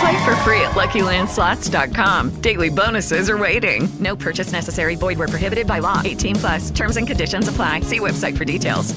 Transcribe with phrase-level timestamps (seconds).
[0.00, 2.40] Play for free at LuckyLandSlots.com.
[2.40, 3.88] Daily bonuses are waiting.
[3.98, 4.96] No purchase necessary.
[4.96, 6.02] Void where prohibited by law.
[6.04, 6.70] 18 plus.
[6.70, 7.80] Terms and conditions apply.
[7.80, 8.94] See website for details.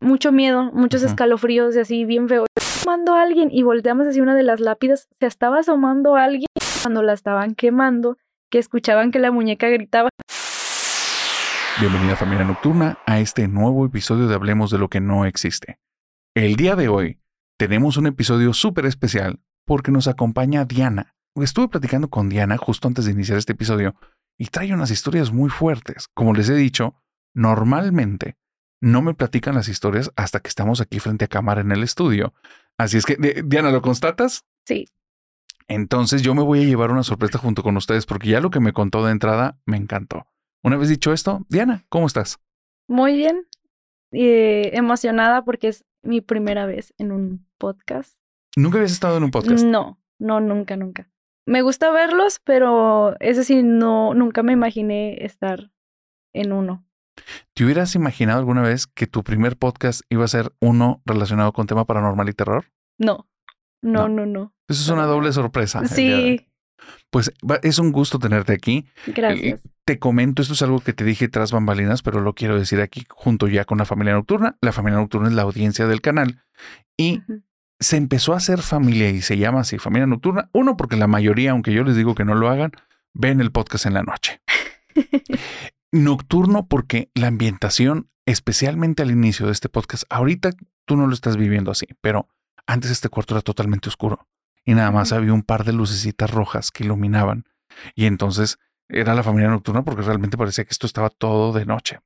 [0.00, 2.46] Mucho miedo, muchos escalofríos y así bien feo.
[2.56, 5.08] Asomando a alguien y volteamos hacia una de las lápidas.
[5.20, 6.46] Se estaba asomando a alguien
[6.82, 8.16] cuando la estaban quemando,
[8.50, 10.08] que escuchaban que la muñeca gritaba.
[11.80, 15.78] Bienvenida familia nocturna a este nuevo episodio de Hablemos de lo que no existe.
[16.34, 17.18] El día de hoy
[17.58, 21.14] tenemos un episodio súper especial porque nos acompaña Diana.
[21.34, 23.94] Estuve platicando con Diana justo antes de iniciar este episodio
[24.38, 26.08] y trae unas historias muy fuertes.
[26.14, 26.94] Como les he dicho,
[27.34, 28.36] normalmente
[28.80, 32.32] no me platican las historias hasta que estamos aquí frente a cámara en el estudio.
[32.78, 34.44] Así es que, Diana, ¿lo constatas?
[34.64, 34.86] Sí,
[35.66, 38.60] Entonces yo me voy a llevar una sorpresa junto con ustedes porque ya lo que
[38.60, 40.26] me contó de entrada me encantó.
[40.62, 42.38] Una vez dicho esto, Diana, ¿cómo estás?
[42.88, 43.46] muy bien.
[44.12, 48.18] eh, emocionada porque es mi primera vez en un podcast.
[48.56, 49.64] ¿Nunca habías estado en un podcast?
[49.64, 51.10] No, no, nunca, nunca.
[51.46, 55.70] Me gusta verlos, pero eso sí, no, nunca me imaginé estar
[56.34, 56.84] en uno.
[57.54, 61.66] ¿Te hubieras imaginado alguna vez que tu primer podcast iba a ser uno relacionado con
[61.66, 62.66] tema paranormal y terror?
[62.98, 63.28] No,
[63.82, 64.08] no, No.
[64.08, 64.54] no, no.
[64.68, 65.84] Eso es una doble sorpresa.
[65.86, 66.47] Sí,
[67.10, 68.86] Pues es un gusto tenerte aquí.
[69.06, 69.64] gracias.
[69.64, 72.80] Eh, Te comento, esto es algo que te dije tras bambalinas, pero lo quiero decir
[72.80, 74.56] aquí junto ya con la familia nocturna.
[74.60, 76.42] La familia nocturna es la audiencia del canal
[76.96, 77.22] y
[77.80, 80.50] se empezó a hacer familia y se llama así, familia nocturna.
[80.52, 82.72] Uno, porque la mayoría, aunque yo les digo que no lo hagan,
[83.14, 84.40] ven el podcast en la noche.
[85.92, 90.50] Nocturno porque la ambientación, especialmente al inicio de este podcast, ahorita
[90.84, 92.28] tú no lo estás viviendo así, pero
[92.66, 94.26] antes este cuarto era totalmente oscuro
[94.68, 97.46] y nada más había un par de lucecitas rojas que iluminaban
[97.94, 102.00] y entonces era la familia nocturna porque realmente parecía que esto estaba todo de noche.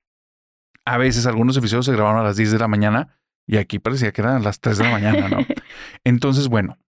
[0.85, 3.19] A veces algunos episodios se grabaron a las 10 de la mañana
[3.49, 5.39] y aquí parecía que eran las 3 de la mañana, ¿no?
[6.05, 6.79] Entonces, bueno,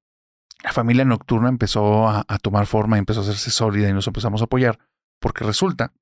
[0.63, 4.07] la familia nocturna empezó a, a tomar forma y empezó a hacerse sólida y nos
[4.07, 4.79] empezamos a apoyar
[5.21, 5.93] porque resulta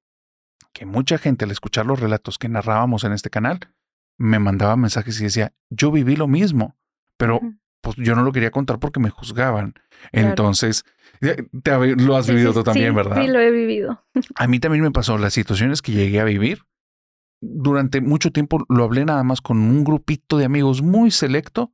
[0.74, 3.72] que mucha gente al escuchar los relatos que narrábamos en este canal
[4.18, 6.76] me mandaba mensajes y decía, yo viví lo mismo,
[7.16, 7.40] pero.
[7.82, 9.72] Pues yo no lo quería contar porque me juzgaban.
[10.10, 10.28] Claro.
[10.28, 10.84] Entonces,
[11.20, 11.46] te
[11.96, 13.20] lo has vivido sí, tú también, sí, ¿verdad?
[13.20, 14.02] Sí, lo he vivido.
[14.36, 16.62] A mí también me pasó las situaciones que llegué a vivir.
[17.40, 21.72] Durante mucho tiempo lo hablé nada más con un grupito de amigos muy selecto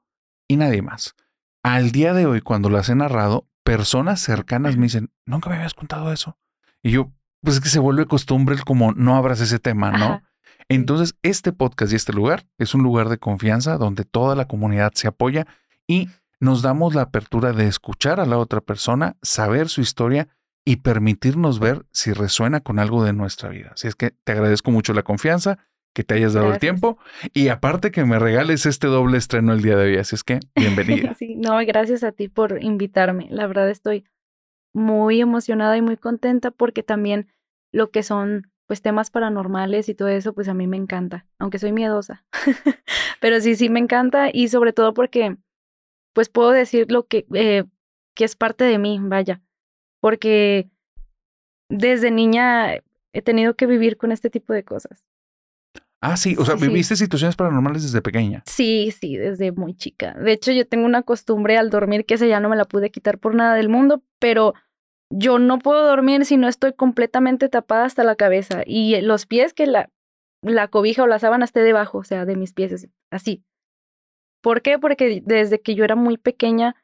[0.48, 1.14] y nadie más.
[1.62, 5.75] Al día de hoy, cuando las he narrado, personas cercanas me dicen, nunca me habías
[5.75, 6.38] contado eso.
[6.82, 10.04] Y yo, pues es que se vuelve costumbre el como no abras ese tema, ¿no?
[10.06, 10.22] Ajá.
[10.70, 14.92] Entonces, este podcast y este lugar es un lugar de confianza donde toda la comunidad
[14.94, 15.46] se apoya
[15.88, 20.28] y nos damos la apertura de escuchar a la otra persona, saber su historia
[20.65, 23.71] y permitirnos ver si resuena con algo de nuestra vida.
[23.72, 25.59] Así es que te agradezco mucho la confianza,
[25.94, 26.99] que te hayas dado el tiempo
[27.32, 29.97] y aparte que me regales este doble estreno el día de hoy.
[29.97, 31.15] Así es que bienvenida.
[31.19, 33.26] Sí, no, gracias a ti por invitarme.
[33.31, 34.05] La verdad estoy
[34.72, 37.28] muy emocionada y muy contenta porque también
[37.72, 41.59] lo que son pues temas paranormales y todo eso, pues a mí me encanta, aunque
[41.59, 42.26] soy miedosa.
[43.20, 45.38] Pero sí, sí me encanta y sobre todo porque
[46.19, 47.62] pues puedo decir lo que, eh,
[48.17, 49.41] que es parte de mí, vaya,
[50.01, 50.69] porque
[51.71, 52.75] desde niña
[53.12, 55.05] he tenido que vivir con este tipo de cosas.
[56.01, 56.67] Ah, sí, o sea, Sí, sí.
[56.71, 58.43] viviste situaciones paranormales desde pequeña.
[58.47, 60.15] Sí, sí, desde muy chica.
[60.15, 62.91] De hecho, yo tengo una costumbre al dormir que esa ya no me la pude
[62.91, 64.55] quitar por nada del mundo, pero
[65.11, 69.55] yo no puedo dormir si no estoy completamente tapada hasta la cabeza y los pies
[69.55, 69.88] que la,
[70.43, 73.44] la cobija o la sábana esté debajo, o sea, de mis pies, así.
[74.43, 74.79] ¿Por qué?
[74.79, 76.76] Porque desde que yo era muy pequeña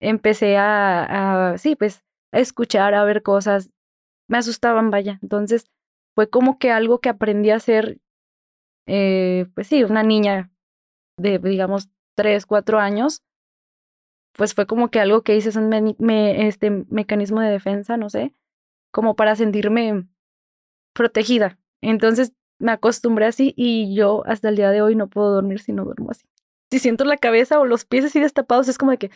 [0.00, 3.70] empecé a, a sí, pues, a escuchar, a ver cosas.
[4.28, 5.18] Me asustaban, vaya.
[5.22, 5.66] Entonces,
[6.14, 7.98] fue como que algo que aprendí a hacer
[8.86, 10.50] eh, pues sí, una niña
[11.18, 13.22] de, digamos, tres, cuatro años,
[14.32, 18.10] pues fue como que algo que hice, es un me- este mecanismo de defensa, no
[18.10, 18.34] sé,
[18.92, 20.08] como para sentirme
[20.94, 21.58] protegida.
[21.82, 25.72] Entonces, me acostumbré así y yo hasta el día de hoy no puedo dormir si
[25.72, 26.26] no duermo así.
[26.70, 29.10] Si siento la cabeza o los pies así destapados, es como de que,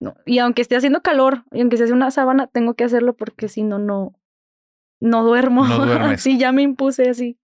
[0.00, 0.14] no.
[0.26, 3.48] Y aunque esté haciendo calor, y aunque se hace una sábana, tengo que hacerlo porque
[3.48, 4.14] si no, no,
[5.00, 5.66] no duermo.
[5.66, 7.38] No sí, ya me impuse así.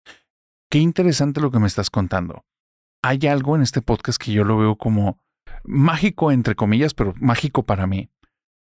[0.70, 2.44] Qué interesante lo que me estás contando.
[3.02, 5.20] Hay algo en este podcast que yo lo veo como
[5.62, 8.10] mágico, entre comillas, pero mágico para mí.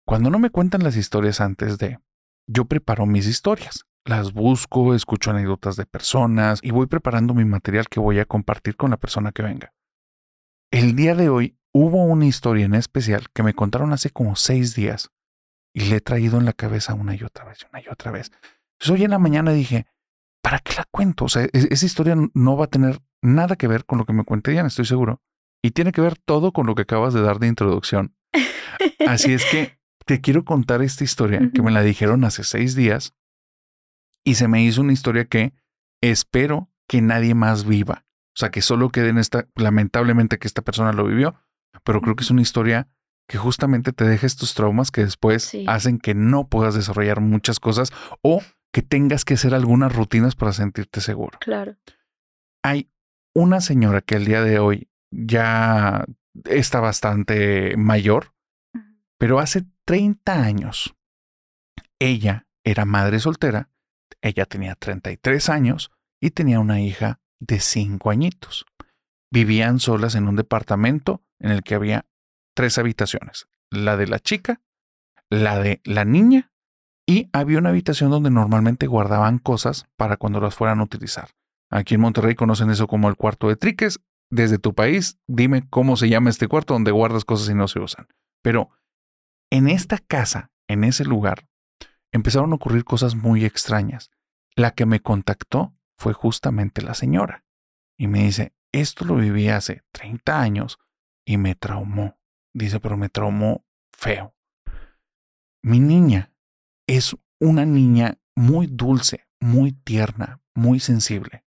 [0.05, 1.99] Cuando no me cuentan las historias antes de,
[2.47, 3.85] yo preparo mis historias.
[4.05, 8.75] Las busco, escucho anécdotas de personas y voy preparando mi material que voy a compartir
[8.75, 9.73] con la persona que venga.
[10.73, 14.73] El día de hoy hubo una historia en especial que me contaron hace como seis
[14.73, 15.11] días
[15.71, 18.31] y le he traído en la cabeza una y otra vez, una y otra vez.
[18.79, 19.85] Entonces hoy en la mañana dije,
[20.41, 21.25] ¿para qué la cuento?
[21.25, 24.13] O sea, e-, esa historia no va a tener nada que ver con lo que
[24.13, 25.21] me cuente Diana, estoy seguro.
[25.61, 28.15] Y tiene que ver todo con lo que acabas de dar de introducción.
[29.07, 29.77] Así es que
[30.07, 33.13] te quiero contar esta historia que me la dijeron hace seis días
[34.23, 35.53] y se me hizo una historia que
[36.01, 38.07] espero que nadie más viva.
[38.35, 41.35] O sea, que solo quede en esta, lamentablemente que esta persona lo vivió,
[41.83, 42.87] pero creo que es una historia
[43.27, 45.65] que justamente te deja estos traumas que después Sí.
[45.67, 47.91] hacen que no puedas desarrollar muchas cosas
[48.21, 48.41] o
[48.73, 51.37] que tengas que hacer algunas rutinas para sentirte seguro.
[51.39, 51.77] Claro.
[52.63, 52.91] Hay
[53.35, 56.05] una señora que el día de hoy ya
[56.45, 58.33] está bastante mayor,
[59.19, 60.95] pero hace 30 años
[61.99, 63.69] ella era madre soltera,
[64.21, 68.65] ella tenía 33 años y tenía una hija de 5 añitos.
[69.31, 72.05] Vivían solas en un departamento en el que había
[72.55, 74.61] tres habitaciones, la de la chica,
[75.29, 76.53] la de la niña
[77.05, 81.31] y había una habitación donde normalmente guardaban cosas para cuando las fueran a utilizar.
[81.69, 83.99] Aquí en Monterrey conocen eso como el cuarto de triques.
[84.29, 87.79] Desde tu país, dime cómo se llama este cuarto donde guardas cosas y no se
[87.79, 88.07] usan.
[88.41, 88.69] Pero
[89.51, 91.47] en esta casa, en ese lugar,
[92.11, 94.09] empezaron a ocurrir cosas muy extrañas.
[94.55, 97.45] La que me contactó fue justamente la señora.
[97.97, 100.77] Y me dice, esto lo viví hace 30 años
[101.25, 102.19] y me traumó.
[102.53, 104.35] Dice, pero me traumó feo.
[105.63, 106.33] Mi niña
[106.87, 111.45] es una niña muy dulce, muy tierna, muy sensible.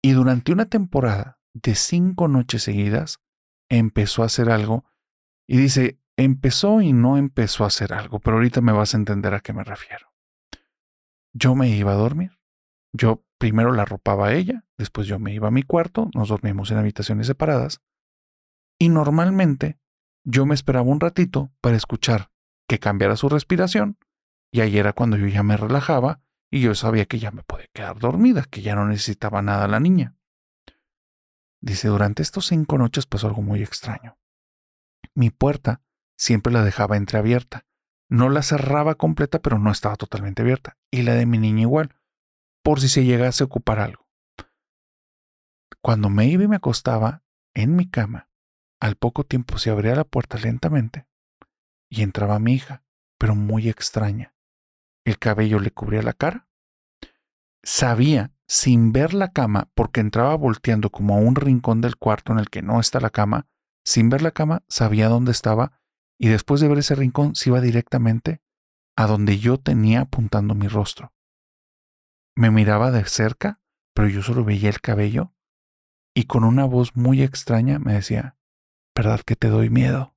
[0.00, 3.18] Y durante una temporada de cinco noches seguidas,
[3.68, 4.84] empezó a hacer algo
[5.48, 9.34] y dice, empezó y no empezó a hacer algo, pero ahorita me vas a entender
[9.34, 10.12] a qué me refiero.
[11.32, 12.38] Yo me iba a dormir.
[12.96, 16.70] Yo primero la arropaba a ella, después yo me iba a mi cuarto, nos dormíamos
[16.70, 17.82] en habitaciones separadas,
[18.78, 19.80] y normalmente
[20.24, 22.30] yo me esperaba un ratito para escuchar
[22.68, 23.98] que cambiara su respiración,
[24.52, 27.66] y ahí era cuando yo ya me relajaba y yo sabía que ya me podía
[27.72, 30.14] quedar dormida, que ya no necesitaba nada la niña.
[31.60, 34.16] Dice, durante estos cinco noches pasó algo muy extraño.
[35.14, 35.82] Mi puerta
[36.16, 37.66] siempre la dejaba entreabierta.
[38.08, 40.76] No la cerraba completa, pero no estaba totalmente abierta.
[40.92, 41.96] Y la de mi niña igual,
[42.64, 44.08] por si se llegase a ocupar algo.
[45.82, 47.22] Cuando y me acostaba
[47.52, 48.30] en mi cama,
[48.80, 51.06] al poco tiempo se abría la puerta lentamente
[51.90, 52.82] y entraba mi hija,
[53.18, 54.34] pero muy extraña.
[55.04, 56.48] El cabello le cubría la cara.
[57.62, 62.38] Sabía, sin ver la cama, porque entraba volteando como a un rincón del cuarto en
[62.38, 63.46] el que no está la cama,
[63.84, 65.82] sin ver la cama, sabía dónde estaba
[66.18, 68.40] y después de ver ese rincón se iba directamente
[68.96, 71.12] a donde yo tenía apuntando mi rostro.
[72.36, 73.60] Me miraba de cerca,
[73.94, 75.34] pero yo solo veía el cabello
[76.14, 78.36] y con una voz muy extraña me decía,
[78.94, 80.16] ¿verdad que te doy miedo?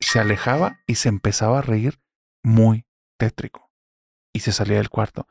[0.00, 2.00] Se alejaba y se empezaba a reír
[2.42, 2.86] muy
[3.18, 3.72] tétrico
[4.32, 5.26] y se salía del cuarto.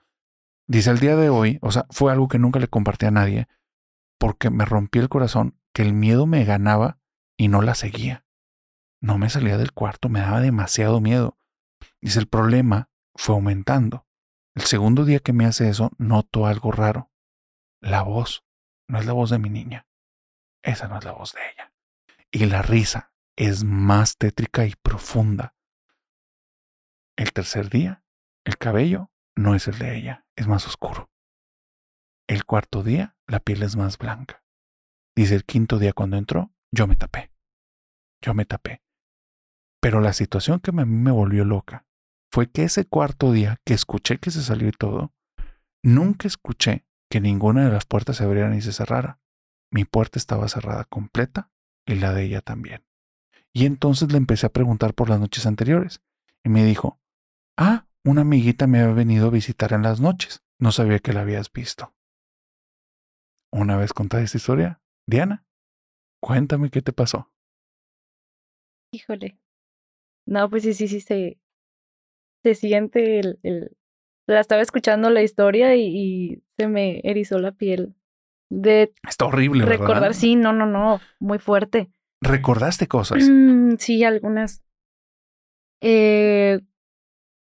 [0.67, 3.47] Dice el día de hoy, o sea, fue algo que nunca le compartí a nadie,
[4.19, 6.99] porque me rompí el corazón que el miedo me ganaba
[7.37, 8.25] y no la seguía.
[8.99, 11.37] No me salía del cuarto, me daba demasiado miedo.
[12.01, 14.06] Dice, el problema fue aumentando.
[14.57, 17.11] El segundo día que me hace eso, noto algo raro.
[17.79, 18.43] La voz
[18.87, 19.87] no es la voz de mi niña.
[20.63, 21.71] Esa no es la voz de ella.
[22.31, 25.53] Y la risa es más tétrica y profunda.
[27.15, 28.03] El tercer día,
[28.45, 31.11] el cabello no es el de ella, es más oscuro.
[32.27, 34.43] El cuarto día, la piel es más blanca.
[35.15, 37.31] Dice el quinto día cuando entró, yo me tapé.
[38.23, 38.81] Yo me tapé.
[39.79, 41.85] Pero la situación que a mí me volvió loca
[42.31, 45.13] fue que ese cuarto día que escuché que se salió y todo,
[45.83, 49.19] nunca escuché que ninguna de las puertas se abriera ni se cerrara.
[49.71, 51.51] Mi puerta estaba cerrada completa
[51.85, 52.85] y la de ella también.
[53.53, 56.01] Y entonces le empecé a preguntar por las noches anteriores
[56.43, 56.99] y me dijo,
[57.57, 60.43] ah, una amiguita me había venido a visitar en las noches.
[60.59, 61.93] No sabía que la habías visto.
[63.51, 65.45] Una vez contada esta historia, Diana,
[66.21, 67.31] cuéntame qué te pasó.
[68.91, 69.39] Híjole.
[70.25, 71.39] No, pues sí, sí, sí,
[72.55, 73.77] se, siente el, el,
[74.27, 77.95] la estaba escuchando la historia y, y se me erizó la piel
[78.49, 79.79] de Está horrible, ¿verdad?
[79.79, 80.13] recordar.
[80.13, 81.89] Sí, no, no, no, muy fuerte.
[82.21, 83.27] ¿Recordaste cosas?
[83.29, 84.63] Mm, sí, algunas.
[85.81, 86.59] Eh,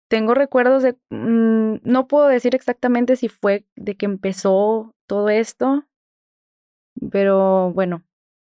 [0.08, 5.84] tengo recuerdos de, mm, no puedo decir exactamente si fue de que empezó todo esto,
[7.10, 8.04] pero bueno,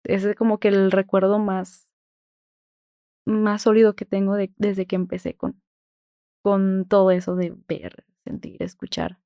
[0.04, 1.94] ese es como que el recuerdo más,
[3.26, 5.62] más sólido que tengo de, desde que empecé con,
[6.42, 9.20] con todo eso de ver, sentir, escuchar.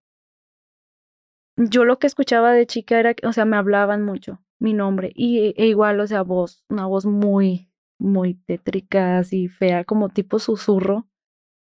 [1.56, 5.12] Yo lo que escuchaba de chica era, que, o sea, me hablaban mucho mi nombre
[5.14, 10.40] y e igual, o sea, voz, una voz muy, muy tétrica, así fea, como tipo
[10.40, 11.08] susurro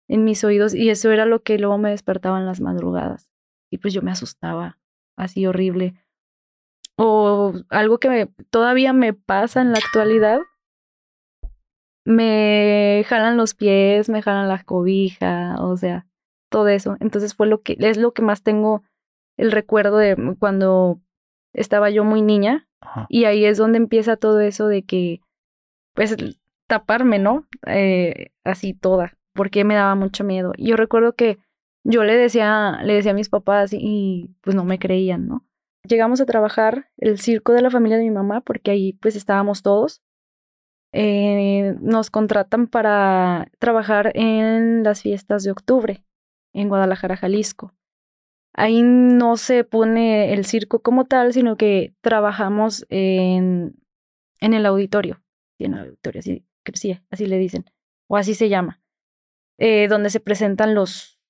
[0.08, 3.30] en mis oídos y eso era lo que luego me despertaba en las madrugadas
[3.70, 4.78] y pues yo me asustaba
[5.16, 5.94] así horrible.
[6.96, 10.40] O algo que me, todavía me pasa en la actualidad,
[12.04, 16.06] me jalan los pies, me jalan la cobija, o sea,
[16.50, 16.96] todo eso.
[17.00, 18.82] Entonces fue lo que es lo que más tengo
[19.37, 21.00] el recuerdo de cuando
[21.52, 23.06] estaba yo muy niña Ajá.
[23.08, 25.20] y ahí es donde empieza todo eso de que
[25.94, 26.16] pues
[26.66, 27.46] taparme, ¿no?
[27.66, 30.52] Eh, así toda, porque me daba mucho miedo.
[30.56, 31.38] Y yo recuerdo que
[31.84, 35.44] yo le decía, le decía a mis papás y, y pues no me creían, ¿no?
[35.87, 39.62] Llegamos a trabajar el circo de la familia de mi mamá porque ahí pues estábamos
[39.62, 40.02] todos.
[40.96, 46.04] Eh, nos contratan para trabajar en las fiestas de octubre
[46.52, 47.74] en Guadalajara, Jalisco.
[48.52, 53.74] Ahí no se pone el circo como tal, sino que trabajamos en,
[54.40, 55.20] en el auditorio.
[55.58, 57.64] En el auditorio, así, sí, así le dicen,
[58.08, 58.80] o así se llama.
[59.58, 61.20] Eh, donde se presentan los,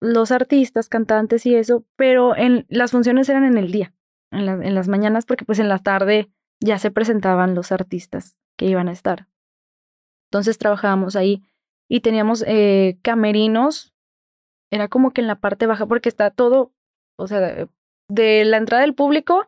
[0.00, 3.94] los artistas, cantantes y eso, pero en, las funciones eran en el día,
[4.30, 8.36] en, la, en las mañanas, porque pues en la tarde ya se presentaban los artistas
[8.56, 9.28] que iban a estar.
[10.30, 11.42] Entonces trabajábamos ahí
[11.88, 13.94] y teníamos eh, camerinos,
[14.72, 16.72] era como que en la parte baja, porque está todo,
[17.16, 17.68] o sea,
[18.08, 19.46] de la entrada del público,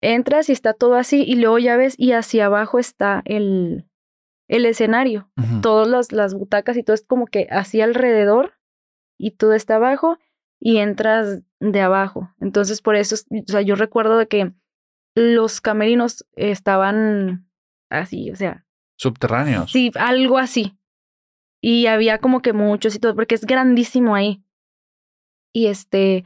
[0.00, 3.86] entras y está todo así, y luego ya ves, y hacia abajo está el,
[4.48, 5.30] el escenario,
[5.62, 8.54] todas las, las butacas y todo es como que así alrededor,
[9.18, 10.18] y todo está abajo,
[10.60, 12.34] y entras de abajo.
[12.40, 14.52] Entonces, por eso, o sea, yo recuerdo de que
[15.14, 17.46] los camerinos estaban
[17.90, 18.64] así, o sea,
[18.96, 19.70] Subterráneos.
[19.70, 20.78] Sí, algo así.
[21.60, 24.44] Y había como que muchos y todo, porque es grandísimo ahí.
[25.52, 26.24] Y este,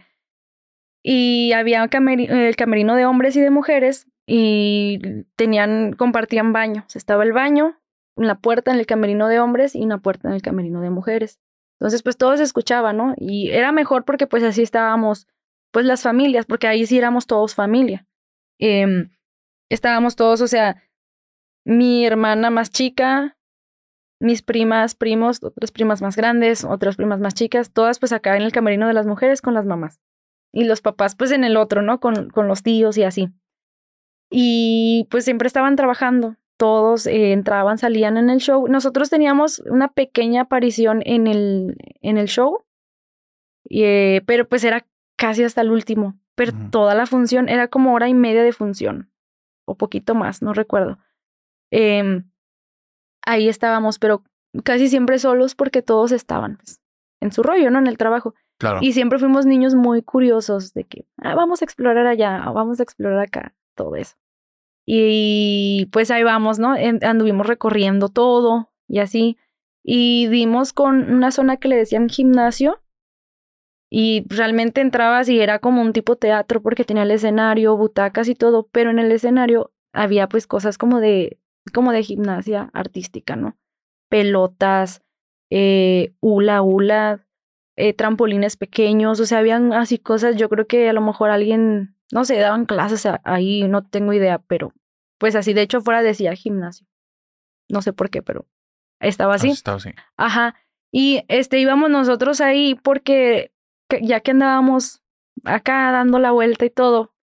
[1.02, 6.96] y había el camerino de hombres y de mujeres y tenían, compartían baños.
[6.96, 7.78] Estaba el baño,
[8.16, 11.38] la puerta en el camerino de hombres y una puerta en el camerino de mujeres.
[11.80, 13.14] Entonces, pues todo se escuchaba, ¿no?
[13.16, 15.28] Y era mejor porque pues así estábamos,
[15.70, 18.06] pues las familias, porque ahí sí éramos todos familia.
[18.58, 19.10] Em,
[19.70, 20.82] estábamos todos, o sea,
[21.68, 23.36] mi hermana más chica,
[24.20, 28.42] mis primas, primos, otras primas más grandes, otras primas más chicas, todas pues acá en
[28.42, 30.00] el camerino de las mujeres con las mamás.
[30.50, 32.00] Y los papás pues en el otro, ¿no?
[32.00, 33.28] Con, con los tíos y así.
[34.30, 38.66] Y pues siempre estaban trabajando, todos eh, entraban, salían en el show.
[38.66, 42.64] Nosotros teníamos una pequeña aparición en el, en el show,
[43.62, 44.86] y, eh, pero pues era
[45.18, 46.18] casi hasta el último.
[46.34, 49.10] Pero toda la función era como hora y media de función,
[49.66, 50.98] o poquito más, no recuerdo.
[51.70, 52.30] Em,
[53.24, 54.22] ahí estábamos, pero
[54.64, 56.80] casi siempre solos porque todos estaban pues,
[57.20, 57.78] en su rollo, ¿no?
[57.78, 58.34] En el trabajo.
[58.58, 58.78] Claro.
[58.82, 62.82] Y siempre fuimos niños muy curiosos de que "Ah, vamos a explorar allá, vamos a
[62.82, 64.16] explorar acá, todo eso.
[64.86, 66.74] Y pues ahí vamos, ¿no?
[66.74, 69.36] En- anduvimos recorriendo todo y así.
[69.84, 72.80] Y dimos con una zona que le decían gimnasio.
[73.90, 78.34] Y realmente entrabas y era como un tipo teatro porque tenía el escenario, butacas y
[78.34, 81.38] todo, pero en el escenario había pues cosas como de,
[81.70, 83.56] como de gimnasia artística, ¿no?
[84.08, 85.02] Pelotas,
[85.50, 87.26] eh, hula hula,
[87.76, 91.96] eh, trampolines pequeños, o sea, habían así cosas, yo creo que a lo mejor alguien,
[92.12, 94.72] no sé, daban clases ahí, no tengo idea, pero
[95.18, 96.86] pues así, de hecho fuera decía gimnasio.
[97.70, 98.46] No sé por qué, pero
[99.00, 99.50] estaba así.
[99.50, 99.90] Estaba así.
[100.16, 100.54] Ajá.
[100.90, 103.52] Y este íbamos nosotros ahí porque
[103.88, 105.02] que- ya que andábamos
[105.44, 107.14] acá dando la vuelta y todo.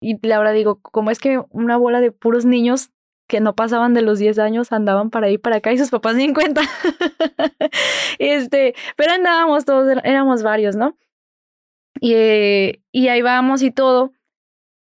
[0.00, 2.90] Y Laura digo, como es que una bola de puros niños
[3.32, 6.16] que no pasaban de los 10 años andaban para ahí para acá y sus papás
[6.16, 6.60] ni en cuenta.
[8.18, 10.96] este, pero andábamos todos, er- éramos varios, ¿no?
[11.98, 14.12] Y, eh, y ahí vamos y todo.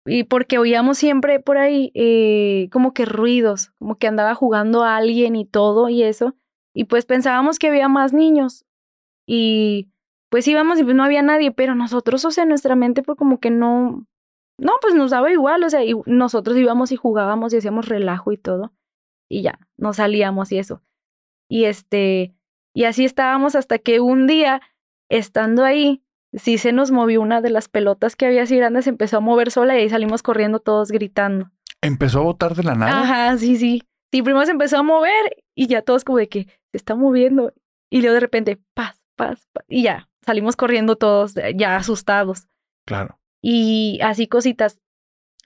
[0.05, 5.37] Y porque oíamos siempre por ahí eh, como que ruidos, como que andaba jugando alguien
[5.37, 6.35] y todo y eso.
[6.75, 8.65] Y pues pensábamos que había más niños.
[9.27, 9.91] Y
[10.29, 13.39] pues íbamos y pues no había nadie, pero nosotros, o sea, nuestra mente pues como
[13.39, 14.07] que no,
[14.61, 18.31] no, pues nos daba igual, o sea, y nosotros íbamos y jugábamos y hacíamos relajo
[18.31, 18.73] y todo.
[19.29, 20.83] Y ya, nos salíamos y eso.
[21.49, 22.35] Y este,
[22.75, 24.61] y así estábamos hasta que un día,
[25.09, 29.17] estando ahí, sí se nos movió una de las pelotas que había así grandes, empezó
[29.17, 31.51] a mover sola y ahí salimos corriendo todos gritando.
[31.81, 33.01] Empezó a botar de la nada.
[33.01, 33.83] Ajá, sí, sí.
[34.13, 37.55] Sí, primero se empezó a mover y ya todos como de que se está moviendo.
[37.91, 39.65] Y luego de repente, paz, paz, paz.
[39.69, 42.47] Y ya, salimos corriendo todos ya asustados.
[42.87, 43.19] Claro.
[43.43, 44.81] Y así cositas.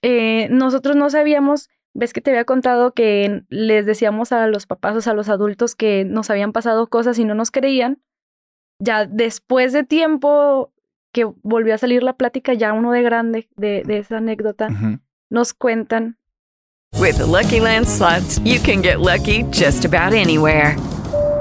[0.02, 4.96] Eh, nosotros no sabíamos, ves que te había contado que les decíamos a los papás,
[4.96, 8.02] o sea, a los adultos que nos habían pasado cosas y no nos creían.
[8.78, 10.72] Ya después de tiempo
[11.12, 14.68] que volvió a salir la plática, ya uno de grande de, de esa anécdota,
[15.30, 16.18] nos cuentan
[16.98, 20.76] With the Lucky Land slots, you can get lucky just about anywhere.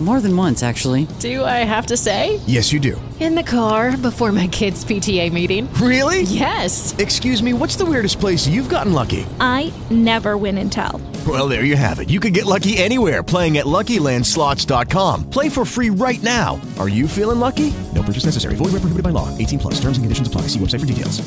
[0.00, 1.06] More than once, actually.
[1.18, 2.40] Do I have to say?
[2.46, 2.98] Yes, you do.
[3.20, 5.68] In the car before my kids' PTA meeting.
[5.74, 6.22] Really?
[6.22, 6.94] Yes.
[6.98, 9.26] Excuse me, what's the weirdest place you've gotten lucky?
[9.40, 11.02] I never win and tell.
[11.28, 12.08] Well, there you have it.
[12.08, 15.28] You can get lucky anywhere playing at LuckyLandSlots.com.
[15.28, 16.58] Play for free right now.
[16.78, 17.70] Are you feeling lucky?
[17.94, 18.54] No purchase necessary.
[18.56, 19.28] Void where prohibited by law.
[19.36, 19.74] 18 plus.
[19.74, 20.42] Terms and conditions apply.
[20.48, 21.20] See website for details.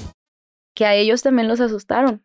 [0.76, 2.24] que a ellos también los asustaron.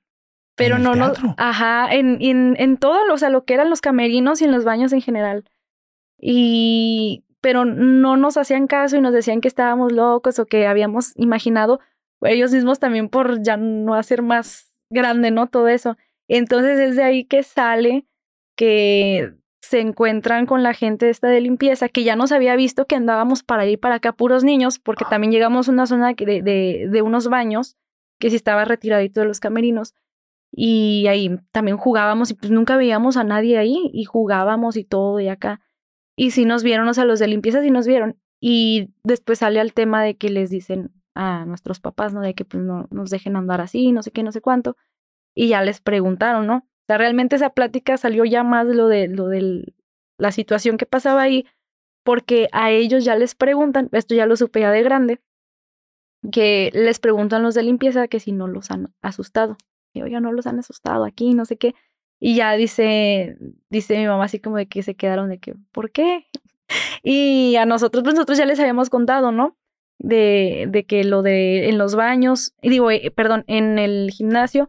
[0.56, 3.82] Pero el no, no, ajá, en, en, en todo, o sea, lo que eran los
[3.82, 5.44] camerinos y en los baños en general.
[6.18, 11.12] Y, pero no nos hacían caso y nos decían que estábamos locos o que habíamos
[11.16, 11.80] imaginado
[12.22, 15.46] ellos mismos también por ya no hacer más grande, ¿no?
[15.46, 15.96] Todo eso.
[16.28, 18.06] Entonces es de ahí que sale
[18.56, 22.96] que se encuentran con la gente esta de limpieza, que ya nos había visto que
[22.96, 26.88] andábamos para y para acá puros niños, porque también llegamos a una zona de, de,
[26.90, 27.76] de unos baños
[28.18, 29.94] que sí estaba retiradito de los camerinos.
[30.50, 35.20] Y ahí también jugábamos y pues nunca veíamos a nadie ahí y jugábamos y todo
[35.20, 35.60] y acá.
[36.18, 38.18] Y sí nos vieron, o sea, los de limpieza sí nos vieron.
[38.40, 42.20] Y después sale al tema de que les dicen a nuestros papás, ¿no?
[42.20, 44.76] De que pues no nos dejen andar así, no sé qué, no sé cuánto.
[45.32, 46.56] Y ya les preguntaron, ¿no?
[46.56, 49.74] O sea, realmente esa plática salió ya más lo de lo de
[50.18, 51.46] la situación que pasaba ahí,
[52.04, 55.20] porque a ellos ya les preguntan, esto ya lo supe ya de grande,
[56.32, 59.56] que les preguntan los de limpieza que si no los han asustado.
[59.94, 61.76] Y oiga, no los han asustado aquí, no sé qué.
[62.20, 63.36] Y ya dice,
[63.70, 66.26] dice mi mamá así como de que se quedaron de que, ¿por qué?
[67.02, 69.56] Y a nosotros, pues nosotros ya les habíamos contado, ¿no?
[69.98, 74.68] De, de que lo de en los baños, y digo, eh, perdón, en el gimnasio,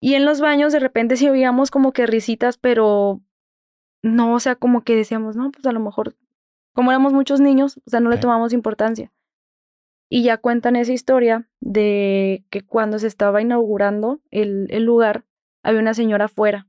[0.00, 3.22] y en los baños de repente sí oíamos como que risitas, pero
[4.02, 6.16] no, o sea, como que decíamos, no, pues a lo mejor,
[6.72, 9.12] como éramos muchos niños, o sea, no le tomamos importancia.
[10.08, 15.24] Y ya cuentan esa historia de que cuando se estaba inaugurando el, el lugar,
[15.66, 16.68] había una señora afuera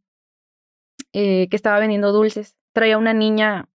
[1.14, 2.58] eh, que estaba vendiendo dulces.
[2.74, 3.70] Traía una niña,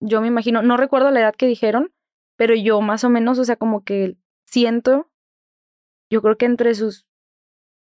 [0.00, 1.92] yo me imagino, no recuerdo la edad que dijeron,
[2.36, 5.10] pero yo más o menos, o sea, como que siento,
[6.10, 7.06] yo creo que entre sus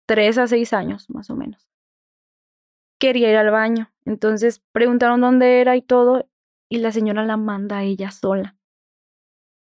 [0.08, 1.68] tres a seis años, más o menos.
[3.00, 3.92] Quería ir al baño.
[4.06, 6.30] Entonces preguntaron dónde era y todo,
[6.70, 8.56] y la señora la manda a ella sola.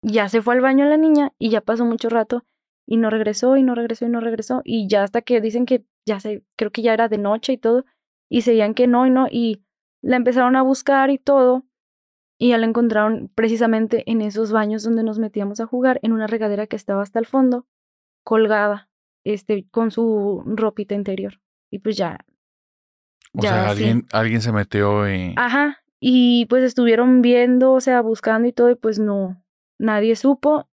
[0.03, 2.45] Ya se fue al baño la niña y ya pasó mucho rato
[2.87, 4.61] y no regresó y no regresó y no regresó.
[4.65, 7.59] Y ya hasta que dicen que ya se, creo que ya era de noche y
[7.59, 7.85] todo,
[8.29, 9.63] y seguían que no y no, y
[10.03, 11.65] la empezaron a buscar y todo,
[12.39, 16.27] y ya la encontraron precisamente en esos baños donde nos metíamos a jugar, en una
[16.27, 17.67] regadera que estaba hasta el fondo,
[18.25, 18.89] colgada,
[19.25, 21.41] este, con su ropita interior.
[21.71, 22.19] Y pues ya.
[23.35, 25.35] O ya sea, alguien, alguien se metió y...
[25.37, 25.83] Ajá.
[26.01, 29.45] Y pues estuvieron viendo, o sea, buscando y todo, y pues no,
[29.79, 30.67] nadie supo.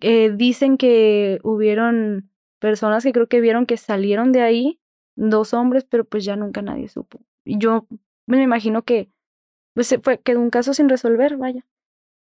[0.00, 2.30] Eh, dicen que hubieron
[2.60, 4.80] personas que creo que vieron que salieron de ahí,
[5.16, 7.20] dos hombres, pero pues ya nunca nadie supo.
[7.44, 7.86] Y yo
[8.26, 9.10] me imagino que
[9.74, 11.66] pues fue, quedó un caso sin resolver, vaya.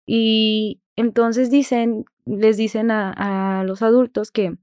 [0.07, 4.57] Y entonces dicen, les dicen a, a los adultos que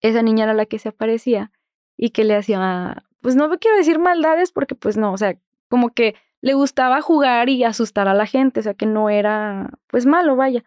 [0.00, 1.50] esa niña era la que se aparecía
[1.96, 5.90] y que le hacía, pues no quiero decir maldades porque pues no, o sea, como
[5.90, 10.04] que le gustaba jugar y asustar a la gente, o sea, que no era pues
[10.04, 10.62] malo, vaya,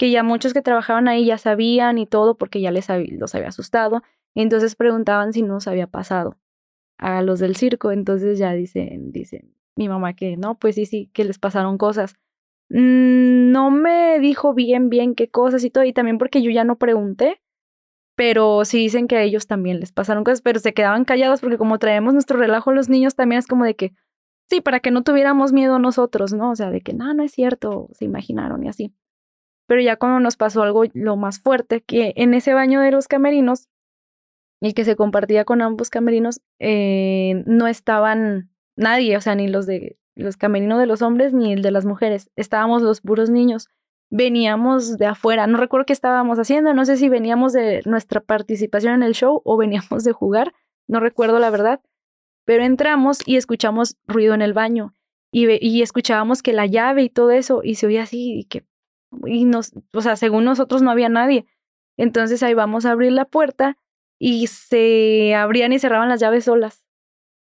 [0.00, 3.34] que ya muchos que trabajaban ahí ya sabían y todo porque ya les había, los
[3.34, 4.02] había asustado,
[4.34, 6.38] entonces preguntaban si nos había pasado
[6.96, 11.10] a los del circo, entonces ya dicen, dicen mi mamá que no, pues sí, sí,
[11.12, 12.14] que les pasaron cosas.
[12.70, 16.64] Mm, No me dijo bien, bien qué cosas y todo, y también porque yo ya
[16.64, 17.42] no pregunté,
[18.16, 21.58] pero sí dicen que a ellos también les pasaron cosas, pero se quedaban callados porque
[21.58, 23.92] como traemos nuestro relajo los niños, también es como de que
[24.50, 26.50] Sí, para que no tuviéramos miedo nosotros, ¿no?
[26.50, 28.92] O sea, de que no, no es cierto, se imaginaron y así.
[29.70, 33.06] Pero ya cuando nos pasó algo lo más fuerte, que en ese baño de los
[33.06, 33.68] camerinos,
[34.60, 39.66] el que se compartía con ambos camerinos, eh, no estaban nadie, o sea, ni los
[39.66, 42.32] de los camerinos de los hombres ni el de las mujeres.
[42.34, 43.68] Estábamos los puros niños.
[44.10, 45.46] Veníamos de afuera.
[45.46, 46.74] No recuerdo qué estábamos haciendo.
[46.74, 50.52] No sé si veníamos de nuestra participación en el show o veníamos de jugar.
[50.88, 51.80] No recuerdo la verdad.
[52.44, 54.96] Pero entramos y escuchamos ruido en el baño.
[55.30, 57.60] Y, y escuchábamos que la llave y todo eso.
[57.62, 58.40] Y se oía así.
[58.40, 58.64] Y que.
[59.26, 59.72] Y nos.
[59.92, 61.46] O sea, según nosotros no había nadie.
[61.96, 63.76] Entonces ahí vamos a abrir la puerta.
[64.18, 66.84] Y se abrían y cerraban las llaves solas.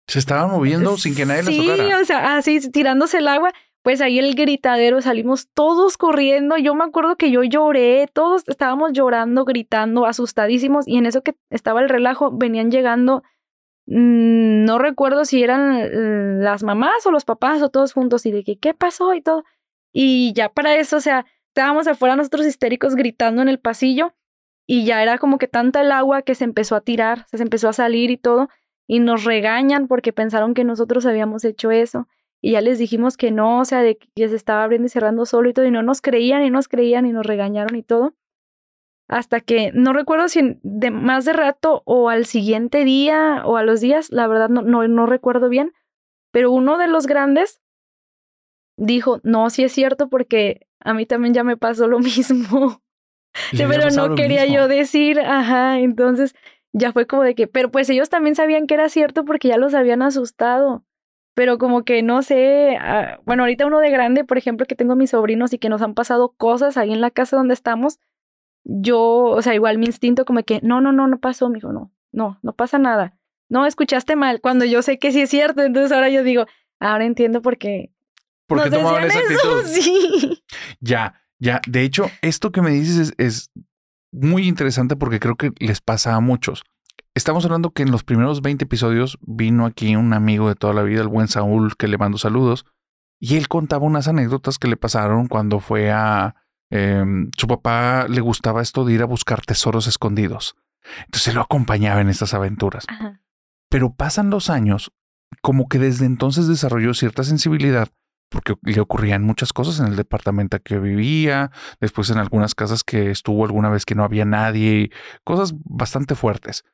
[0.08, 2.00] Se estaban moviendo sin que nadie sí, les tocara.
[2.00, 3.52] o sea, así tirándose el agua.
[3.82, 6.56] Pues ahí el gritadero, salimos todos corriendo.
[6.56, 10.88] Yo me acuerdo que yo lloré, todos estábamos llorando, gritando, asustadísimos.
[10.88, 13.22] Y en eso que estaba el relajo, venían llegando,
[13.86, 18.24] mmm, no recuerdo si eran las mamás o los papás o todos juntos.
[18.24, 19.12] Y de que, ¿qué pasó?
[19.12, 19.44] Y todo.
[19.92, 24.12] Y ya para eso, o sea, estábamos afuera nosotros histéricos gritando en el pasillo.
[24.66, 27.68] Y ya era como que tanta el agua que se empezó a tirar, se empezó
[27.68, 28.48] a salir y todo
[28.88, 32.08] y nos regañan porque pensaron que nosotros habíamos hecho eso
[32.40, 35.26] y ya les dijimos que no, o sea, de que se estaba abriendo y cerrando
[35.26, 38.14] solo y todo y no nos creían y nos creían y nos regañaron y todo.
[39.06, 43.62] Hasta que no recuerdo si de más de rato o al siguiente día o a
[43.62, 45.72] los días, la verdad no, no, no recuerdo bien,
[46.32, 47.60] pero uno de los grandes
[48.76, 52.82] dijo, no, sí es cierto porque a mí también ya me pasó lo mismo.
[53.56, 56.34] pero no quería yo decir, ajá, entonces
[56.72, 59.58] ya fue como de que, pero pues ellos también sabían que era cierto porque ya
[59.58, 60.84] los habían asustado.
[61.36, 64.94] Pero como que no sé, uh, bueno, ahorita uno de grande, por ejemplo, que tengo
[64.94, 67.98] mis sobrinos y que nos han pasado cosas ahí en la casa donde estamos,
[68.62, 71.92] yo, o sea, igual mi instinto como que, no, no, no, no pasó, mijo, no,
[72.12, 73.18] no, no pasa nada.
[73.48, 76.46] No, escuchaste mal, cuando yo sé que sí es cierto, entonces ahora yo digo,
[76.80, 77.93] ahora entiendo por qué.
[78.46, 79.64] ¿Por qué tomaban esa actitud?
[79.66, 80.42] Sí.
[80.80, 81.60] Ya, ya.
[81.66, 83.50] De hecho, esto que me dices es, es
[84.12, 86.64] muy interesante porque creo que les pasa a muchos.
[87.14, 90.82] Estamos hablando que en los primeros 20 episodios vino aquí un amigo de toda la
[90.82, 92.66] vida, el buen Saúl, que le mando saludos,
[93.20, 96.36] y él contaba unas anécdotas que le pasaron cuando fue a...
[96.70, 97.04] Eh,
[97.36, 100.56] su papá le gustaba esto de ir a buscar tesoros escondidos.
[101.04, 102.84] Entonces lo acompañaba en estas aventuras.
[102.88, 103.20] Ajá.
[103.70, 104.92] Pero pasan los años,
[105.40, 107.88] como que desde entonces desarrolló cierta sensibilidad
[108.34, 113.12] porque le ocurrían muchas cosas en el departamento que vivía, después en algunas casas que
[113.12, 114.90] estuvo alguna vez que no había nadie,
[115.22, 116.64] cosas bastante fuertes.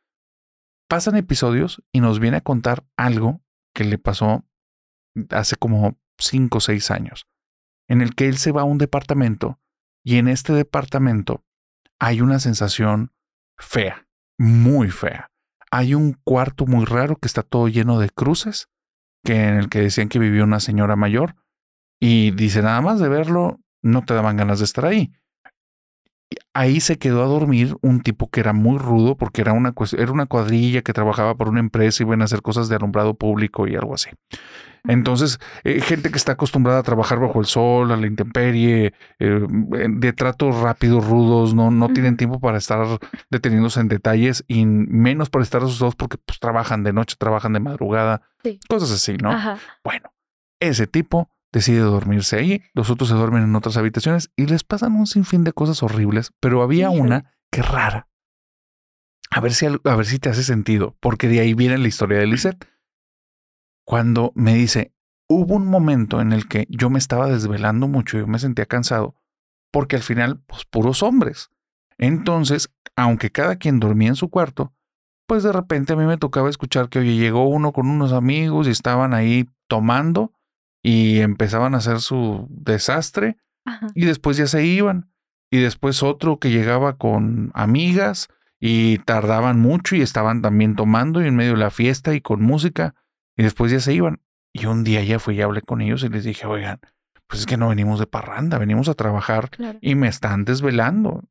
[0.88, 3.42] Pasan episodios y nos viene a contar algo
[3.74, 4.46] que le pasó
[5.28, 7.26] hace como cinco o seis años,
[7.88, 9.60] en el que él se va a un departamento
[10.02, 11.44] y en este departamento
[11.98, 13.12] hay una sensación
[13.58, 15.30] fea, muy fea.
[15.70, 18.70] Hay un cuarto muy raro que está todo lleno de cruces,
[19.22, 21.36] que en el que decían que vivía una señora mayor,
[22.00, 25.12] y dice, nada más de verlo, no te daban ganas de estar ahí.
[26.54, 30.12] Ahí se quedó a dormir un tipo que era muy rudo porque era una, era
[30.12, 33.66] una cuadrilla que trabajaba por una empresa y iban a hacer cosas de alumbrado público
[33.66, 34.10] y algo así.
[34.84, 39.46] Entonces, eh, gente que está acostumbrada a trabajar bajo el sol, a la intemperie, eh,
[39.48, 42.86] de tratos rápidos, rudos, no, no tienen tiempo para estar
[43.28, 47.60] deteniéndose en detalles y menos para estar asustados porque pues, trabajan de noche, trabajan de
[47.60, 48.58] madrugada, Sí.
[48.68, 49.32] cosas así, ¿no?
[49.32, 49.58] Ajá.
[49.84, 50.12] Bueno,
[50.60, 54.94] ese tipo decide dormirse ahí, los otros se duermen en otras habitaciones y les pasan
[54.94, 58.08] un sinfín de cosas horribles, pero había una que rara.
[59.30, 62.18] A ver si a ver si te hace sentido, porque de ahí viene la historia
[62.18, 62.68] de Lisette.
[63.84, 64.92] Cuando me dice,
[65.28, 69.14] hubo un momento en el que yo me estaba desvelando mucho, yo me sentía cansado,
[69.70, 71.50] porque al final, pues puros hombres.
[71.98, 74.72] Entonces, aunque cada quien dormía en su cuarto,
[75.26, 78.66] pues de repente a mí me tocaba escuchar que, oye, llegó uno con unos amigos
[78.66, 80.32] y estaban ahí tomando
[80.82, 83.88] y empezaban a hacer su desastre Ajá.
[83.94, 85.10] y después ya se iban.
[85.50, 88.28] Y después otro que llegaba con amigas
[88.60, 92.42] y tardaban mucho y estaban también tomando y en medio de la fiesta y con
[92.42, 92.94] música
[93.36, 94.20] y después ya se iban.
[94.52, 96.80] Y un día ya fui y hablé con ellos y les dije, oigan,
[97.26, 99.78] pues es que no venimos de parranda, venimos a trabajar Claro.
[99.80, 101.24] y me están desvelando.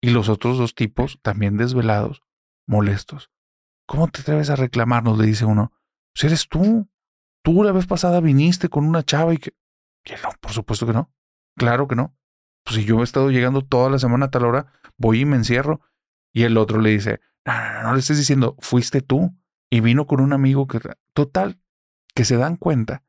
[0.00, 2.22] Y los otros dos tipos, también desvelados,
[2.66, 3.30] molestos.
[3.86, 5.18] ¿Cómo te atreves a reclamarnos?
[5.18, 5.72] Le dice uno.
[6.14, 6.88] Si eres tú.
[7.42, 9.54] Tú la vez pasada viniste con una chava y que...
[10.04, 11.12] que no, por supuesto que no.
[11.56, 12.16] Claro que no.
[12.64, 15.36] Pues si yo he estado llegando toda la semana a tal hora, voy y me
[15.36, 15.80] encierro.
[16.32, 19.34] Y el otro le dice, no, no, no, no le estés diciendo, fuiste tú.
[19.70, 20.80] Y vino con un amigo que...
[21.14, 21.60] Total,
[22.14, 23.02] que se dan cuenta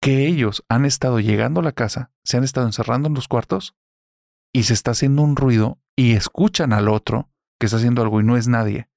[0.00, 3.74] que ellos han estado llegando a la casa, se han estado encerrando en los cuartos
[4.52, 8.24] y se está haciendo un ruido y escuchan al otro que está haciendo algo y
[8.24, 8.88] no es nadie.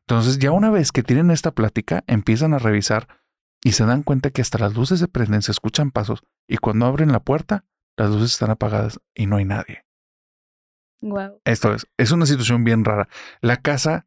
[0.00, 3.08] Entonces ya una vez que tienen esta plática, empiezan a revisar
[3.64, 6.86] y se dan cuenta que hasta las luces se prenden, se escuchan pasos y cuando
[6.86, 7.64] abren la puerta,
[7.96, 9.84] las luces están apagadas y no hay nadie.
[11.00, 11.40] Wow.
[11.44, 13.08] Esto es, es una situación bien rara.
[13.40, 14.06] La casa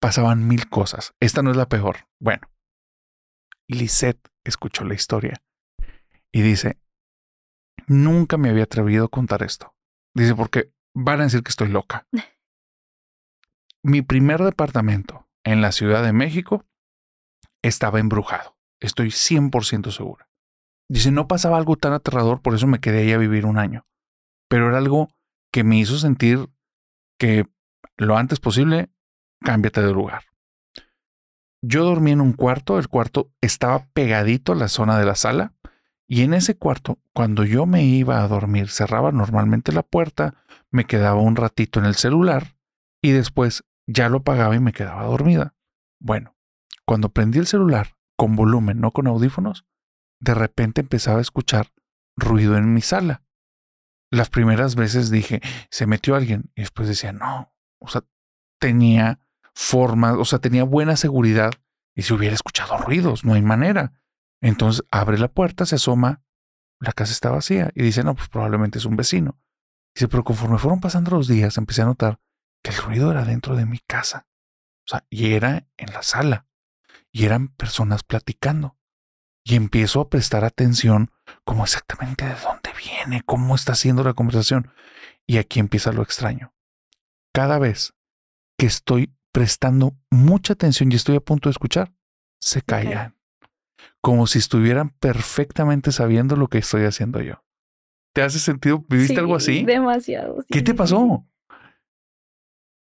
[0.00, 1.14] pasaban mil cosas.
[1.20, 2.08] Esta no es la peor.
[2.20, 2.48] Bueno,
[3.68, 5.42] Lisette escuchó la historia
[6.32, 6.78] y dice,
[7.86, 9.74] nunca me había atrevido a contar esto.
[10.14, 12.06] Dice, porque van a decir que estoy loca.
[13.82, 16.64] Mi primer departamento en la Ciudad de México
[17.62, 18.55] estaba embrujado.
[18.80, 20.28] Estoy 100% segura.
[20.88, 23.86] Dice, no pasaba algo tan aterrador, por eso me quedé ahí a vivir un año.
[24.48, 25.08] Pero era algo
[25.50, 26.48] que me hizo sentir
[27.18, 27.46] que
[27.96, 28.90] lo antes posible,
[29.40, 30.24] cámbiate de lugar.
[31.62, 35.54] Yo dormí en un cuarto, el cuarto estaba pegadito a la zona de la sala,
[36.06, 40.34] y en ese cuarto, cuando yo me iba a dormir, cerraba normalmente la puerta,
[40.70, 42.56] me quedaba un ratito en el celular
[43.02, 45.54] y después ya lo apagaba y me quedaba dormida.
[45.98, 46.36] Bueno,
[46.84, 49.66] cuando prendí el celular con volumen, no con audífonos,
[50.20, 51.72] de repente empezaba a escuchar
[52.16, 53.22] ruido en mi sala.
[54.10, 58.04] Las primeras veces dije, se metió alguien y después decía, no, o sea,
[58.58, 59.20] tenía
[59.54, 61.52] forma, o sea, tenía buena seguridad
[61.94, 64.00] y si hubiera escuchado ruidos, no hay manera.
[64.40, 66.22] Entonces abre la puerta, se asoma,
[66.78, 69.38] la casa está vacía y dice, no, pues probablemente es un vecino.
[69.94, 72.20] Dice, pero conforme fueron pasando los días, empecé a notar
[72.62, 74.28] que el ruido era dentro de mi casa.
[74.84, 76.46] O sea, y era en la sala.
[77.16, 78.76] Y eran personas platicando.
[79.42, 81.10] Y empiezo a prestar atención
[81.44, 84.70] como exactamente de dónde viene, cómo está haciendo la conversación.
[85.26, 86.52] Y aquí empieza lo extraño.
[87.32, 87.94] Cada vez
[88.58, 91.90] que estoy prestando mucha atención y estoy a punto de escuchar,
[92.38, 93.16] se callan.
[94.02, 97.42] Como si estuvieran perfectamente sabiendo lo que estoy haciendo yo.
[98.12, 98.84] ¿Te hace sentido?
[98.90, 99.64] ¿Viviste Sí, algo así?
[99.64, 100.42] Demasiado.
[100.42, 101.26] sí, ¿Qué te pasó?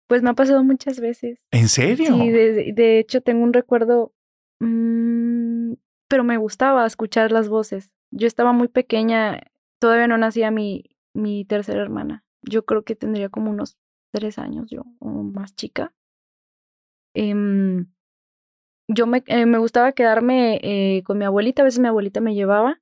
[0.08, 1.40] Pues me ha pasado muchas veces.
[1.50, 2.14] ¿En serio?
[2.16, 4.14] Sí, de, de hecho tengo un recuerdo,
[4.60, 5.74] mm,
[6.08, 7.92] pero me gustaba escuchar las voces.
[8.12, 9.42] Yo estaba muy pequeña,
[9.80, 12.24] todavía no nacía mi, mi tercera hermana.
[12.42, 13.78] Yo creo que tendría como unos
[14.12, 15.94] tres años yo, o más chica.
[17.14, 17.88] Em,
[18.88, 22.34] yo me, eh, me gustaba quedarme eh, con mi abuelita, a veces mi abuelita me
[22.34, 22.82] llevaba,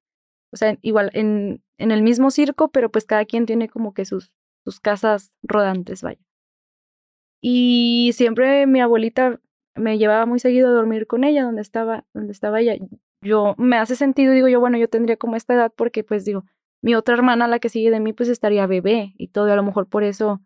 [0.54, 4.06] o sea, igual en, en el mismo circo, pero pues cada quien tiene como que
[4.06, 4.32] sus,
[4.64, 6.22] sus casas rodantes, vaya.
[7.42, 9.40] Y siempre mi abuelita
[9.78, 12.76] me llevaba muy seguido a dormir con ella, donde estaba, donde estaba ella.
[13.22, 16.44] Yo, me hace sentido, digo yo, bueno, yo tendría como esta edad porque pues digo,
[16.82, 19.56] mi otra hermana, la que sigue de mí, pues estaría bebé y todo, y a
[19.56, 20.42] lo mejor por eso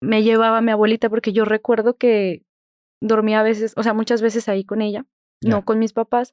[0.00, 2.44] me llevaba mi abuelita, porque yo recuerdo que
[3.00, 5.06] dormía a veces, o sea, muchas veces ahí con ella,
[5.42, 6.32] no con mis papás,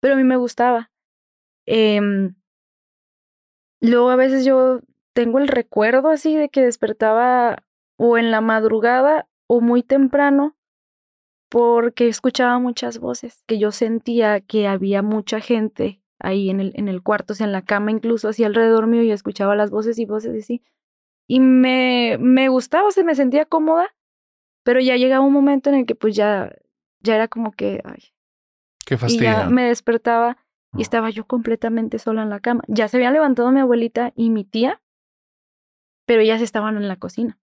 [0.00, 0.90] pero a mí me gustaba.
[1.66, 2.34] Em,
[3.80, 4.80] luego a veces yo
[5.14, 7.62] tengo el recuerdo así de que despertaba
[7.96, 10.56] o en la madrugada o muy temprano
[11.54, 16.88] porque escuchaba muchas voces, que yo sentía que había mucha gente ahí en el, en
[16.88, 20.00] el cuarto, o sea, en la cama incluso, así alrededor mío, y escuchaba las voces
[20.00, 20.64] y voces así.
[21.28, 23.94] Y me, me gustaba, o sea, me sentía cómoda,
[24.64, 26.52] pero ya llegaba un momento en el que pues ya,
[26.98, 28.02] ya era como que, ay,
[28.84, 29.22] Qué y fastidio.
[29.22, 30.38] ya me despertaba
[30.76, 32.64] y estaba yo completamente sola en la cama.
[32.66, 34.82] Ya se habían levantado mi abuelita y mi tía,
[36.04, 37.38] pero ellas estaban en la cocina.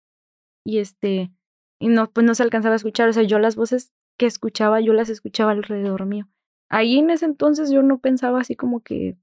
[0.65, 1.33] Y este,
[1.79, 3.09] y no, pues no se alcanzaba a escuchar.
[3.09, 6.29] O sea, yo las voces que escuchaba, yo las escuchaba alrededor mío.
[6.69, 9.17] Ahí en ese entonces yo no pensaba así como que,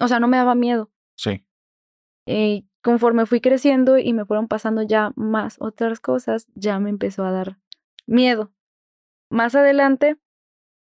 [0.00, 0.90] o sea, no me daba miedo.
[1.16, 1.44] Sí.
[2.26, 7.24] Eh, conforme fui creciendo y me fueron pasando ya más otras cosas, ya me empezó
[7.24, 7.58] a dar
[8.06, 8.52] miedo.
[9.30, 10.16] Más adelante,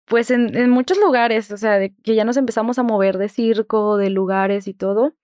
[0.05, 3.29] pues en, en muchos lugares, o sea, de que ya nos empezamos a mover de
[3.29, 5.15] circo, de lugares y todo,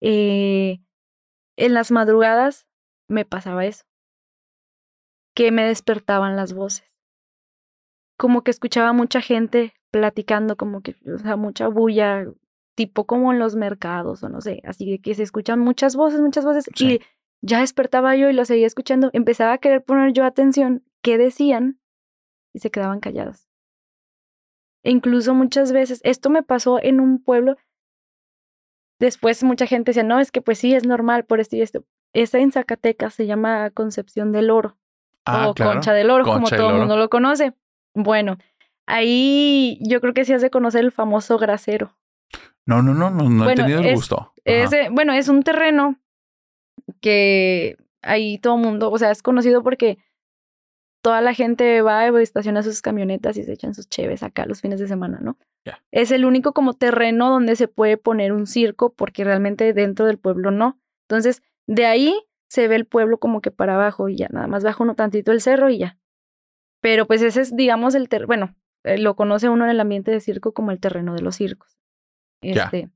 [0.00, 0.80] eh,
[1.56, 2.66] en las madrugadas
[3.08, 3.84] me pasaba eso,
[5.38, 6.84] que me despertaban las voces.
[8.18, 12.26] Como que escuchaba mucha gente platicando, como que, o sea, mucha bulla,
[12.74, 16.44] tipo como en los mercados o no sé, así que se escuchan muchas voces, muchas
[16.44, 16.94] voces Sí.
[16.94, 17.00] y
[17.40, 21.78] ya despertaba yo y lo seguía escuchando, empezaba a querer poner yo atención qué decían
[22.52, 23.48] y se quedaban callados.
[24.82, 27.54] E incluso muchas veces, esto me pasó en un pueblo,
[28.98, 31.84] después mucha gente decía, no, es que pues sí, es normal por esto y esto.
[32.12, 34.77] Esa en Zacatecas se llama Concepción del Oro
[35.28, 35.72] Ah, o claro.
[35.74, 37.52] Concha del Oro, como Concha del todo el mundo lo conoce.
[37.94, 38.38] Bueno,
[38.86, 41.94] ahí yo creo que sí has de conocer el famoso grasero.
[42.66, 44.32] No, no, no, no, no he Bueno, tenido el es- gusto.
[44.44, 45.96] Ese, bueno, es un terreno
[47.00, 49.98] que ahí todo mundo, o sea, es conocido porque
[51.02, 54.60] toda la gente va y estaciona sus camionetas y se echan sus cheves acá los
[54.60, 55.38] fines de semana, ¿no?
[55.64, 55.82] Ya.
[55.92, 60.18] Es el único como terreno donde se puede poner un circo porque realmente dentro del
[60.18, 60.78] pueblo no.
[61.08, 64.64] Entonces, de ahí se ve el pueblo como que para abajo y ya, nada más
[64.64, 65.98] baja uno tantito el cerro y ya.
[66.80, 70.10] Pero pues ese es, digamos, el ter bueno, eh, lo conoce uno en el ambiente
[70.10, 71.78] de circo como el terreno de los circos.
[72.42, 72.64] Ya.
[72.64, 72.90] Este,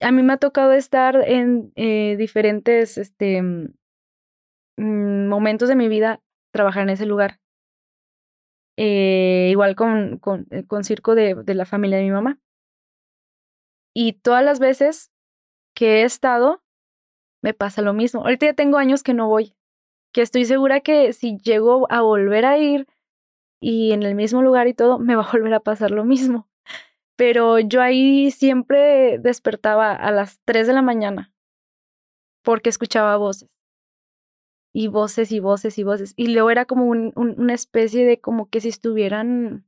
[0.00, 3.74] A mí me ha tocado estar en eh, diferentes este, mm,
[4.78, 6.20] mm, momentos de mi vida,
[6.52, 7.38] trabajar en ese lugar.
[8.76, 12.40] Eh, igual con, con, con circo de, de la familia de mi mamá.
[13.94, 15.10] Y todas las veces
[15.74, 16.62] que he estado,
[17.42, 18.22] me pasa lo mismo.
[18.22, 19.54] Ahorita ya tengo años que no voy,
[20.12, 22.86] que estoy segura que si llego a volver a ir
[23.60, 26.48] y en el mismo lugar y todo, me va a volver a pasar lo mismo.
[27.16, 31.32] Pero yo ahí siempre despertaba a las 3 de la mañana
[32.42, 33.48] porque escuchaba voces.
[34.72, 36.12] Y voces y voces y voces.
[36.16, 39.66] Y luego era como un- un- una especie de como que si estuvieran,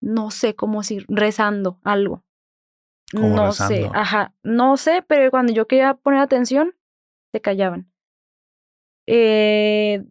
[0.00, 2.24] no sé, como si rezando algo.
[3.12, 6.74] Como no sé, ajá, no sé, pero cuando yo quería poner atención,
[7.32, 7.90] se callaban.
[9.06, 10.04] Eh,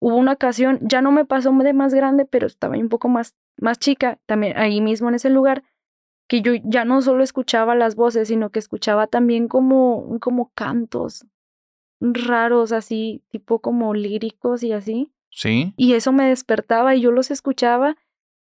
[0.00, 3.34] hubo una ocasión, ya no me pasó de más grande, pero estaba un poco más,
[3.56, 5.64] más chica, también ahí mismo en ese lugar,
[6.28, 11.26] que yo ya no solo escuchaba las voces, sino que escuchaba también como, como cantos
[12.00, 15.12] raros, así, tipo como líricos y así.
[15.30, 15.74] Sí.
[15.76, 17.96] Y eso me despertaba y yo los escuchaba.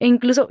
[0.00, 0.48] E incluso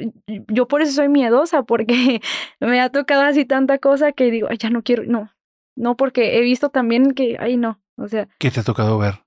[0.48, 2.22] yo por eso soy miedosa, porque
[2.60, 5.32] me ha tocado así tanta cosa que digo, ay, ya no quiero, no.
[5.76, 7.80] No, porque he visto también que, ay, no.
[7.98, 9.24] O sea, ¿Qué te ha tocado ver?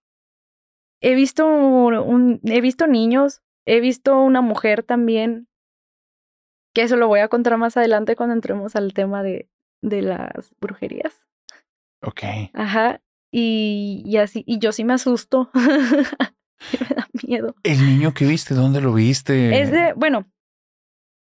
[1.03, 5.49] he visto un, he visto niños, he visto una mujer también,
[6.75, 9.49] que eso lo voy a contar más adelante cuando entremos al tema de,
[9.83, 11.27] de las brujerías.
[12.03, 12.23] Ok.
[12.53, 13.01] Ajá.
[13.33, 15.51] Y, y así, y yo sí me asusto.
[16.61, 17.55] Sí me da miedo.
[17.63, 18.55] ¿El niño que viste?
[18.55, 19.61] ¿Dónde lo viste?
[19.61, 20.31] Es de, bueno,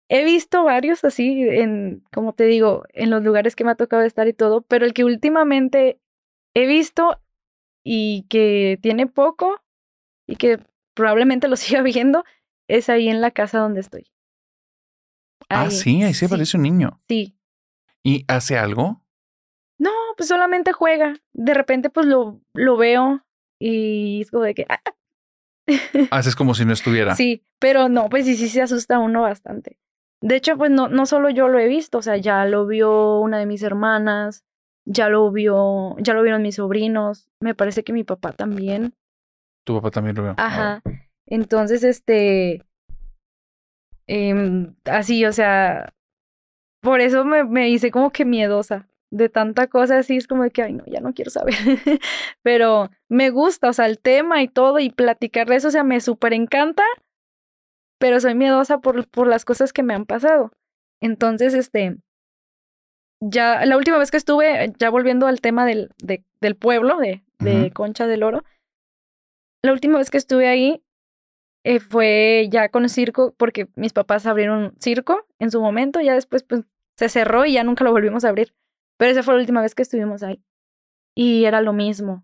[0.10, 4.04] he visto varios así en, como te digo, en los lugares que me ha tocado
[4.04, 6.00] estar y todo, pero el que últimamente
[6.54, 7.20] he visto
[7.84, 9.62] y que tiene poco
[10.28, 10.60] y que
[10.94, 12.24] probablemente lo siga viendo
[12.68, 14.08] es ahí en la casa donde estoy.
[15.50, 17.00] Ah, sí, ahí se aparece un niño.
[17.08, 17.38] Sí.
[18.04, 19.04] ¿Y hace algo?
[19.78, 21.16] No, pues solamente juega.
[21.34, 23.26] De repente pues lo, lo veo
[23.60, 24.66] y es como de que...
[24.70, 24.80] ah,
[26.12, 27.16] Haces como si no estuviera.
[27.16, 29.78] Sí, pero no, pues sí, sí se asusta uno bastante.
[30.22, 33.20] De hecho, pues no, no solo yo lo he visto, o sea, ya lo vio
[33.20, 34.46] una de mis hermanas,
[34.86, 38.94] ya lo vio, ya lo vieron mis sobrinos, me parece que mi papá también.
[39.66, 40.36] Tu papá también lo vio.
[40.38, 40.82] Ajá.
[41.26, 42.64] Entonces, este,
[44.08, 45.94] em, así, o sea,
[46.82, 50.50] por eso me, me hice como que miedosa de tanta cosa así, es como de
[50.52, 51.54] que, ay, no, ya no quiero saber.
[52.42, 55.84] Pero me gusta, o sea, el tema y todo, y platicar de eso, o sea,
[55.84, 56.84] me súper encanta,
[58.00, 60.52] pero soy miedosa por, por las cosas que me han pasado.
[61.02, 61.96] Entonces, este,
[63.22, 67.24] ya, la última vez que estuve, ya volviendo al tema del, de- del pueblo, de,
[67.40, 67.72] de.
[67.72, 68.44] Concha del Oro,
[69.64, 70.82] la última vez que estuve ahí
[71.64, 76.44] eh, fue ya con circo, porque mis papás abrieron circo en su momento, ya después
[76.44, 76.64] pues
[76.98, 78.54] se cerró y ya nunca lo volvimos a abrir.
[79.04, 80.42] Pero esa fue la última vez que estuvimos ahí.
[81.14, 82.24] Y era lo mismo.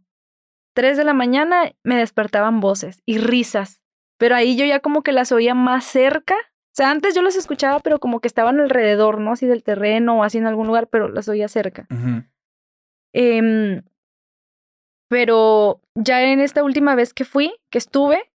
[0.74, 3.82] Tres de la mañana me despertaban voces y risas,
[4.18, 6.36] pero ahí yo ya como que las oía más cerca.
[6.36, 9.34] O sea, antes yo las escuchaba, pero como que estaban alrededor, ¿no?
[9.34, 11.86] Así del terreno o así en algún lugar, pero las oía cerca.
[13.12, 13.82] Em,
[15.10, 18.32] pero ya en esta última vez que fui, que estuve,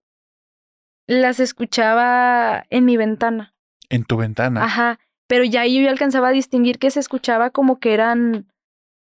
[1.07, 3.55] las escuchaba en mi ventana.
[3.89, 4.63] En tu ventana.
[4.63, 4.99] Ajá.
[5.27, 8.47] Pero ya ahí yo alcanzaba a distinguir que se escuchaba como que eran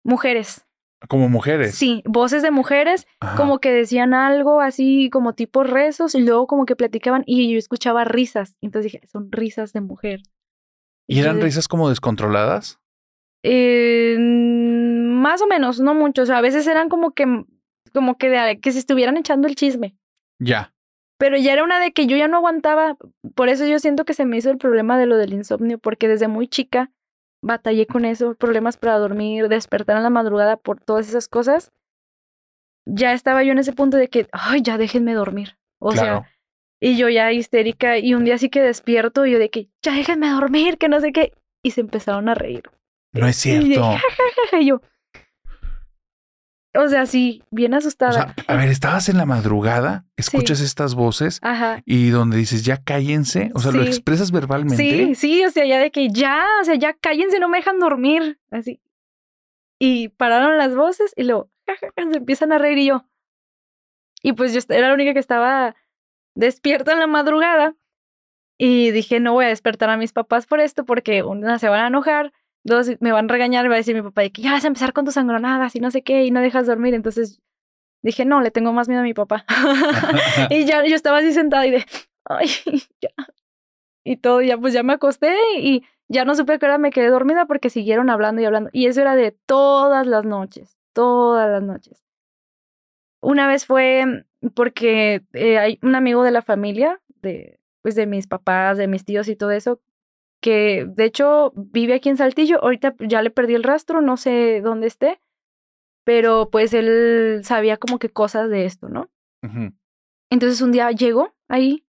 [0.05, 0.67] mujeres.
[1.09, 1.75] Como mujeres.
[1.75, 3.37] Sí, voces de mujeres, Ajá.
[3.37, 7.59] como que decían algo así como tipo rezos y luego como que platicaban y yo
[7.59, 8.57] escuchaba risas.
[8.61, 10.21] Entonces dije, son risas de mujer.
[11.09, 12.81] ¿Y eran Entonces, risas como descontroladas?
[13.43, 16.23] Eh, mm, más o menos, no mucho.
[16.23, 17.45] O sea, a veces eran como que
[17.93, 19.97] como que de que se estuvieran echando el chisme.
[20.39, 20.73] Ya.
[21.21, 22.97] Pero ya era una de que yo ya no aguantaba.
[23.35, 26.09] Por eso yo siento que se me hizo el problema de lo del insomnio, porque
[26.09, 26.91] desde muy chica
[27.43, 31.73] batallé con eso, problemas para dormir, despertar en la madrugada por todas esas cosas.
[32.87, 35.59] Ya estaba yo en ese punto de que, ay, ya déjenme dormir.
[35.79, 36.23] O Claro.
[36.23, 36.31] sea,
[36.81, 39.93] y yo ya histérica, y un día sí que despierto, y yo de que, ya
[39.95, 41.35] déjenme dormir, que no sé qué.
[41.63, 42.63] Y se empezaron a reír.
[43.13, 43.67] No es cierto.
[44.59, 44.81] Y yo.
[46.75, 48.13] O sea, sí, bien O asustada.
[48.13, 51.83] sea, a ver, estabas en la madrugada, escuchas estas voces Ajá.
[51.85, 54.77] y donde dices, ya cállense, o sea, lo expresas verbalmente.
[54.77, 57.81] Sí, sí, o sea, ya de que ya, o sea, ya cállense, no me dejan
[57.81, 58.39] dormir.
[58.53, 58.81] Así.
[59.81, 63.05] Y pararon las voces y luego ja, ja, ja, se empiezan a reír y yo.
[64.23, 65.75] Y pues yo era la única que estaba
[66.37, 67.75] despierta en la madrugada.
[68.59, 71.81] Y dije, no voy a despertar a mis papás por esto porque una se van
[71.81, 72.33] a enojar,
[72.65, 74.69] dos me van a regañar, va a decir mi papá de que ya vas a
[74.69, 76.95] empezar con tus sangronadas y no sé qué y no dejas dormir.
[76.95, 77.41] Entonces
[78.03, 79.45] dije, no, le tengo más miedo a mi papá.
[80.51, 81.87] y ya yo estaba así sentada y de,
[82.25, 82.49] ay,
[83.01, 83.11] ya.
[84.05, 86.91] Y todo, ya pues ya me acosté y ya no supe a qué hora me
[86.91, 88.71] quedé dormida porque siguieron hablando y hablando.
[88.73, 92.03] Y eso era de todas las noches, todas las noches.
[93.21, 98.27] Una vez fue porque eh, hay un amigo de la familia, de, pues de mis
[98.27, 99.81] papás, de mis tíos y todo eso,
[100.41, 102.63] que de hecho vive aquí en Saltillo.
[102.63, 105.21] Ahorita ya le perdí el rastro, no sé dónde esté,
[106.05, 109.11] pero pues él sabía como que cosas de esto, ¿no?
[110.31, 111.85] Entonces un día llegó ahí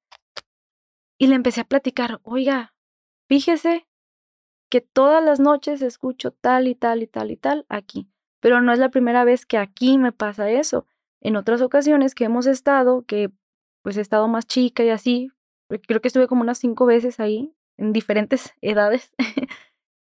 [1.18, 2.74] y le empecé a platicar, oiga,
[3.28, 3.88] fíjese
[4.70, 8.08] que todas las noches escucho tal y tal y tal y tal aquí,
[8.42, 10.86] pero no es la primera vez que aquí me pasa eso.
[11.22, 13.32] En otras ocasiones que hemos estado, que
[13.82, 15.32] pues he estado más chica y así,
[15.88, 19.12] creo que estuve como unas cinco veces ahí, en diferentes edades,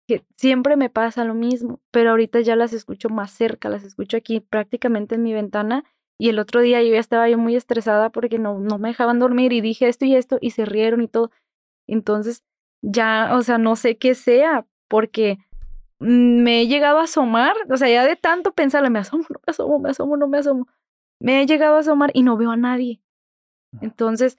[0.08, 4.16] que siempre me pasa lo mismo, pero ahorita ya las escucho más cerca, las escucho
[4.16, 5.84] aquí prácticamente en mi ventana
[6.18, 9.18] y el otro día yo ya estaba yo muy estresada porque no, no me dejaban
[9.18, 11.30] dormir y dije esto y esto y se rieron y todo.
[11.86, 12.44] Entonces
[12.82, 15.38] ya, o sea, no sé qué sea porque
[16.00, 19.50] me he llegado a asomar, o sea, ya de tanto pensarle, me asomo, no me
[19.50, 20.68] asomo, me asomo, no me asomo.
[21.20, 23.00] Me he llegado a asomar y no veo a nadie.
[23.80, 24.38] Entonces,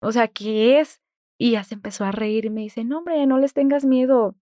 [0.00, 1.00] o sea, ¿qué es?
[1.42, 4.36] Y ya se empezó a reír y me dice, no, hombre, no les tengas miedo.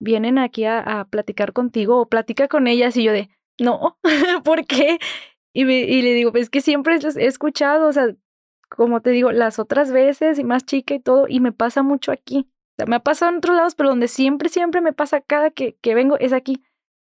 [0.00, 2.96] Vienen aquí a, a platicar contigo o platica con ellas.
[2.96, 3.28] Y yo de,
[3.60, 3.98] no,
[4.44, 4.98] ¿por qué?
[5.52, 8.14] Y, me- y le digo, es que siempre he escuchado, o sea,
[8.68, 12.12] como te digo, las otras veces y más chica y todo, y me pasa mucho
[12.12, 12.48] aquí.
[12.48, 15.50] O sea, me ha pasado en otros lados, pero donde siempre, siempre me pasa cada
[15.50, 16.62] que, que vengo es aquí.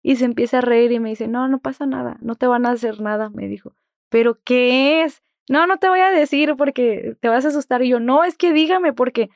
[0.05, 2.66] Y se empieza a reír y me dice, no, no pasa nada, no te van
[2.66, 3.74] a hacer nada, me dijo.
[4.11, 5.22] ¿Pero qué es?
[5.53, 7.82] No, no te voy a decir porque te vas a asustar.
[7.82, 9.28] Y yo, no, es que dígame porque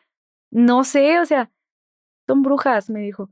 [0.50, 1.50] no sé, o sea,
[2.26, 3.28] son brujas, me dijo.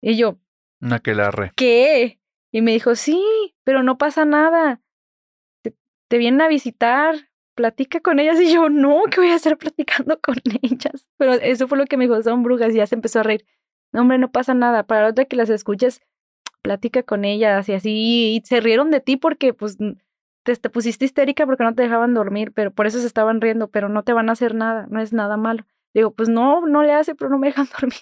[0.00, 0.38] Y yo,
[0.80, 1.50] Una que la re.
[1.56, 2.20] ¿qué?
[2.52, 3.20] Y me dijo, sí,
[3.64, 4.80] pero no pasa nada.
[5.64, 5.74] Te,
[6.08, 7.16] te vienen a visitar,
[7.56, 8.40] platica con ellas.
[8.40, 11.10] Y yo, no, ¿qué voy a estar platicando con ellas?
[11.16, 12.72] Pero eso fue lo que me dijo, son brujas.
[12.72, 13.44] Y ya se empezó a reír.
[13.90, 14.84] No, hombre, no pasa nada.
[14.84, 16.00] Para la otra que las escuches,
[16.62, 18.36] platica con ellas y así.
[18.36, 19.78] Y se rieron de ti porque, pues,
[20.42, 23.68] te, te pusiste histérica porque no te dejaban dormir, pero por eso se estaban riendo,
[23.68, 25.64] pero no te van a hacer nada, no es nada malo.
[25.94, 28.00] Digo, pues no, no le hace, pero no me dejan dormir.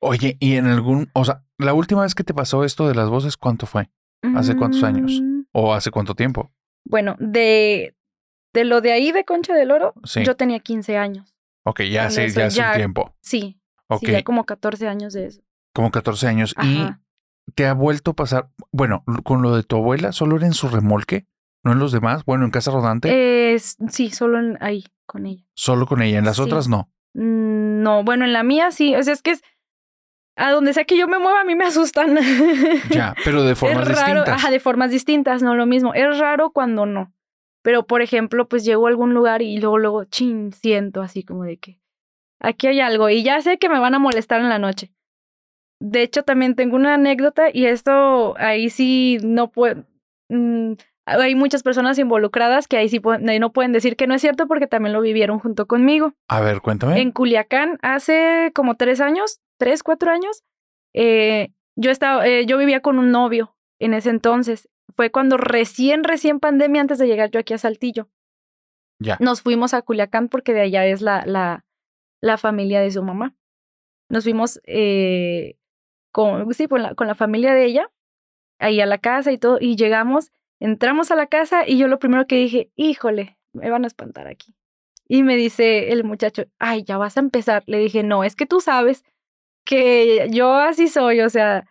[0.00, 3.08] Oye, y en algún, o sea, la última vez que te pasó esto de las
[3.08, 3.88] voces, ¿cuánto fue?
[4.34, 5.20] ¿Hace cuántos años?
[5.22, 6.50] Mm, ¿O hace cuánto tiempo?
[6.86, 7.94] Bueno, de,
[8.54, 10.24] de lo de ahí de Concha del Oro, Sí.
[10.24, 11.34] yo tenía 15 años.
[11.64, 13.14] Ok, ya hace, ya hace un tiempo.
[13.20, 15.42] Sí, Ok, sí, ya como 14 años de eso.
[15.74, 16.54] como 14 años.
[16.56, 17.00] Ajá.
[17.54, 20.68] Te ha vuelto a pasar, bueno, con lo de tu abuela, ¿solo era en su
[20.68, 21.26] remolque?
[21.62, 22.24] ¿No en los demás?
[22.24, 25.44] Bueno, en casa rodante, Es, sí, solo en- ahí, con ella.
[25.54, 26.18] solo con ella.
[26.18, 26.42] En las sí.
[26.42, 26.90] otras no.
[27.14, 29.42] Mm, No, bueno, en la mía sí, o sea, es que es,
[30.36, 32.18] a donde sea que yo me mueva, a mí me asustan.
[32.90, 34.34] Ya, pero de formas es raro, distintas.
[34.42, 35.94] ajá, de formas distintas, no lo mismo.
[35.94, 37.12] Es raro cuando no.
[37.62, 41.44] Pero, por ejemplo, pues llego a algún lugar y luego, luego, chin, siento así como
[41.44, 41.80] de que
[42.40, 44.92] aquí hay algo y ya sé que me van a molestar en la noche.
[45.80, 49.84] De hecho, también tengo una anécdota y esto ahí sí no puedo.
[51.06, 54.22] hay muchas personas involucradas que ahí sí pueden- ahí no pueden decir que no es
[54.22, 56.14] cierto porque también lo vivieron junto conmigo.
[56.28, 56.98] A ver, cuéntame.
[57.00, 60.42] En Culiacán, hace como tres años, tres, cuatro años,
[60.94, 64.68] eh, yo, estaba, eh, yo vivía con un novio en ese entonces.
[64.96, 68.08] Fue cuando recién, recién pandemia, antes de llegar yo aquí a Saltillo.
[68.98, 69.18] Ya.
[69.20, 71.66] Nos fuimos a Culiacán porque de allá es la, la,
[72.22, 73.34] la familia de su mamá.
[74.08, 75.56] Nos fuimos eh,
[76.14, 77.90] con, sí, con, la, con la familia de ella,
[78.60, 81.98] ahí a la casa y todo, y llegamos, entramos a la casa y yo lo
[81.98, 84.54] primero que dije, híjole, me van a espantar aquí.
[85.08, 87.64] Y me dice el muchacho, ay, ya vas a empezar.
[87.66, 89.02] Le dije, no, es que tú sabes
[89.64, 91.68] que yo así soy, o sea,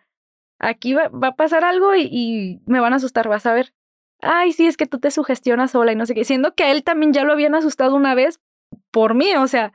[0.58, 3.72] aquí va, va a pasar algo y, me van a asustar, vas a ver.
[4.20, 6.84] ay, sí, es que tú te sugestionas sola y no sé qué, siendo que él
[6.84, 8.40] también ya lo habían asustado una vez
[8.90, 9.72] por mí, o sea,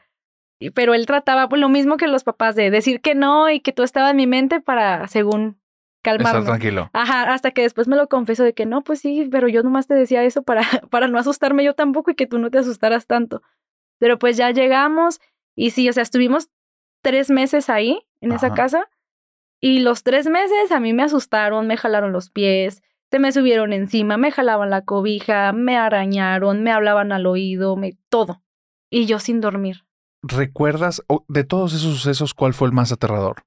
[0.74, 3.72] pero él trataba pues, lo mismo que los papás de decir que no y que
[3.72, 5.58] tú estabas en mi mente para, según,
[6.02, 6.40] calmarme.
[6.40, 6.90] Estar tranquilo.
[6.94, 9.88] Ajá, hasta que después me lo confesó de que no, pues sí, pero yo nomás
[9.88, 13.08] te decía eso para, para no asustarme yo tampoco y que tú no te asustaras
[13.08, 13.42] tanto.
[14.00, 15.20] Pero pues ya llegamos
[15.56, 16.50] y sí, o sea, estuvimos
[17.02, 18.90] tres meses ahí, en esa casa,
[19.62, 22.82] y los tres meses a mí me asustaron, me jalaron los pies,
[23.12, 27.98] se me subieron encima, me jalaban la cobija, me arañaron, me hablaban al oído, me
[28.10, 28.42] todo.
[28.90, 29.86] Y yo sin dormir.
[30.22, 33.44] ¿Recuerdas de todos esos sucesos cuál fue el más aterrador?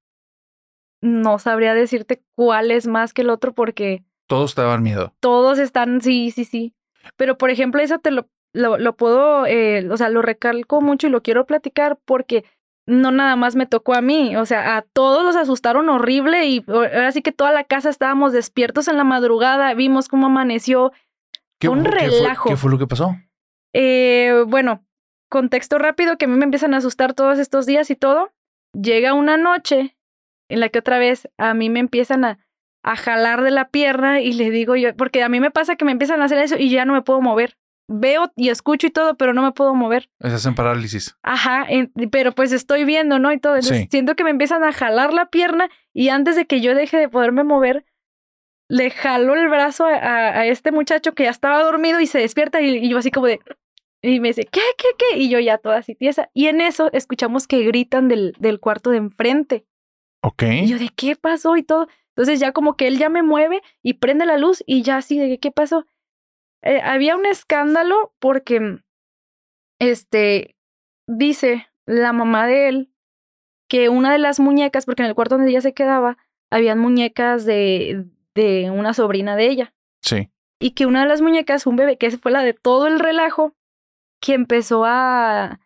[1.03, 5.13] No sabría decirte cuál es más que el otro porque Todos te daban miedo.
[5.21, 6.75] todos están, sí, sí, sí.
[7.17, 11.09] Pero, por ejemplo, eso te lo, lo, lo puedo, eh, o sea, lo recalco mucho
[11.09, 12.45] y lo quiero platicar porque
[12.87, 16.65] no nada más me tocó a mí, o sea, a todos los asustaron horrible y
[16.69, 20.93] ahora sí que toda la casa estábamos despiertos en la madrugada, vimos cómo amaneció.
[21.61, 22.49] ¿Qué, Un qué fue- relajo.
[22.49, 23.15] ¿Qué fue lo que pasó?
[23.73, 24.85] Eh, bueno,
[25.33, 28.31] contexto rápido que a mí me empiezan a asustar todos estos días y todo.
[28.75, 29.97] Llega una noche
[30.51, 32.39] en la que otra vez a mí me empiezan a,
[32.85, 35.85] a jalar de la pierna y le digo yo, porque a mí me pasa que
[35.85, 37.57] me empiezan a hacer eso y ya no me puedo mover.
[37.89, 40.09] Veo y escucho y todo, pero no me puedo mover.
[40.21, 41.17] Estás en parálisis.
[41.23, 43.33] Ajá, en- pero pues estoy viendo, ¿no?
[43.33, 43.55] Y todo.
[43.57, 43.89] Entonces Sí.
[43.91, 47.09] siento que me empiezan a jalar la pierna y antes de que yo deje de
[47.09, 47.85] poderme mover,
[48.69, 52.19] le jalo el brazo a, a- a este muchacho que ya estaba dormido y se
[52.19, 53.41] despierta y, y yo así como de...
[54.03, 55.19] Y me dice, ¿qué, qué, qué?
[55.19, 56.29] Y yo ya toda así tiesa.
[56.35, 59.65] Y en eso escuchamos que gritan del, del cuarto de enfrente.
[60.23, 60.43] Ok.
[60.43, 61.87] Y yo de qué pasó y todo.
[62.09, 65.19] Entonces ya como que él ya me mueve y prende la luz y ya así
[65.19, 65.87] de qué pasó.
[66.63, 68.81] Eh, había un escándalo porque,
[69.81, 70.57] este,
[71.07, 72.93] dice la mamá de él
[73.69, 76.19] que una de las muñecas, porque en el cuarto donde ella se quedaba,
[76.51, 79.75] habían muñecas de, de una sobrina de ella.
[80.03, 80.29] Sí.
[80.61, 83.57] Y que una de las muñecas, un bebé, que fue la de todo el relajo,
[84.23, 85.61] que empezó a,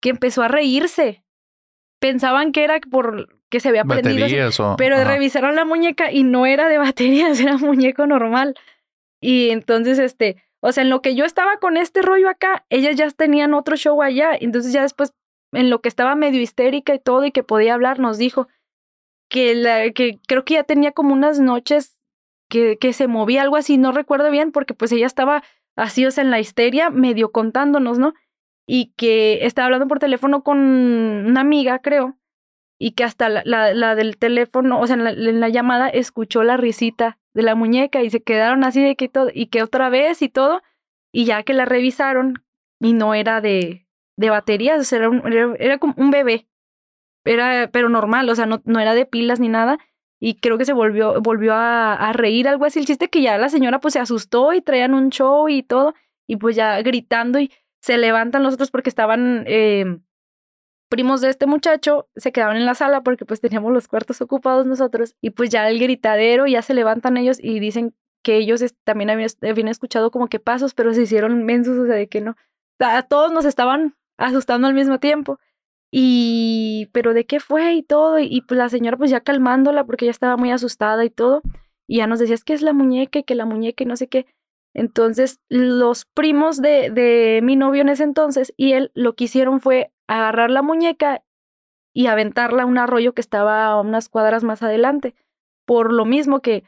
[0.00, 1.24] que empezó a reírse.
[2.00, 4.26] Pensaban que era por que se había prendido.
[4.60, 4.76] o.
[4.78, 5.04] pero ajá.
[5.04, 8.54] revisaron la muñeca y no era de baterías, era muñeco normal.
[9.20, 12.96] Y entonces, este, o sea, en lo que yo estaba con este rollo acá, ellas
[12.96, 14.30] ya tenían otro show allá.
[14.40, 15.12] Entonces ya después,
[15.52, 18.48] en lo que estaba medio histérica y todo y que podía hablar, nos dijo
[19.28, 21.98] que, la, que creo que ya tenía como unas noches
[22.48, 25.42] que, que se movía algo así, no recuerdo bien, porque pues ella estaba
[25.76, 28.14] así, o sea, en la histeria, medio contándonos, ¿no?
[28.66, 32.18] Y que estaba hablando por teléfono con una amiga, creo,
[32.78, 35.88] y que hasta la, la, la del teléfono, o sea, en la, en la llamada
[35.88, 39.62] escuchó la risita de la muñeca y se quedaron así de que todo, y que
[39.62, 40.62] otra vez y todo,
[41.12, 42.44] y ya que la revisaron
[42.80, 46.48] y no era de, de baterías, o sea, era, un- era, era como un bebé,
[47.24, 49.78] era, pero normal, o sea, no, no era de pilas ni nada,
[50.24, 53.48] y creo que se volvió, volvió a, reír, algo así, el chiste que ya la
[53.48, 55.94] señora pues se asustó y traían un show y todo,
[56.28, 57.50] y pues ya gritando y
[57.80, 59.98] se levantan los otros porque estaban eh,
[60.88, 64.64] primos de este muchacho, se quedaban en la sala porque pues teníamos los cuartos ocupados
[64.64, 67.92] nosotros, y pues ya el gritadero, ya se levantan ellos y dicen
[68.22, 71.96] que ellos también habían, habían escuchado como que pasos, pero se hicieron mensos, o sea,
[71.96, 72.36] de que no.
[73.08, 75.40] Todos nos estaban asustando al mismo tiempo.
[75.94, 80.06] Y, pero de qué fue y todo, y, pues la señora pues ya calmándola porque
[80.06, 81.42] ella estaba muy asustada y todo,
[81.86, 83.96] y ya nos decía, es que es la muñeca y que la muñeca y no
[83.96, 84.26] sé qué.
[84.74, 89.60] Entonces, los primos de, de mi novio en ese entonces y él lo que hicieron
[89.60, 91.22] fue agarrar la muñeca
[91.94, 95.14] y aventarla a un arroyo que estaba a unas cuadras más adelante.
[95.66, 96.64] Por lo mismo que,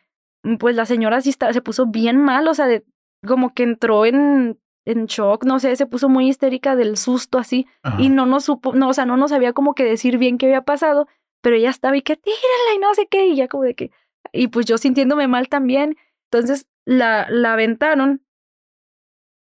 [0.60, 2.84] pues la señora sí está- se puso bien mal, o sea, de-
[3.26, 7.66] como que entró en, en shock, no sé, se puso muy histérica del susto así
[7.82, 8.00] Ajá.
[8.00, 10.46] y no nos supo, no, o sea, no nos sabía como que decir bien qué
[10.46, 11.08] había pasado,
[11.40, 13.90] pero ella estaba y que tírala y no sé qué, y ya como de que,
[14.32, 15.96] y pues yo sintiéndome mal también,
[16.30, 18.22] entonces la, la aventaron.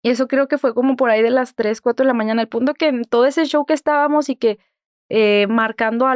[0.03, 2.41] Y eso creo que fue como por ahí de las 3, 4 de la mañana,
[2.41, 4.59] al punto que en todo ese show que estábamos y que
[5.09, 6.13] eh, marcando a,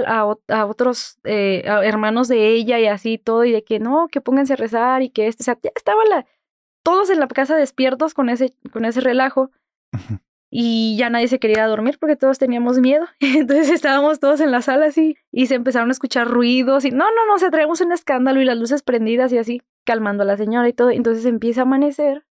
[0.47, 4.21] a otros eh, a hermanos de ella y así todo, y de que no, que
[4.21, 6.27] pónganse a rezar y que este, o sea, ya estaba la,
[6.83, 9.51] todos en la casa despiertos con ese, con ese relajo.
[10.51, 13.05] Y ya nadie se quería dormir porque todos teníamos miedo.
[13.19, 17.05] Entonces estábamos todos en la sala así y se empezaron a escuchar ruidos y no,
[17.05, 20.37] no, no, se traíamos un escándalo y las luces prendidas y así, calmando a la
[20.37, 20.89] señora y todo.
[20.89, 22.25] Entonces empieza a amanecer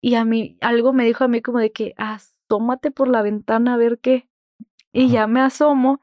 [0.00, 3.74] y a mí algo me dijo a mí como de que asómate por la ventana
[3.74, 4.28] a ver qué.
[4.92, 6.00] Y ya me asomo.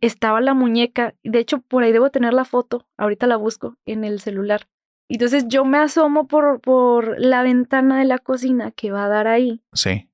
[0.00, 4.02] Estaba la muñeca, de hecho por ahí debo tener la foto, ahorita la busco en
[4.04, 4.68] el celular.
[5.08, 9.28] Entonces yo me asomo por, por la ventana de la cocina que va a dar
[9.28, 10.08] ahí Sí.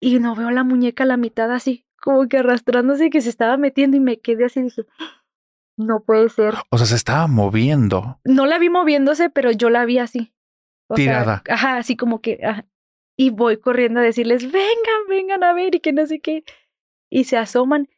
[0.00, 3.56] y no veo la muñeca a la mitad así, como que arrastrándose que se estaba
[3.56, 4.86] metiendo y me quedé así y dije,
[5.76, 6.54] no puede ser.
[6.70, 8.20] O sea, se estaba moviendo.
[8.24, 10.32] No la vi moviéndose, pero yo la vi así.
[10.88, 11.42] O sea, Tirada.
[11.48, 12.64] ajá, así como que, ajá.
[13.18, 16.44] y voy corriendo a decirles, vengan, vengan a ver y que no sé qué.
[17.10, 17.88] Y se asoman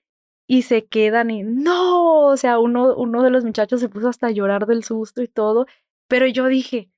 [0.48, 4.28] y se quedan y no, o sea, uno, uno de los muchachos se puso hasta
[4.28, 5.66] a llorar del susto y todo,
[6.08, 6.90] pero yo dije,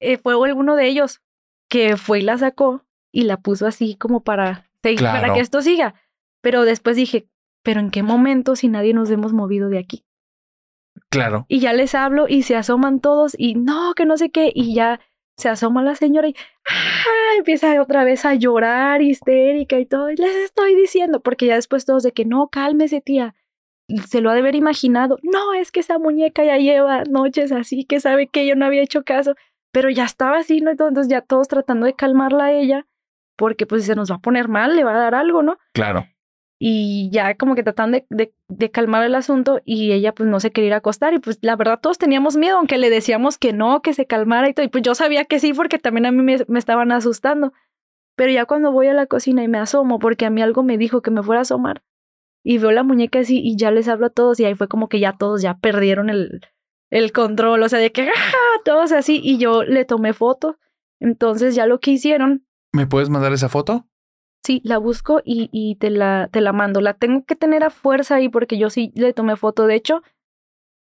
[0.00, 1.20] eh, fue alguno de ellos
[1.68, 5.62] que fue y la sacó y la puso así como para, seguir- para que esto
[5.62, 5.94] siga.
[6.40, 7.28] Pero después dije,
[7.62, 10.04] pero ¿en qué momento si nadie nos hemos movido de aquí?
[11.10, 11.46] Claro.
[11.48, 14.74] Y ya les hablo y se asoman todos y no, que no sé qué, y
[14.74, 15.00] ya
[15.36, 16.34] se asoma la señora y
[16.68, 17.36] ¡ah!
[17.38, 20.10] empieza otra vez a llorar histérica y todo.
[20.10, 23.34] Y les estoy diciendo, porque ya después todos de que no, cálmese tía.
[24.06, 25.18] Se lo ha de haber imaginado.
[25.22, 28.82] No, es que esa muñeca ya lleva noches así, que sabe que yo no había
[28.82, 29.34] hecho caso,
[29.72, 30.70] pero ya estaba así, ¿no?
[30.70, 32.86] Entonces ya todos tratando de calmarla a ella,
[33.36, 35.58] porque pues si se nos va a poner mal, le va a dar algo, ¿no?
[35.74, 36.06] Claro.
[36.58, 40.40] y ya como que tratan de, de, de calmar el asunto y ella pues no
[40.40, 43.36] se quería ir a acostar y pues la verdad todos teníamos miedo, aunque le decíamos
[43.38, 46.06] que no, que se calmara y todo, y pues yo sabía que sí porque también
[46.06, 47.52] a mí me, me estaban asustando,
[48.16, 50.78] pero ya cuando voy a la cocina y me asomo porque a mí algo me
[50.78, 51.82] dijo que me fuera a asomar
[52.44, 54.88] y veo la muñeca así y ya les hablo a todos y ahí fue como
[54.88, 56.40] que ya todos ya perdieron el,
[56.90, 58.60] el control, o sea, de que ¡ah!
[58.64, 60.58] todos así y yo le tomé foto,
[61.00, 63.86] entonces ya lo que hicieron ¿Me puedes mandar esa foto?
[64.44, 66.80] Sí, la busco y, y te, la, te la mando.
[66.80, 69.68] La tengo que tener a fuerza ahí porque yo sí le tomé foto.
[69.68, 70.02] De hecho,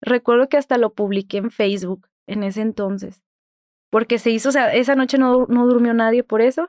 [0.03, 3.23] recuerdo que hasta lo publiqué en Facebook en ese entonces.
[3.91, 6.69] Porque se hizo, o sea, esa noche no, no durmió nadie por eso.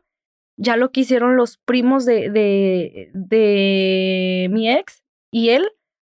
[0.61, 5.71] Ya lo que hicieron los primos de, de, de mi ex y él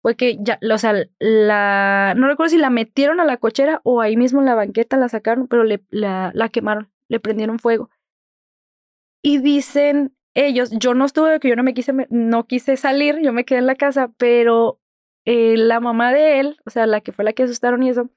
[0.02, 4.00] fue que ya, o sea, la, no recuerdo si la metieron a la cochera o
[4.00, 7.90] ahí mismo en la banqueta la sacaron, pero le, la, la quemaron, le prendieron fuego.
[9.22, 13.32] Y dicen ellos, yo no estuve, que yo no me quise, no quise salir, yo
[13.34, 14.80] me quedé en la casa, pero
[15.26, 18.08] eh, la mamá de él, o sea, la que fue la que asustaron y eso,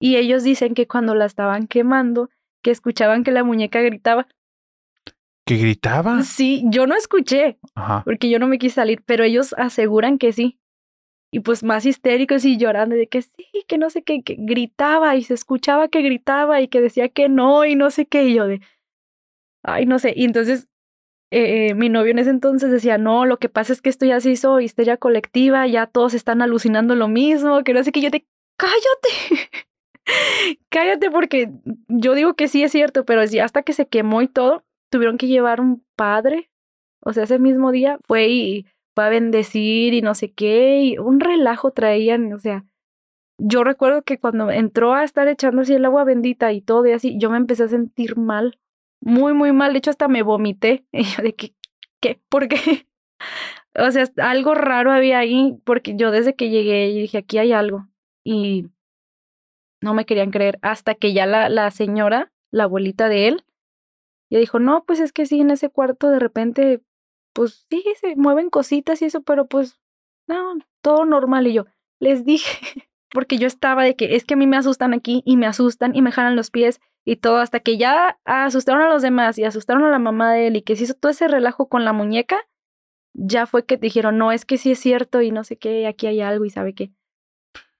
[0.00, 2.30] y ellos dicen que cuando la estaban quemando,
[2.62, 4.26] que escuchaban que la muñeca gritaba.
[5.48, 6.22] ¿Que gritaba?
[6.24, 8.02] Sí, yo no escuché, Ajá.
[8.04, 10.58] porque yo no me quise salir, pero ellos aseguran que sí.
[11.32, 15.16] Y pues más histéricos y llorando de que sí, que no sé qué, que gritaba
[15.16, 18.34] y se escuchaba que gritaba y que decía que no y no sé qué, y
[18.34, 18.60] yo de,
[19.62, 20.12] ay, no sé.
[20.14, 20.68] Y entonces
[21.30, 24.20] eh, mi novio en ese entonces decía, no, lo que pasa es que esto ya
[24.20, 28.10] se hizo histeria colectiva, ya todos están alucinando lo mismo, que no sé qué, yo
[28.10, 28.26] de,
[28.58, 29.48] cállate,
[30.68, 31.50] cállate porque
[31.88, 35.26] yo digo que sí es cierto, pero hasta que se quemó y todo, tuvieron que
[35.26, 36.50] llevar un padre,
[37.00, 40.98] o sea, ese mismo día fue y fue a bendecir y no sé qué, y
[40.98, 42.64] un relajo traían, o sea,
[43.38, 46.92] yo recuerdo que cuando entró a estar echando así el agua bendita y todo y
[46.92, 48.58] así, yo me empecé a sentir mal,
[49.00, 51.54] muy, muy mal, de hecho hasta me vomité, y yo de que,
[52.00, 52.20] ¿qué?
[52.28, 52.58] ¿Por qué?
[53.74, 57.86] O sea, algo raro había ahí, porque yo desde que llegué dije, aquí hay algo,
[58.24, 58.70] y
[59.80, 63.44] no me querían creer, hasta que ya la, la señora, la abuelita de él,
[64.30, 66.82] ya dijo, no, pues es que sí, en ese cuarto de repente,
[67.32, 69.80] pues sí, se mueven cositas y eso, pero pues,
[70.26, 71.46] no, todo normal.
[71.46, 71.66] Y yo,
[72.00, 72.50] les dije,
[73.10, 75.94] porque yo estaba de que es que a mí me asustan aquí y me asustan
[75.96, 79.44] y me jalan los pies y todo, hasta que ya asustaron a los demás y
[79.44, 81.94] asustaron a la mamá de él y que se hizo todo ese relajo con la
[81.94, 82.46] muñeca,
[83.14, 86.06] ya fue que dijeron, no, es que sí es cierto y no sé qué, aquí
[86.06, 86.92] hay algo y sabe qué.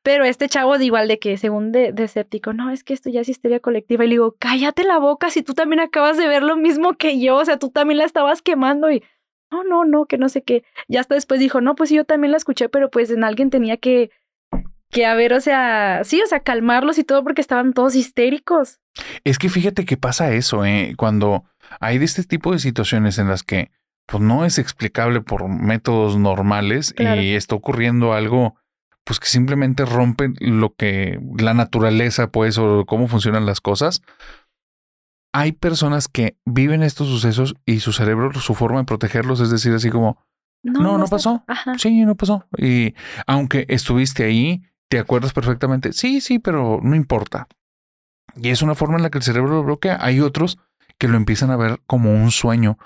[0.03, 3.11] Pero este chavo de igual de que, según de, de escéptico, no, es que esto
[3.11, 4.05] ya es histeria colectiva.
[4.05, 7.21] Y le digo, cállate la boca si tú también acabas de ver lo mismo que
[7.21, 7.37] yo.
[7.37, 9.03] O sea, tú también la estabas quemando y,
[9.51, 10.63] no, no, no, que no sé qué.
[10.89, 13.77] Ya hasta después dijo, no, pues yo también la escuché, pero pues en alguien tenía
[13.77, 14.11] que,
[14.91, 18.79] que haber, o sea, sí, o sea, calmarlos y todo porque estaban todos histéricos.
[19.25, 20.95] Es que fíjate que pasa eso, ¿eh?
[20.97, 21.45] Cuando
[21.81, 23.71] hay de este tipo de situaciones en las que
[24.07, 27.21] pues no es explicable por métodos normales Claro.
[27.21, 28.57] y está ocurriendo algo
[29.09, 34.03] pues que simplemente rompe lo que la naturaleza pues o cómo funcionan las cosas.
[35.33, 39.73] Hay personas que viven estos sucesos y su cerebro, su forma de protegerlos es decir
[39.73, 40.19] así como,
[40.63, 41.43] no, no, pasó.
[41.47, 41.79] Ajá.
[41.79, 42.45] Sí, no pasó.
[42.59, 42.95] Y
[43.27, 45.95] aunque estuviste ahí, te acuerdas perfectamente.
[45.95, 47.49] Sí, sí, pero no importa.
[48.37, 49.97] Y es una forma en la que el cerebro lo bloquea.
[50.03, 50.59] Hay otros
[50.99, 52.77] que lo empiezan a ver como un sueño.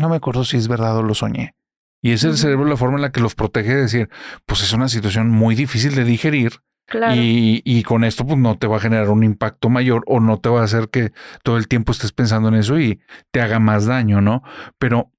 [0.00, 1.54] No me acuerdo si es verdad o lo soñé.
[2.00, 4.08] Y es el cerebro la forma en la que los protege de decir,
[4.46, 6.52] pues es una situación muy difícil de digerir
[6.86, 7.16] Claro.
[7.16, 10.38] y, y con esto pues no te va a generar un impacto mayor o no
[10.38, 13.58] te va a hacer que todo el tiempo estés pensando en eso y te haga
[13.58, 14.42] más daño, ¿no?
[14.78, 15.12] Pero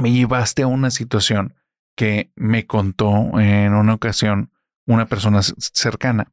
[0.00, 1.54] me llevaste a una situación
[1.96, 4.50] que me contó en una ocasión
[4.86, 6.32] una persona cercana.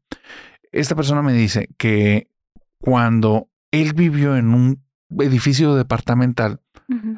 [0.71, 2.29] Esta persona me dice que
[2.79, 4.83] cuando él vivió en un
[5.19, 6.61] edificio departamental,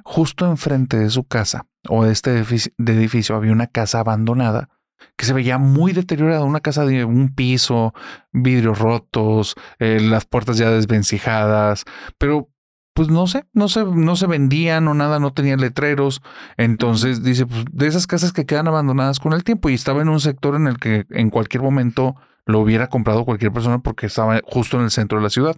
[0.03, 4.69] Justo enfrente de su casa o de este edificio, de edificio había una casa abandonada
[5.17, 7.93] que se veía muy deteriorada, una casa de un piso,
[8.31, 11.85] vidrios rotos, eh, las puertas ya desvencijadas,
[12.17, 12.49] pero
[12.93, 16.21] pues no sé, no se, no se vendían o nada, no tenían letreros.
[16.55, 20.07] Entonces dice, pues de esas casas que quedan abandonadas con el tiempo y estaba en
[20.07, 22.15] un sector en el que en cualquier momento
[22.45, 25.57] lo hubiera comprado cualquier persona porque estaba justo en el centro de la ciudad.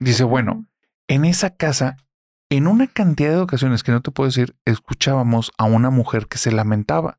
[0.00, 0.66] Dice, bueno,
[1.06, 1.96] en esa casa,
[2.56, 6.38] en una cantidad de ocasiones que no te puedo decir, escuchábamos a una mujer que
[6.38, 7.18] se lamentaba.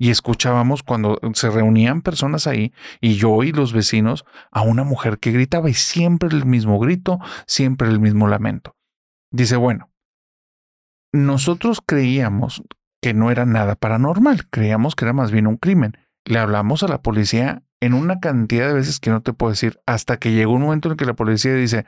[0.00, 5.18] Y escuchábamos cuando se reunían personas ahí y yo y los vecinos a una mujer
[5.18, 8.76] que gritaba y siempre el mismo grito, siempre el mismo lamento.
[9.32, 9.90] Dice, bueno,
[11.12, 12.62] nosotros creíamos
[13.02, 15.96] que no era nada paranormal, creíamos que era más bien un crimen.
[16.24, 19.80] Le hablamos a la policía en una cantidad de veces que no te puedo decir,
[19.86, 21.86] hasta que llegó un momento en que la policía dice,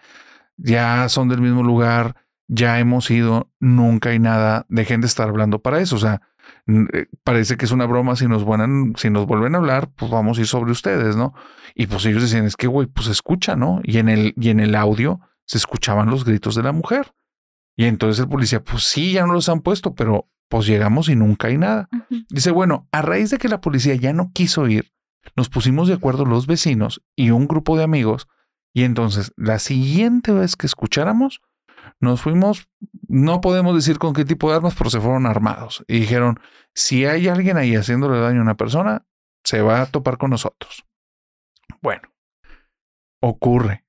[0.57, 2.17] ya son del mismo lugar,
[2.53, 5.95] ya hemos ido, nunca hay nada, dejen de estar hablando para eso.
[5.95, 6.21] O sea,
[6.67, 10.11] eh, parece que es una broma, si nos, vuelven, si nos vuelven a hablar, pues
[10.11, 11.33] vamos a ir sobre ustedes, ¿no?
[11.77, 13.81] Y pues ellos decían, es que, güey, pues escucha, ¿no?
[13.85, 17.15] Y en, el, y en el audio se escuchaban los gritos de la mujer.
[17.77, 21.15] Y entonces el policía, pues sí, ya no los han puesto, pero pues llegamos y
[21.15, 21.89] nunca hay nada.
[22.31, 24.93] Dice, bueno, a raíz de que la policía ya no quiso ir,
[25.37, 28.27] nos pusimos de acuerdo los vecinos y un grupo de amigos.
[28.75, 31.41] Y entonces la siguiente vez que escucháramos,
[31.99, 32.69] nos fuimos,
[33.09, 35.85] no podemos decir con qué tipo de armas, pero se fueron armados.
[35.89, 36.41] Y dijeron,
[36.75, 39.07] si hay alguien ahí haciéndole daño a una persona,
[39.45, 40.87] se va a topar con nosotros.
[41.81, 42.03] Bueno,
[43.21, 43.85] ocurre.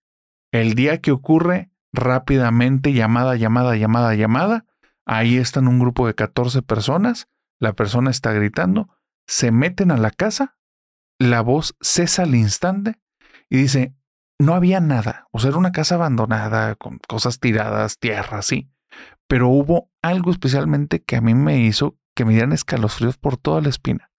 [0.51, 4.65] El día que ocurre, rápidamente llamada, llamada, llamada, llamada.
[5.05, 7.27] Ahí están un grupo de 14 personas.
[7.59, 8.89] La persona está gritando.
[9.27, 10.57] Se meten a la casa.
[11.19, 12.99] La voz cesa al instante
[13.49, 13.93] y dice,
[14.41, 15.27] no había nada.
[15.31, 18.71] O sea, era una casa abandonada con cosas tiradas, tierra, sí.
[19.27, 23.61] Pero hubo algo especialmente que a mí me hizo que me dieran escalofríos por toda
[23.61, 24.11] la espina.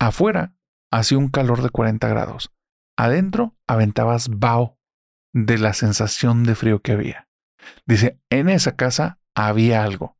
[0.00, 0.54] Afuera
[0.90, 2.52] hacía un calor de 40 grados.
[2.96, 4.78] Adentro aventabas vaho
[5.32, 7.28] de la sensación de frío que había.
[7.86, 10.16] Dice, en esa casa había algo.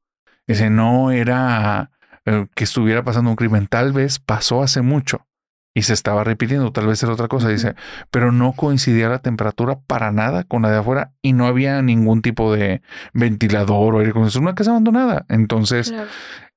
[0.47, 1.91] Dice, no era
[2.25, 5.27] eh, que estuviera pasando un crimen, tal vez pasó hace mucho
[5.75, 7.75] y se estaba repitiendo, tal vez era otra cosa, dice,
[8.13, 12.23] pero no coincidía la temperatura para nada con la de afuera y no había ningún
[12.23, 12.81] tipo de
[13.13, 15.27] ventilador o aire acondicionado, una casa abandonada.
[15.29, 15.93] Entonces,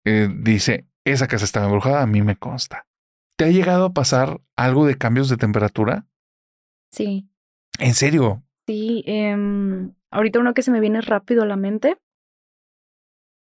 [0.06, 2.86] eh, dice, esa casa estaba embrujada, a mí me consta.
[3.38, 6.06] ¿Te ha llegado a pasar algo de cambios de temperatura?
[6.92, 7.28] Sí.
[7.80, 8.44] ¿En serio?
[8.68, 11.98] Sí, em, ahorita uno que se me viene rápido a la mente.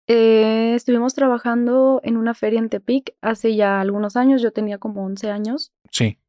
[0.07, 5.03] Eh, estuvimos trabajando en una feria en Tepic hace ya algunos años, yo tenía como
[5.05, 5.73] 11 años.
[5.91, 6.19] Sí.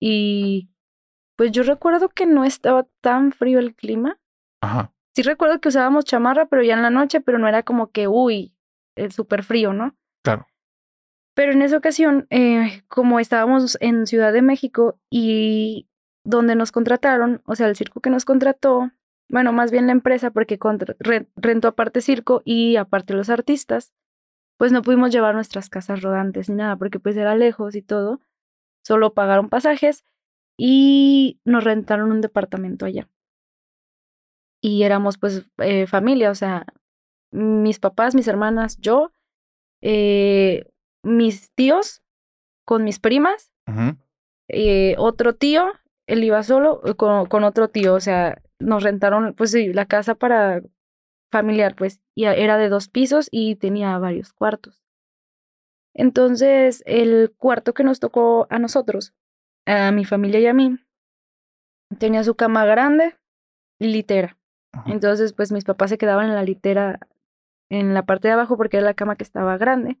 [0.00, 0.70] Y
[1.36, 4.18] pues yo recuerdo que no estaba tan frío el clima.
[4.60, 4.92] Ajá.
[5.14, 8.08] Sí recuerdo que usábamos chamarra, pero ya en la noche, pero no era como que,
[8.08, 8.54] uy,
[8.96, 9.96] el súper frío, ¿no?
[10.24, 10.46] Claro.
[11.34, 15.88] Pero en esa ocasión, eh, como estábamos en Ciudad de México y
[16.24, 18.90] donde nos contrataron, o sea, el circo que nos contrató,
[19.28, 20.58] bueno, más bien la empresa, porque
[21.36, 23.92] rentó aparte circo y aparte los artistas,
[24.58, 28.20] pues no pudimos llevar nuestras casas rodantes ni nada, porque pues era lejos y todo.
[28.84, 30.04] Solo pagaron pasajes
[30.56, 33.08] y nos rentaron un departamento allá.
[34.60, 36.66] Y éramos pues eh, familia, o sea,
[37.32, 39.12] mis papás, mis hermanas, yo,
[39.80, 40.70] eh,
[41.02, 42.02] mis tíos
[42.64, 43.52] con mis primas,
[44.48, 45.72] eh, otro tío
[46.06, 50.14] él iba solo con, con, otro tío, o sea, nos rentaron, pues sí, la casa
[50.14, 50.62] para
[51.30, 54.82] familiar, pues, y era de dos pisos y tenía varios cuartos.
[55.94, 59.14] Entonces, el cuarto que nos tocó a nosotros,
[59.66, 60.78] a mi familia y a mí,
[61.98, 63.16] tenía su cama grande
[63.78, 64.38] y litera.
[64.86, 66.98] Entonces, pues mis papás se quedaban en la litera,
[67.68, 69.98] en la parte de abajo, porque era la cama que estaba grande.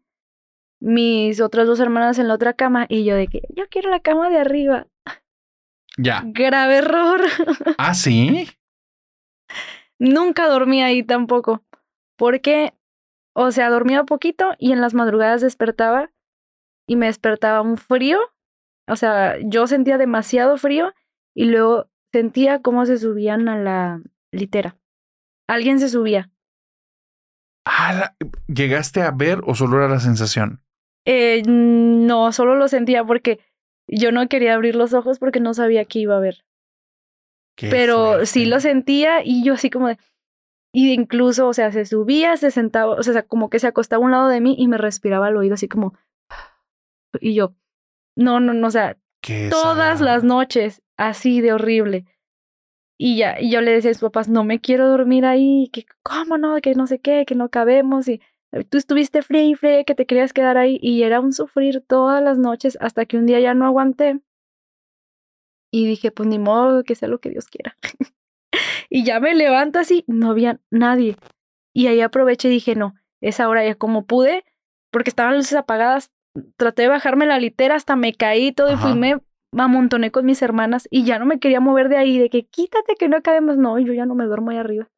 [0.80, 4.00] Mis otras dos hermanas en la otra cama y yo de que yo quiero la
[4.00, 4.88] cama de arriba.
[5.98, 6.22] Ya.
[6.24, 7.20] Grave error.
[7.78, 8.48] ¿Ah, sí?
[9.98, 11.62] Nunca dormía ahí tampoco.
[12.16, 12.74] Porque,
[13.34, 16.10] o sea, dormía poquito y en las madrugadas despertaba
[16.88, 18.18] y me despertaba un frío.
[18.88, 20.92] O sea, yo sentía demasiado frío
[21.34, 24.76] y luego sentía cómo se subían a la litera.
[25.48, 26.30] Alguien se subía.
[27.64, 28.14] Ah,
[28.48, 30.62] ¿Llegaste a ver o solo era la sensación?
[31.04, 33.40] Eh, no, solo lo sentía porque
[33.98, 36.44] yo no quería abrir los ojos porque no sabía qué iba a ver.
[37.56, 39.98] Pero sí lo sentía y yo así como de...
[40.74, 44.04] Y incluso, o sea, se subía, se sentaba, o sea, como que se acostaba a
[44.06, 45.94] un lado de mí y me respiraba al oído así como...
[47.20, 47.54] Y yo,
[48.16, 48.96] no, no, no, o sea,
[49.50, 52.06] todas las noches, así de horrible.
[52.98, 55.84] Y ya, y yo le decía a sus papás, no me quiero dormir ahí, que
[56.02, 58.08] cómo no, que no sé qué, que no cabemos.
[58.08, 58.22] Y
[58.68, 62.22] Tú estuviste fría y fría que te querías quedar ahí y era un sufrir todas
[62.22, 64.20] las noches hasta que un día ya no aguanté.
[65.72, 67.78] Y dije, pues ni modo que sea lo que Dios quiera.
[68.90, 71.16] y ya me levanto así, no había nadie.
[71.74, 74.44] Y ahí aproveché y dije, no, esa hora ya como pude,
[74.90, 76.10] porque estaban luces apagadas,
[76.58, 79.18] traté de bajarme la litera, hasta me caí todo y fui, me
[79.56, 82.96] amontoné con mis hermanas y ya no me quería mover de ahí, de que quítate
[82.96, 83.56] que no cabemos.
[83.56, 84.90] No, yo ya no me duermo ahí arriba.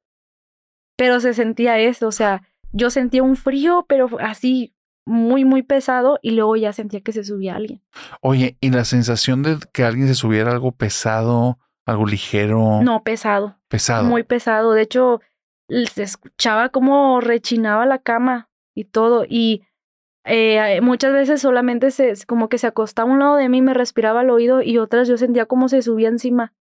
[0.97, 2.43] Pero se sentía eso, o sea,
[2.75, 4.75] yo sentía un frío, pero así
[5.07, 7.81] muy, muy pesado y luego ya sentía que se subía alguien.
[8.21, 12.83] Oye, ¿y la sensación de que alguien se subiera algo pesado, algo ligero?
[12.83, 13.57] No, pesado.
[13.69, 14.05] Pesado.
[14.05, 14.73] Muy pesado.
[14.73, 15.21] De hecho,
[15.69, 19.25] se escuchaba como rechinaba la cama y todo.
[19.29, 19.63] Y
[20.25, 23.75] eh, muchas veces solamente se, como que se acostaba a un lado de mí, me
[23.75, 26.55] respiraba al oído y otras yo sentía como se subía encima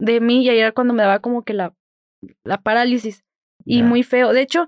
[0.00, 1.74] de mí y ahí era cuando me daba como que la,
[2.44, 3.24] la parálisis.
[3.64, 4.32] Y muy feo.
[4.32, 4.66] De hecho,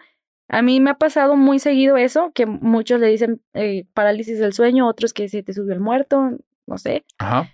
[0.52, 4.52] a mí me ha pasado muy seguido eso, que muchos le dicen eh, parálisis del
[4.52, 6.32] sueño, otros que se te subió el muerto,
[6.66, 7.04] no sé.
[7.18, 7.48] Ajá.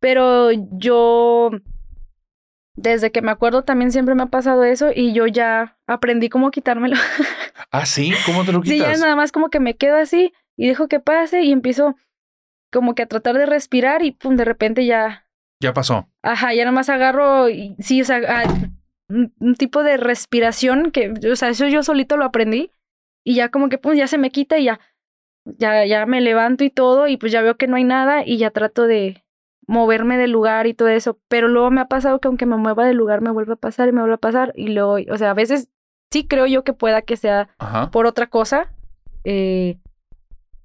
[0.00, 1.50] Pero yo,
[2.74, 6.50] desde que me acuerdo, también siempre me ha pasado eso y yo ya aprendí cómo
[6.50, 6.96] quitármelo.
[7.70, 8.12] ¿Ah, sí?
[8.24, 8.78] ¿Cómo te lo quitas?
[8.78, 11.96] Sí, ya nada más como que me quedo así y dejo que pase y empiezo
[12.72, 15.26] como que a tratar de respirar y pum, de repente ya.
[15.60, 16.08] Ya pasó.
[16.22, 18.44] Ajá, ya nada más agarro y sí, o sea,
[19.08, 22.70] un, tipo de respiración que, o sea, eso yo solito lo aprendí
[23.24, 24.80] y ya como que pues ya se me quita y ya,
[25.44, 28.38] ya, ya me levanto y todo y pues ya veo que no hay nada y
[28.38, 29.24] ya trato de
[29.66, 32.86] moverme del lugar y todo eso, pero luego me ha pasado que aunque me mueva
[32.86, 35.30] del lugar me vuelve a pasar y me vuelve a pasar y luego, o sea,
[35.30, 35.68] a veces
[36.10, 37.50] sí creo yo que pueda que sea
[37.92, 38.72] por otra cosa,
[39.24, 39.78] eh,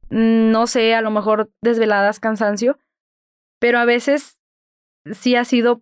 [0.10, 2.78] no sé, a lo mejor desveladas, cansancio,
[3.60, 4.40] pero a veces
[5.12, 5.82] sí ha sido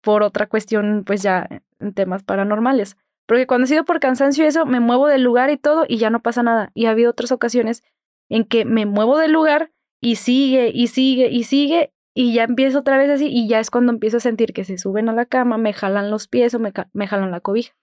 [0.00, 1.48] por otra cuestión, pues ya
[1.80, 2.96] en temas paranormales.
[3.26, 6.10] Porque cuando ha sido por cansancio eso, me muevo del lugar y todo y ya
[6.10, 6.70] no pasa nada.
[6.74, 7.82] Y ha habido otras ocasiones
[8.30, 9.70] en que me muevo del lugar
[10.00, 13.70] y sigue y sigue y sigue y ya empiezo otra vez así y ya es
[13.70, 16.58] cuando empiezo a sentir que se suben a la cama, me jalan los pies o
[16.58, 17.74] me, me jalan la cobija.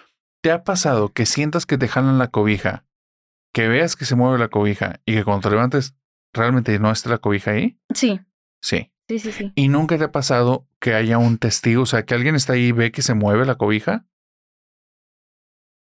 [0.42, 2.86] ¿Te ha pasado que sientas que te jalan la cobija,
[3.54, 5.96] que veas que se mueve la cobija y que cuando te levantes
[6.34, 7.80] realmente no esté la cobija ahí?
[7.94, 8.20] Sí.
[8.62, 8.92] Sí.
[9.08, 9.52] Sí, sí, sí.
[9.56, 12.68] ¿Y nunca te ha pasado que haya un testigo, o sea, que alguien está ahí
[12.68, 14.06] y ve que se mueve la cobija?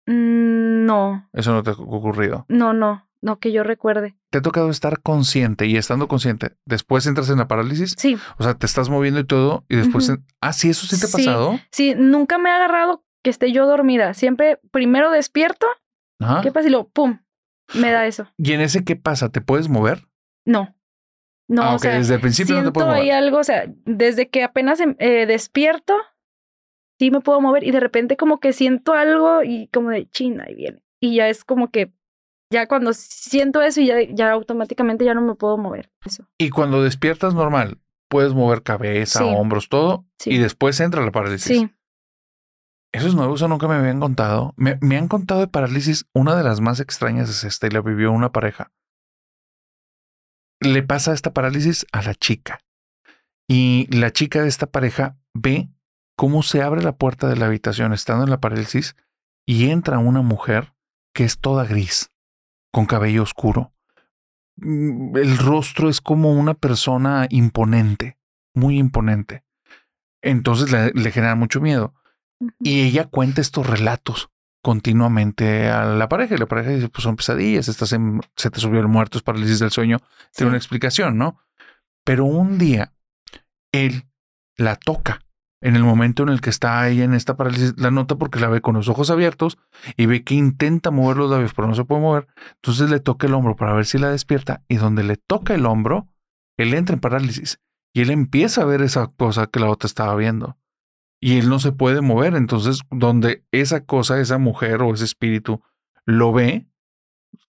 [0.06, 1.30] Mm, no.
[1.34, 2.46] Eso no te ha ocurrido.
[2.48, 4.16] No, no, no que yo recuerde.
[4.30, 7.96] ¿Te ha tocado estar consciente y estando consciente, después entras en la parálisis?
[7.98, 8.18] Sí.
[8.38, 10.12] O sea, te estás moviendo y todo y después...
[10.40, 11.60] Ah, sí, eso sí te ha pasado.
[11.72, 14.14] Sí, nunca me ha agarrado que esté yo dormida.
[14.14, 15.68] Siempre primero despierto.
[16.20, 16.42] Ajá.
[16.42, 16.68] ¿Qué pasa?
[16.68, 17.20] Y luego, ¡pum!
[17.76, 18.28] Me da eso.
[18.38, 19.30] ¿Y en ese qué pasa?
[19.30, 20.08] ¿Te puedes mover?
[20.46, 20.76] No.
[21.50, 23.02] No, ah, o sea, desde el principio no te siento puedes mover.
[23.02, 25.96] ahí algo, o sea, desde que apenas em- eh, despierto,
[27.00, 30.46] sí me puedo mover y de repente como que siento algo y como de china
[30.48, 30.84] y viene.
[31.02, 31.92] Y ya es como que
[32.52, 35.90] ya cuando siento eso y ya, ya automáticamente ya no me puedo mover.
[36.06, 36.26] Eso.
[36.38, 37.80] Y cuando despiertas normal,
[38.10, 39.26] puedes mover cabeza, Sí.
[39.28, 40.32] hombros, todo, Sí.
[40.32, 41.46] y después entra la parálisis.
[41.58, 41.70] Sí.
[42.92, 44.54] Eso es nuevo, eso nunca me habían contado.
[44.58, 46.06] Me, me han contado de parálisis.
[46.14, 48.72] Una de las más extrañas es esta y la vivió una pareja.
[50.60, 52.60] Le pasa esta parálisis a la chica.
[53.48, 55.70] Y la chica de esta pareja ve
[56.16, 58.96] cómo se abre la puerta de la habitación estando en la parálisis
[59.46, 60.74] y entra una mujer
[61.14, 62.12] que es toda gris,
[62.72, 63.74] con cabello oscuro.
[64.58, 68.20] Mm, El rostro es como una persona imponente,
[68.54, 69.44] muy imponente.
[70.22, 71.96] Entonces le, le genera mucho miedo.
[72.60, 74.30] Y ella cuenta estos relatos
[74.70, 76.36] continuamente a la pareja.
[76.36, 79.24] Y la pareja dice, pues son pesadillas, estás en, se te subió el muerto, es
[79.24, 79.98] parálisis del sueño.
[80.32, 81.40] Tiene una explicación, ¿no?
[82.06, 82.94] Pero un día,
[83.72, 84.06] él
[84.58, 85.22] la toca
[85.60, 88.48] en el momento en el que está ella en esta parálisis, la nota porque la
[88.48, 89.58] ve con los ojos abiertos
[89.98, 92.28] y ve que intenta mover los labios, pero no se puede mover.
[92.58, 95.66] Entonces le toca el hombro para ver si la despierta y donde le toca el
[95.66, 96.08] hombro,
[96.58, 97.60] él entra en parálisis
[97.92, 100.60] y él empieza a ver esa cosa que la otra estaba viendo
[101.20, 102.36] y él no se puede mover.
[102.36, 105.62] Entonces, donde esa cosa, esa mujer o ese espíritu
[106.06, 106.68] lo ve,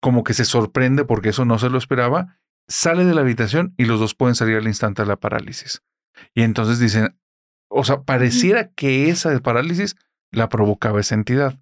[0.01, 2.39] como que se sorprende porque eso no se lo esperaba,
[2.69, 5.83] sale de la habitación y los dos pueden salir al instante de la parálisis.
[6.35, 7.19] Y entonces dicen,
[7.69, 9.97] o sea, pareciera que esa parálisis
[10.31, 11.59] la provocaba esa entidad.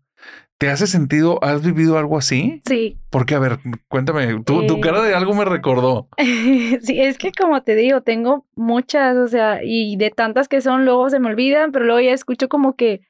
[0.59, 1.42] ¿Te hace sentido?
[1.42, 2.62] ¿Has vivido algo así?
[2.66, 2.98] Sí.
[3.11, 6.09] Porque, a ver, cuéntame, tu, tu Eh, cara de algo me recordó.
[6.16, 10.84] sí, es que como te digo, tengo muchas, o sea, y de tantas que son,
[10.84, 13.00] luego se me olvidan, pero luego ya escucho como que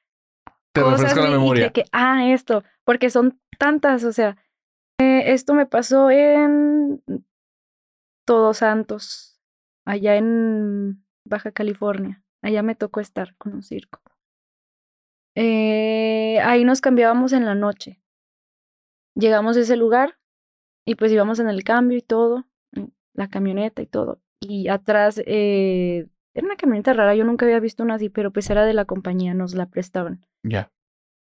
[0.73, 1.65] Te cosas refresca la memoria.
[1.67, 4.37] de que, ah, esto, porque son tantas, o sea,
[4.99, 7.03] eh, esto me pasó en
[8.25, 9.39] Todos Santos,
[9.85, 12.23] allá en Baja California.
[12.43, 14.01] Allá me tocó estar con un circo.
[15.35, 18.01] Eh, ahí nos cambiábamos en la noche.
[19.15, 20.19] Llegamos a ese lugar
[20.87, 22.47] y pues íbamos en el cambio y todo,
[23.15, 24.21] la camioneta y todo.
[24.41, 28.51] Y atrás, eh, era una camioneta rara, yo nunca había visto una así, pero pues
[28.51, 30.27] era de la compañía, nos la prestaban.
[30.43, 30.71] Ya.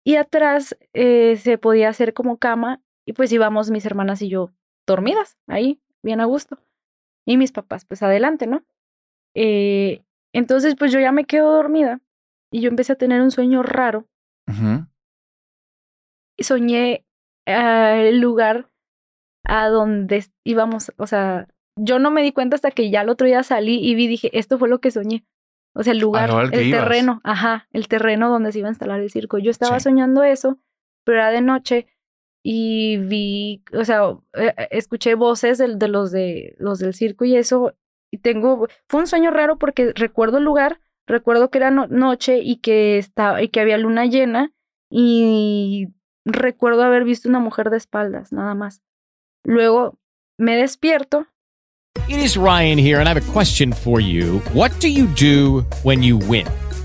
[0.04, 4.52] Y atrás eh, se podía hacer como cama y pues íbamos mis hermanas y yo
[4.86, 6.58] dormidas ahí, bien a gusto.
[7.24, 8.64] Y mis papás pues adelante, ¿no?
[9.34, 12.00] Eh, entonces pues yo ya me quedo dormida
[12.50, 14.06] y yo empecé a tener un sueño raro.
[16.36, 17.04] Y soñé
[17.46, 18.70] eh, el lugar
[19.44, 23.26] a donde íbamos, o sea, yo no me di cuenta hasta que ya el otro
[23.26, 25.26] día salí y vi, dije, esto fue lo que soñé.
[25.74, 29.10] O sea, el lugar, el terreno, ajá, el terreno donde se iba a instalar el
[29.10, 29.38] circo.
[29.38, 30.58] Yo estaba soñando eso,
[31.04, 31.86] pero era de noche
[32.42, 37.24] y vi, o sea, eh, eh, escuché voces de, de, los de los del circo
[37.24, 37.74] y eso.
[38.10, 42.56] Y tengo, fue un sueño raro porque recuerdo el lugar, recuerdo que era noche y
[42.56, 44.52] que estaba y que había luna llena
[44.90, 45.88] y
[46.24, 48.82] recuerdo haber visto una mujer de espaldas, nada más.
[49.44, 49.98] Luego
[50.38, 51.26] me despierto.
[52.08, 54.40] It is Ryan here and I have a question for you.
[54.54, 56.46] What do you do when you win?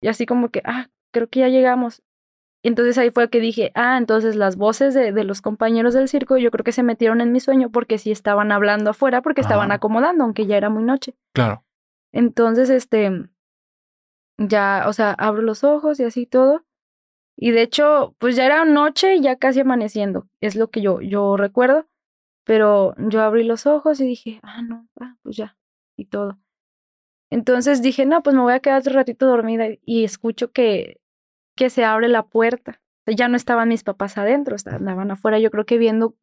[0.00, 2.02] Y así como que, ah, creo que ya llegamos.
[2.62, 6.08] Y entonces ahí fue que dije, ah, entonces las voces de, de, los compañeros del
[6.08, 9.40] circo yo creo que se metieron en mi sueño porque sí estaban hablando afuera, porque
[9.40, 11.14] estaban acomodando, aunque ya era muy noche.
[11.32, 11.64] Claro.
[12.12, 13.30] Entonces, este,
[14.38, 16.64] ya, o sea, abro los ojos y así todo.
[17.36, 21.00] Y de hecho, pues ya era noche y ya casi amaneciendo, es lo que yo,
[21.00, 21.86] yo recuerdo.
[22.44, 25.56] Pero yo abrí los ojos y dije, ah, no, ah, pues ya,
[25.96, 26.38] y todo.
[27.30, 31.00] Entonces dije, no, pues me voy a quedar otro ratito dormida y escucho que
[31.60, 32.80] que se abre la puerta.
[33.06, 36.16] Ya no estaban mis papás adentro, andaban afuera, yo creo que viendo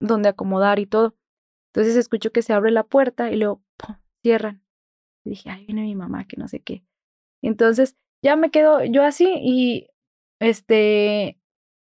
[0.00, 1.14] dónde acomodar y todo.
[1.72, 3.94] Entonces escucho que se abre la puerta y luego ¡pum!
[4.22, 4.60] cierran.
[5.24, 6.84] Y dije, ahí viene mi mamá, que no sé qué.
[7.42, 9.88] Entonces ya me quedo yo así y
[10.40, 11.38] este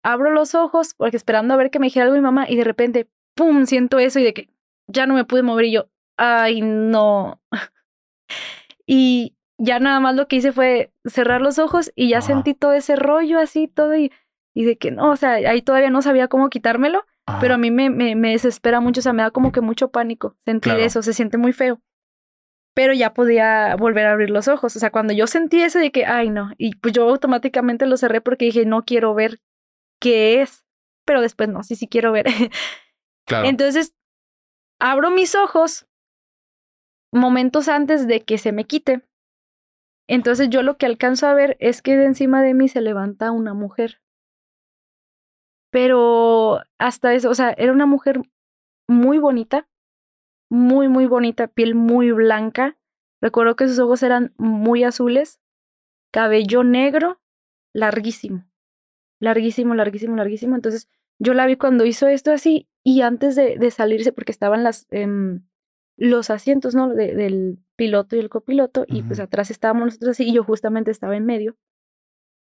[0.04, 2.62] abro los ojos porque esperando a ver que me dijera algo mi mamá y de
[2.62, 3.66] repente, ¡pum!
[3.66, 4.48] siento eso y de que
[4.86, 7.42] ya no me pude mover y yo, ay, no.
[8.86, 12.72] Y ya nada más lo que hice fue cerrar los ojos y ya sentí todo
[12.72, 14.12] ese rollo así, todo y,
[14.54, 17.04] y de que no, o sea, ahí todavía no sabía cómo quitármelo,
[17.40, 19.90] pero a mí me, me, me, desespera mucho, o sea, me da como que mucho
[19.90, 21.80] pánico sentir eso, se siente muy feo.
[22.74, 25.90] Pero ya podía volver a abrir los ojos, o sea, cuando yo sentí eso de
[25.90, 29.40] que, ay no, y pues yo automáticamente lo cerré porque dije, no quiero ver
[29.98, 30.64] qué es,
[31.04, 32.26] pero después no, sí, sí quiero ver.
[33.28, 33.48] Claro.
[33.48, 33.92] Entonces,
[34.78, 35.88] abro mis ojos
[37.12, 39.02] momentos antes de que se me quite
[40.08, 43.32] entonces yo lo que alcanzo a ver es que de encima de mí se levanta
[43.32, 44.00] una mujer.
[45.70, 48.22] Pero hasta eso, o sea, era una mujer
[48.88, 49.68] muy bonita,
[50.48, 52.78] muy, muy bonita, piel muy blanca.
[53.20, 55.40] Recuerdo que sus ojos eran muy azules,
[56.12, 57.20] cabello negro,
[57.74, 58.46] larguísimo,
[59.20, 60.54] larguísimo, larguísimo, larguísimo.
[60.54, 60.88] Entonces
[61.18, 64.86] yo la vi cuando hizo esto así y antes de, de salirse, porque estaban las,
[64.92, 65.40] eh,
[65.96, 66.88] los asientos, ¿no?
[66.88, 71.16] del piloto y el copiloto, y pues atrás estábamos nosotros así, y yo justamente estaba
[71.16, 71.56] en medio.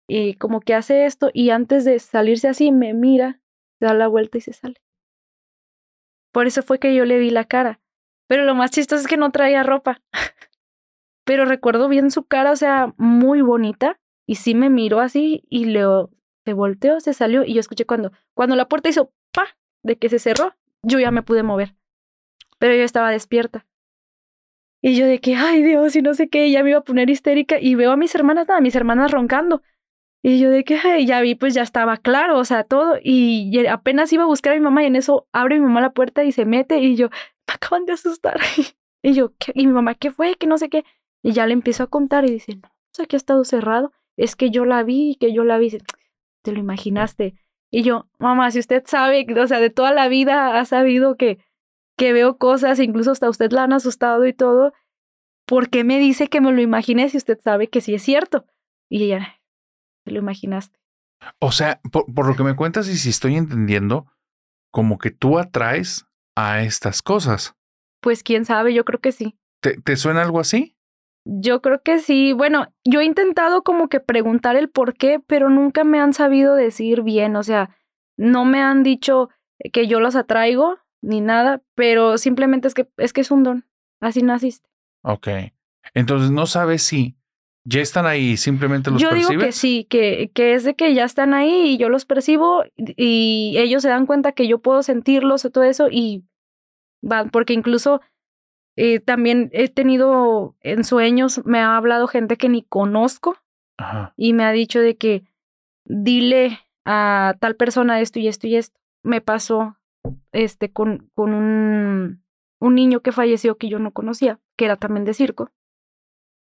[0.07, 3.41] Y como que hace esto, y antes de salirse así, me mira,
[3.79, 4.75] se da la vuelta y se sale.
[6.31, 7.79] Por eso fue que yo le vi la cara.
[8.27, 10.01] Pero lo más chistoso es que no traía ropa.
[11.25, 15.65] Pero recuerdo bien su cara, o sea, muy bonita, y sí me miró así, y
[15.65, 16.09] Leo
[16.45, 20.09] se volteó, se salió, y yo escuché cuando, cuando la puerta hizo pa, de que
[20.09, 21.75] se cerró, yo ya me pude mover
[22.63, 23.65] pero yo estaba despierta.
[24.81, 27.09] Y yo de que, ay Dios, y no sé qué, ya me iba a poner
[27.09, 29.61] histérica y veo a mis hermanas, nada, mis hermanas roncando.
[30.23, 32.95] Y yo de que, ya vi, pues ya estaba claro, o sea, todo.
[33.03, 35.91] Y apenas iba a buscar a mi mamá y en eso abre mi mamá la
[35.91, 38.39] puerta y se mete y yo, me acaban de asustar.
[39.03, 39.51] y yo, ¿qué?
[39.55, 40.35] y mi mamá, ¿qué fue?
[40.35, 40.85] Que no sé qué.
[41.21, 43.91] Y ya le empiezo a contar y dice, no, o sea, que ha estado cerrado.
[44.15, 45.79] Es que yo la vi, que yo la vi.
[46.43, 47.35] Te lo imaginaste.
[47.69, 51.39] Y yo, mamá, si usted sabe, o sea, de toda la vida ha sabido que
[51.97, 54.73] que veo cosas, incluso hasta usted la han asustado y todo,
[55.45, 58.45] ¿por qué me dice que me lo imaginé si usted sabe que sí es cierto?
[58.89, 59.41] Y ella,
[60.05, 60.79] te lo imaginaste.
[61.39, 64.07] O sea, por, por lo que me cuentas y si estoy entendiendo,
[64.71, 67.55] como que tú atraes a estas cosas.
[68.01, 69.37] Pues quién sabe, yo creo que sí.
[69.61, 70.75] ¿Te, te suena algo así?
[71.25, 72.33] Yo creo que sí.
[72.33, 76.55] Bueno, yo he intentado como que preguntar el por qué, pero nunca me han sabido
[76.55, 77.37] decir bien.
[77.37, 77.77] O sea,
[78.17, 79.29] no me han dicho
[79.71, 83.65] que yo los atraigo ni nada, pero simplemente es que es que es un don.
[83.99, 84.67] Así naciste.
[85.03, 85.27] Ok.
[85.93, 87.15] Entonces no sabes si
[87.65, 89.29] ya están ahí, simplemente los yo percibes.
[89.29, 92.63] digo que sí, que, que es de que ya están ahí y yo los percibo
[92.77, 96.23] y ellos se dan cuenta que yo puedo sentirlos y todo eso y
[97.01, 98.01] van, porque incluso
[98.75, 103.37] eh, también he tenido en sueños, me ha hablado gente que ni conozco
[103.77, 104.13] Ajá.
[104.17, 105.23] y me ha dicho de que
[105.85, 108.79] dile a tal persona esto y esto y esto.
[109.03, 109.77] Me pasó
[110.31, 112.23] este con, con un,
[112.59, 115.51] un niño que falleció que yo no conocía, que era también de circo.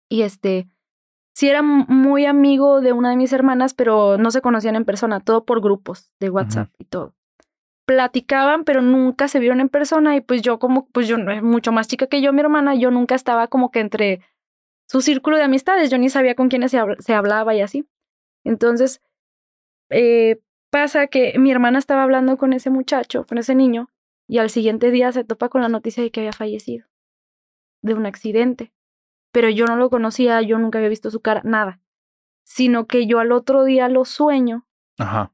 [0.09, 0.67] Y este,
[1.33, 5.19] sí era muy amigo de una de mis hermanas, pero no se conocían en persona,
[5.21, 7.15] todo por grupos de WhatsApp y todo.
[7.85, 11.71] Platicaban, pero nunca se vieron en persona y pues yo como, pues yo no- mucho
[11.71, 14.21] más chica que yo, mi hermana, yo nunca estaba como que entre
[14.87, 17.87] su círculo de amistades, yo ni sabía con quiénes se, habl- se hablaba y así.
[18.43, 19.01] Entonces,
[19.89, 20.39] eh,
[20.71, 23.89] pasa que mi hermana estaba hablando con ese muchacho, con ese niño,
[24.27, 26.87] y al siguiente día se topa con la noticia de que había fallecido
[27.83, 28.71] de un accidente.
[29.31, 31.79] Pero yo no lo conocía, yo nunca había visto su cara, nada.
[32.43, 34.65] Sino que yo al otro día lo sueño
[34.97, 35.33] Ajá.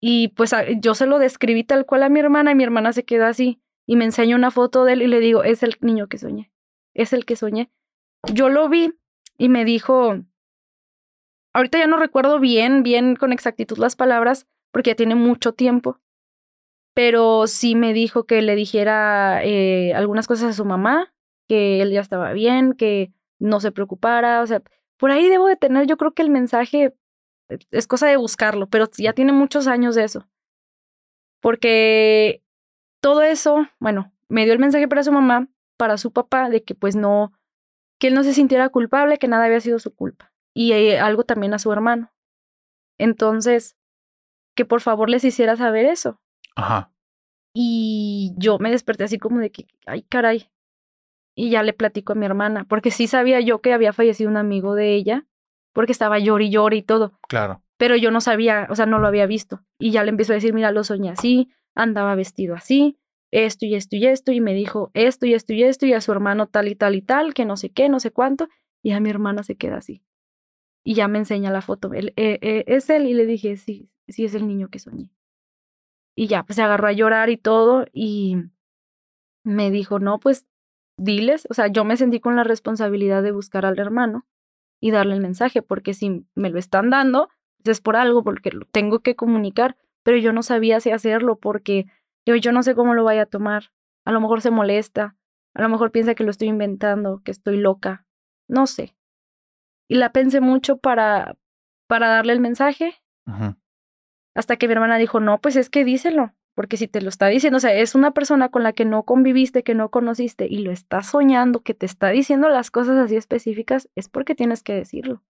[0.00, 3.04] y pues yo se lo describí tal cual a mi hermana y mi hermana se
[3.04, 6.08] quedó así y me enseña una foto de él y le digo, es el niño
[6.08, 6.50] que soñé,
[6.94, 7.70] es el que soñé.
[8.32, 8.92] Yo lo vi
[9.38, 10.16] y me dijo,
[11.56, 15.98] ahorita ya no recuerdo bien, bien con exactitud las palabras porque ya tiene mucho tiempo,
[16.94, 21.14] pero sí me dijo que le dijera eh, algunas cosas a su mamá,
[21.48, 24.62] que él ya estaba bien, que no se preocupara, o sea,
[24.98, 26.94] por ahí debo de tener yo creo que el mensaje
[27.70, 30.28] es cosa de buscarlo, pero ya tiene muchos años de eso.
[31.40, 32.42] Porque
[33.00, 35.48] todo eso, bueno, me dio el mensaje para su mamá,
[35.78, 37.32] para su papá, de que pues no,
[37.98, 40.32] que él no se sintiera culpable, que nada había sido su culpa.
[40.56, 42.10] Y eh, algo también a su hermano.
[42.96, 43.76] Entonces,
[44.54, 46.18] que por favor les hiciera saber eso.
[46.54, 46.90] Ajá.
[47.52, 50.50] Y yo me desperté así como de que, ay, caray.
[51.34, 54.38] Y ya le platico a mi hermana, porque sí sabía yo que había fallecido un
[54.38, 55.26] amigo de ella,
[55.74, 57.62] porque estaba llori y llori y todo Claro.
[57.76, 59.60] pero yo no sabía, o sea, no lo había visto.
[59.78, 62.98] Y ya le empezó a decir, mira, lo soñé así, andaba vestido así,
[63.30, 66.00] esto y esto y esto, y me dijo esto y esto y esto, y a
[66.00, 68.48] su hermano tal y tal y tal, que no sé qué, no sé cuánto,
[68.82, 70.02] y a mi hermana se queda así.
[70.88, 73.90] Y ya me enseña la foto, él, eh, eh, es él, y le dije, sí,
[74.06, 75.10] sí es el niño que soñé.
[76.14, 78.36] Y ya, pues se agarró a llorar y todo, y
[79.42, 80.46] me dijo, no, pues
[80.96, 84.28] diles, o sea, yo me sentí con la responsabilidad de buscar al hermano
[84.80, 87.30] y darle el mensaje, porque si me lo están dando,
[87.64, 91.34] pues es por algo, porque lo tengo que comunicar, pero yo no sabía si hacerlo,
[91.34, 91.86] porque
[92.24, 93.72] yo, yo no sé cómo lo vaya a tomar.
[94.04, 95.16] A lo mejor se molesta,
[95.52, 98.06] a lo mejor piensa que lo estoy inventando, que estoy loca,
[98.46, 98.94] no sé.
[99.88, 101.36] Y la pensé mucho para,
[101.86, 102.94] para darle el mensaje,
[103.26, 103.56] Ujú.
[104.34, 107.26] hasta que mi hermana dijo, no, pues es que díselo, porque si te lo está
[107.28, 110.58] diciendo, o sea, es una persona con la que no conviviste, que no conociste y
[110.58, 114.74] lo está soñando, que te está diciendo las cosas así específicas, es porque tienes que
[114.74, 115.22] decirlo.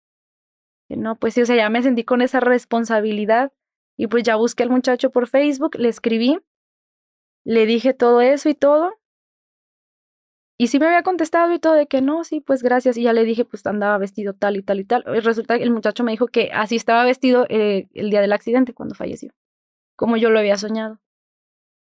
[0.88, 3.52] Que No, pues sí, o sea, ya me sentí con esa responsabilidad
[3.96, 6.39] y pues ya busqué al muchacho por Facebook, le escribí,
[7.44, 8.94] le dije todo eso y todo.
[10.59, 12.97] Y sí me había contestado y todo de que no, sí, pues gracias.
[12.97, 15.05] Y ya le dije, pues andaba vestido tal y tal y tal.
[15.15, 18.33] Y resulta que el muchacho me dijo que así estaba vestido eh, el día del
[18.33, 19.33] accidente, cuando falleció,
[19.97, 20.99] como yo lo había soñado.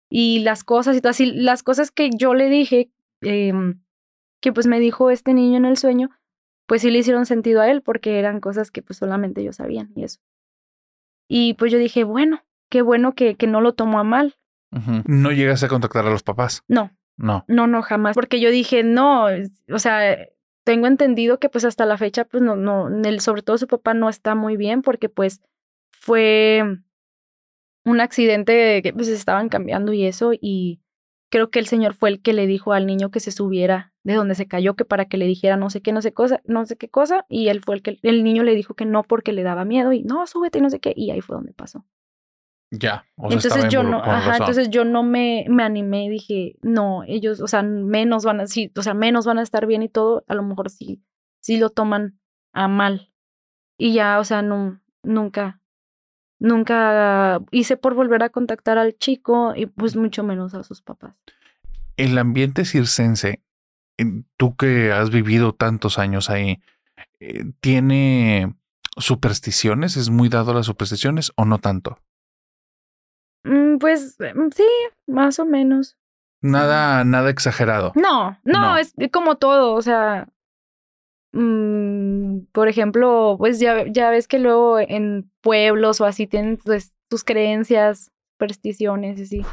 [0.09, 2.91] Y las cosas y todo así, las cosas que yo le dije,
[3.21, 3.81] em,
[4.41, 6.11] que pues me dijo este niño en el sueño,
[6.65, 9.91] pues sí le hicieron sentido a él porque eran cosas que pues solamente ellos sabían
[9.95, 10.19] y eso.
[11.27, 14.37] Y pues yo dije, bueno, qué bueno que, que no lo tomó a mal.
[15.05, 16.63] No llegas a contactar a los papás.
[16.67, 17.45] No, No.
[17.47, 18.15] no, no, jamás.
[18.15, 19.27] Porque yo dije, no,
[19.71, 20.17] o sea,
[20.63, 23.93] tengo entendido que pues hasta la fecha, pues no, no, el, sobre todo su papá
[23.93, 25.41] no está muy bien porque pues
[25.91, 26.63] fue
[27.85, 30.79] un accidente que pues estaban cambiando y eso y
[31.29, 34.13] creo que el señor fue el que le dijo al niño que se subiera de
[34.13, 36.65] donde se cayó, que para que le dijera no sé qué, no sé cosa, no
[36.65, 39.33] sé qué cosa, y él fue el que, el niño le dijo que no porque
[39.33, 41.85] le daba miedo y no, súbete y no sé qué, y ahí fue donde pasó.
[42.75, 43.05] Ya.
[43.17, 44.41] O sea, entonces yo no, con ajá, razón.
[44.41, 48.47] entonces yo no me, me animé y dije, no, ellos, o sea, menos van a,
[48.47, 50.99] sí, o sea, menos van a estar bien y todo, a lo mejor sí,
[51.39, 52.19] sí lo toman
[52.51, 53.11] a mal.
[53.77, 55.61] Y ya, o sea, no, nunca,
[56.39, 61.15] nunca hice por volver a contactar al chico y pues mucho menos a sus papás.
[61.95, 63.43] El ambiente circense
[64.37, 66.61] tú que has vivido tantos años ahí,
[67.19, 68.55] eh, ¿tiene
[68.97, 69.97] supersticiones?
[69.97, 71.99] ¿Es muy dado a las supersticiones o no tanto?
[73.43, 74.63] Mm, Pues mm, sí,
[75.07, 75.97] más o menos.
[76.41, 77.91] Nada, nada exagerado.
[77.95, 78.77] No, no, No.
[78.77, 80.27] es como todo, o sea,
[81.33, 86.93] mm, por ejemplo, pues ya, ya ves que luego en pueblos o así tienen pues,
[87.09, 89.45] tus creencias, supersticiones y así.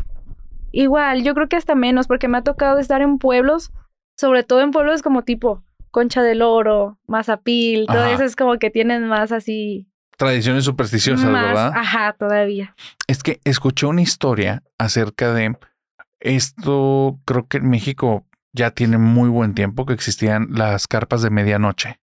[0.72, 3.70] Igual, yo creo que hasta menos, porque me ha tocado estar en pueblos,
[4.16, 8.12] sobre todo en pueblos como tipo Concha del Oro, Mazapil, todo Ajá.
[8.12, 9.88] eso es como que tienen más así,
[10.20, 11.72] Tradiciones supersticiosas, más, ¿verdad?
[11.74, 12.74] ajá, todavía.
[13.06, 15.56] Es que escuché una historia acerca de
[16.20, 21.30] esto, creo que en México ya tiene muy buen tiempo que existían las carpas de
[21.30, 22.00] medianoche.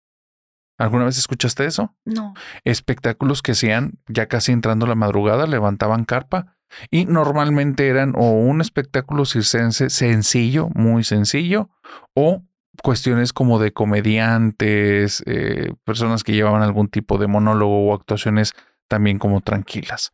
[0.80, 1.96] ¿Alguna vez escuchaste eso?
[2.06, 2.34] No.
[2.64, 6.58] Espectáculos que hacían ya casi entrando la madrugada, levantaban carpa
[6.90, 11.70] y normalmente eran o un espectáculo circense sencillo, muy sencillo,
[12.16, 12.44] o
[12.82, 18.54] cuestiones como de comediantes, eh, personas que llevaban algún tipo de monólogo o actuaciones
[18.88, 20.14] también como tranquilas.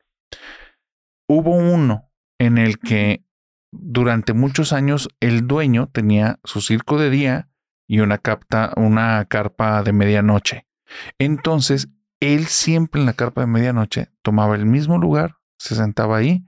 [1.27, 3.26] Hubo uno en el que
[3.72, 7.49] durante muchos años el dueño tenía su circo de día
[7.88, 10.68] y una, capta, una carpa de medianoche.
[11.18, 16.45] Entonces, él siempre en la carpa de medianoche tomaba el mismo lugar, se sentaba ahí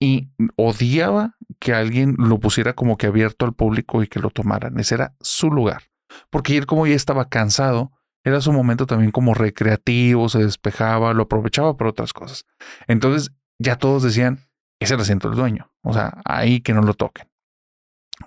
[0.00, 4.78] y odiaba que alguien lo pusiera como que abierto al público y que lo tomaran.
[4.80, 5.84] Ese era su lugar.
[6.30, 7.92] Porque él como ya estaba cansado,
[8.24, 12.46] era su momento también como recreativo, se despejaba, lo aprovechaba para otras cosas.
[12.88, 14.40] Entonces ya todos decían,
[14.80, 15.70] es el asiento del dueño.
[15.82, 17.29] O sea, ahí que no lo toquen.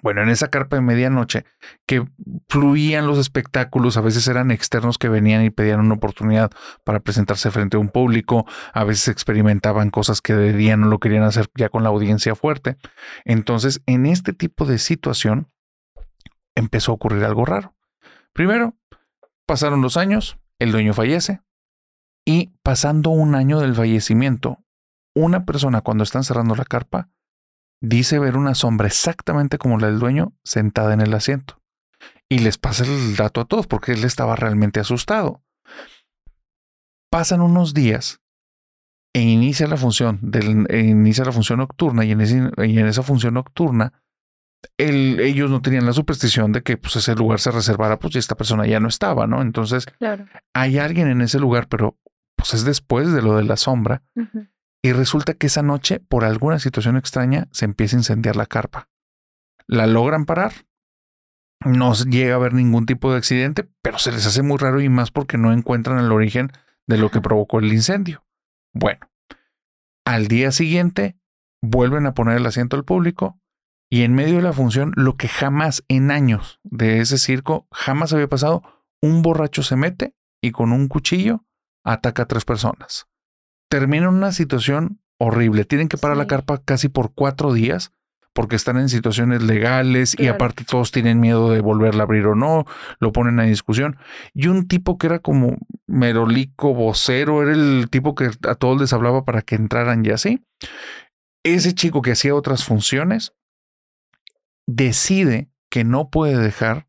[0.02, 1.46] Bueno, en esa carpa de medianoche
[1.86, 2.06] que
[2.50, 6.52] fluían los espectáculos, a veces eran externos que venían y pedían una oportunidad
[6.84, 11.00] para presentarse frente a un público, a veces experimentaban cosas que de día no lo
[11.00, 12.78] querían hacer ya con la audiencia fuerte.
[13.24, 15.48] Entonces, en este tipo de situación
[16.56, 17.76] empezó a ocurrir algo raro.
[18.34, 18.76] Primero,
[19.46, 21.42] pasaron los años, el dueño fallece
[22.26, 24.64] y pasando un año del fallecimiento,
[25.16, 27.10] una persona cuando están cerrando la carpa
[27.86, 31.60] dice ver una sombra exactamente como la del dueño sentada en el asiento.
[32.30, 35.44] Y les pasa el dato a todos porque él estaba realmente asustado.
[37.12, 38.22] Pasan unos días
[39.14, 42.88] e inicia la función, del, e inicia la función nocturna y en, ese- y en
[42.88, 43.94] esa función nocturna
[44.78, 48.20] el- ellos no tenían la superstición de que pues, ese lugar se reservara, pues y
[48.20, 49.42] esta persona ya no estaba, ¿no?
[49.42, 50.26] Entonces Claro.
[50.56, 52.00] hay alguien en ese lugar, pero
[52.36, 54.02] pues es después de lo de la sombra.
[54.86, 58.90] Y resulta que esa noche, por alguna situación extraña, se empieza a incendiar la carpa.
[59.66, 60.52] La logran parar.
[61.64, 64.90] No llega a haber ningún tipo de accidente, pero se les hace muy raro y
[64.90, 66.52] más porque no encuentran el origen
[66.86, 68.26] de lo que provocó el incendio.
[68.74, 69.10] Bueno,
[70.06, 71.18] al día siguiente
[71.62, 73.40] vuelven a poner el asiento al público
[73.90, 78.12] y en medio de la función, lo que jamás en años de ese circo jamás
[78.12, 78.64] había pasado,
[79.02, 81.46] un borracho se mete y con un cuchillo
[81.86, 83.08] ataca a tres personas
[83.74, 85.66] termina en una situación horrible.
[85.66, 87.92] Tienen que parar la carpa casi por cuatro días
[88.32, 92.36] porque están en situaciones legales y aparte todos tienen miedo de volverla a abrir o
[92.36, 92.66] no,
[93.00, 93.98] lo ponen a discusión.
[94.32, 98.94] Y un tipo que era como merolico, vocero, era el tipo que a todos les
[98.94, 100.46] hablaba para que entraran y así.
[101.44, 103.34] Ese chico que hacía otras funciones
[104.68, 106.86] decide que no puede dejar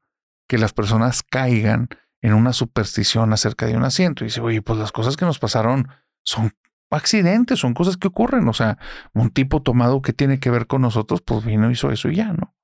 [0.47, 1.89] que las personas caigan
[2.21, 4.23] en una superstición acerca de un asiento.
[4.23, 5.89] Y dice, oye, pues las cosas que nos pasaron
[6.27, 6.53] son
[6.95, 8.49] accidentes, son cosas que ocurren.
[8.49, 8.79] O sea,
[9.13, 12.33] un tipo tomado que tiene que ver con nosotros, pues vino, hizo eso y ya,
[12.33, 12.55] ¿no?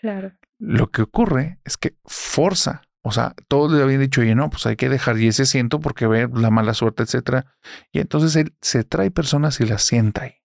[0.00, 0.32] Claro.
[0.58, 2.82] Lo que ocurre es que forza.
[3.02, 5.80] O sea, todos le habían dicho, oye, no, pues hay que dejar y ese asiento
[5.80, 7.54] porque ve la mala suerte, etcétera.
[7.92, 10.36] Y entonces él se trae personas y las sienta ahí.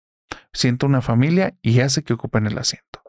[0.52, 3.02] Sienta una familia y hace que ocupen el asiento.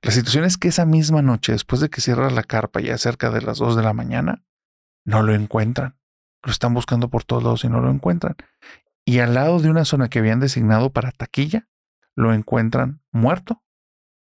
[0.00, 3.30] La situación es que esa misma noche, después de que cierra la carpa ya cerca
[3.30, 4.42] de las 2 de la mañana,
[5.04, 5.98] no lo encuentran.
[6.42, 8.36] Lo están buscando por todos lados y no lo encuentran.
[9.04, 11.68] Y al lado de una zona que habían designado para taquilla,
[12.14, 13.62] lo encuentran muerto.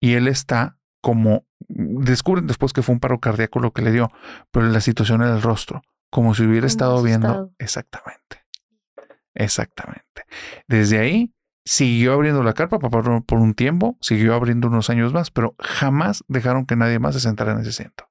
[0.01, 4.11] Y él está como, descubren después que fue un paro cardíaco lo que le dio,
[4.51, 7.53] pero la situación era el rostro, como si hubiera estado viendo.
[7.59, 8.45] Exactamente.
[9.35, 10.25] Exactamente.
[10.69, 11.35] Desde ahí
[11.65, 16.25] siguió abriendo la carpa por, por un tiempo, siguió abriendo unos años más, pero jamás
[16.29, 18.09] dejaron que nadie más se sentara en ese asiento.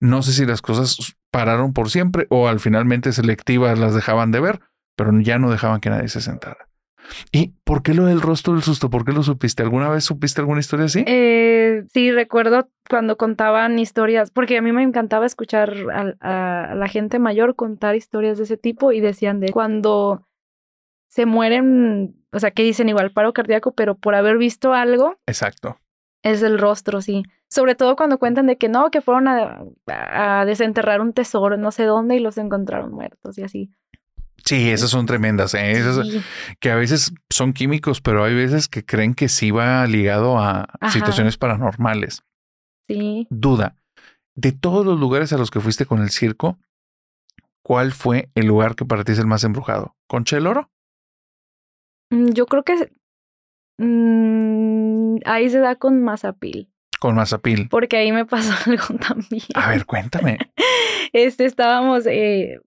[0.00, 4.40] No sé si las cosas pararon por siempre o al finalmente selectivas las dejaban de
[4.40, 4.60] ver,
[4.98, 6.68] pero ya no dejaban que nadie se sentara.
[7.32, 8.90] ¿Y por qué lo del rostro del susto?
[8.90, 9.62] ¿Por qué lo supiste?
[9.62, 11.04] ¿Alguna vez supiste alguna historia así?
[11.06, 15.74] Eh, sí, recuerdo cuando contaban historias, porque a mí me encantaba escuchar
[16.20, 20.26] a, a la gente mayor contar historias de ese tipo y decían de cuando
[21.08, 25.78] se mueren, o sea, que dicen igual paro cardíaco, pero por haber visto algo, Exacto.
[26.22, 27.22] Es el rostro, sí.
[27.48, 31.70] Sobre todo cuando cuentan de que no, que fueron a, a desenterrar un tesoro no
[31.70, 33.70] sé dónde y los encontraron muertos y así.
[34.44, 35.52] Sí, esas son tremendas.
[35.54, 35.72] ¿eh?
[35.72, 36.20] Esas Sí.
[36.60, 40.66] que a veces son químicos, pero hay veces que creen que sí va ligado a
[40.80, 40.90] Ajá.
[40.92, 42.22] situaciones paranormales.
[42.86, 43.26] Sí.
[43.30, 43.74] Duda.
[44.34, 46.58] De todos los lugares a los que fuiste con el circo,
[47.62, 49.96] ¿cuál fue el lugar que para ti es el más embrujado?
[50.06, 50.70] ¿Concha del Oro?
[52.10, 52.90] Mm, Yo creo que
[53.78, 56.70] mm, ahí se da con Mazapil,
[57.00, 57.68] Con Mazapil.
[57.68, 59.42] porque ahí me pasó algo también.
[59.54, 60.38] A ver, cuéntame.
[61.12, 62.60] Este, estábamos eh,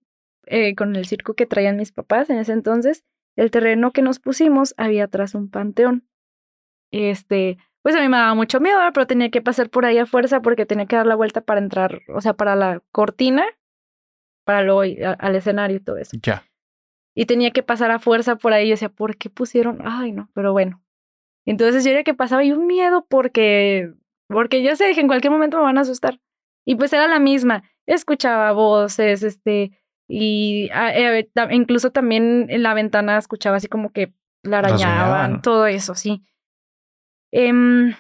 [0.46, 3.04] eh, con el circo que traían mis papás en ese entonces.
[3.36, 6.08] El terreno que nos pusimos había atrás un panteón.
[6.92, 8.92] Este, pues a mí me daba mucho miedo, ¿verdad?
[8.94, 11.60] pero tenía que pasar por ahí a fuerza porque tenía que dar la vuelta para
[11.62, 13.46] entrar, o sea, para la cortina,
[14.46, 16.18] para luego ir a- al escenario y todo eso.
[16.22, 16.44] Ya.
[17.16, 18.68] Y tenía que pasar a fuerza por ahí.
[18.68, 19.80] Yo decía, ¿por qué pusieron?
[19.84, 20.82] Ay, no, pero bueno.
[21.46, 23.94] Entonces yo era que pasaba y un miedo porque,
[24.28, 26.20] porque yo sé, dije, en cualquier momento me van a asustar.
[26.66, 27.64] Y pues era la misma.
[27.86, 29.78] Escuchaba voces, este,
[30.14, 34.14] y ah, eh, incluso también en la ventana escuchaba así como que
[34.44, 36.22] la arañaban, todo eso, sí.
[37.32, 37.94] Em,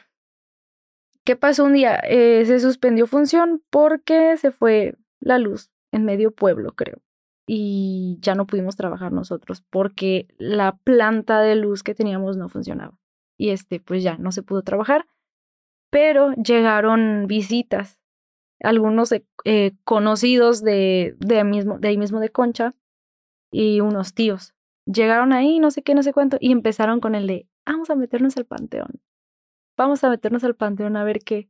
[1.23, 2.01] ¿Qué pasó un día?
[2.03, 6.97] Eh, se suspendió función porque se fue la luz en medio pueblo, creo.
[7.47, 12.99] Y ya no pudimos trabajar nosotros porque la planta de luz que teníamos no funcionaba.
[13.37, 15.05] Y este, pues ya no se pudo trabajar.
[15.89, 18.00] Pero llegaron visitas,
[18.63, 22.75] algunos eh, conocidos de, de, de ahí mismo de Concha
[23.51, 24.53] y unos tíos.
[24.85, 27.95] Llegaron ahí, no sé qué, no sé cuánto, y empezaron con el de, vamos a
[27.95, 29.01] meternos al panteón.
[29.77, 31.49] Vamos a meternos al panteón a ver qué.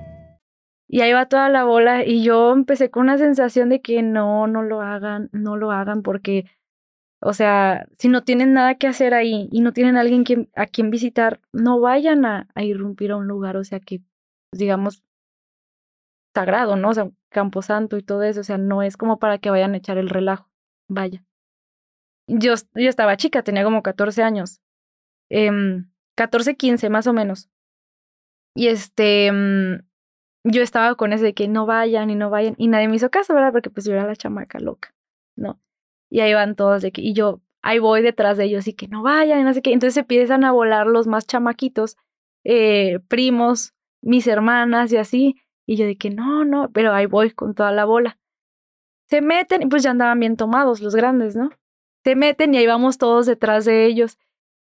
[0.93, 4.45] Y ahí va toda la bola y yo empecé con una sensación de que no,
[4.47, 6.51] no lo hagan, no lo hagan porque,
[7.21, 10.89] o sea, si no tienen nada que hacer ahí y no tienen alguien a quien
[10.89, 13.99] visitar, no vayan a, a irrumpir a un lugar, o sea, que,
[14.49, 15.01] pues, digamos,
[16.35, 16.89] sagrado, ¿no?
[16.89, 19.77] O sea, camposanto y todo eso, o sea, no es como para que vayan a
[19.77, 20.49] echar el relajo,
[20.89, 21.23] vaya.
[22.27, 24.59] Yo, yo estaba chica, tenía como 14 años,
[25.29, 27.49] em, 14, 15 más o menos.
[28.53, 29.90] Y este, mm,
[30.43, 32.55] yo estaba con ese de que no vayan y no vayan.
[32.57, 33.51] Y nadie me hizo caso, ¿verdad?
[33.51, 34.93] Porque pues yo era la chamaca loca,
[35.35, 35.59] ¿no?
[36.09, 38.87] Y ahí van todos de que, y yo ahí voy detrás de ellos y que
[38.87, 39.71] no vayan y no sé qué.
[39.73, 41.97] Entonces se empiezan a volar los más chamaquitos,
[42.43, 45.35] eh, primos, mis hermanas y así.
[45.65, 48.17] Y yo de que no, no, pero ahí voy con toda la bola.
[49.09, 51.51] Se meten y pues ya andaban bien tomados los grandes, ¿no?
[52.03, 54.17] Se meten y ahí vamos todos detrás de ellos.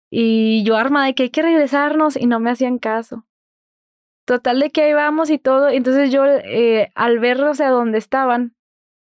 [0.10, 3.26] Y yo armada de que hay que regresarnos y no me hacían caso.
[4.28, 5.70] Total de que ahí vamos y todo.
[5.70, 8.58] Entonces yo eh, al ver, o sea, dónde estaban,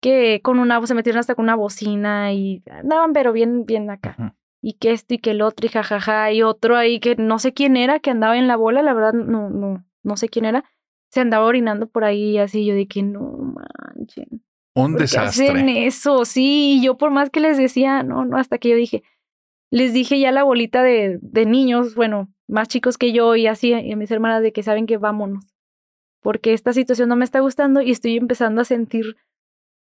[0.02, 4.35] que con una, se metieron hasta con una bocina y andaban pero bien, bien acá.
[4.60, 7.53] Y que esto y que el otro y jajaja y otro ahí que no sé
[7.53, 10.65] quién era, que andaba en la bola, la verdad no, no, no sé quién era.
[11.11, 13.53] Se andaba orinando por ahí así, yo de que no
[13.94, 14.44] manchen.
[14.73, 15.49] Un ¿por qué desastre.
[15.49, 16.26] hacen eso?
[16.26, 19.03] Sí, y yo por más que les decía, no, no, hasta que yo dije,
[19.69, 23.74] les dije ya la bolita de, de niños, bueno, más chicos que yo y así,
[23.74, 25.53] y a mis hermanas de que saben que vámonos,
[26.22, 29.18] porque esta situación no me está gustando y estoy empezando a sentir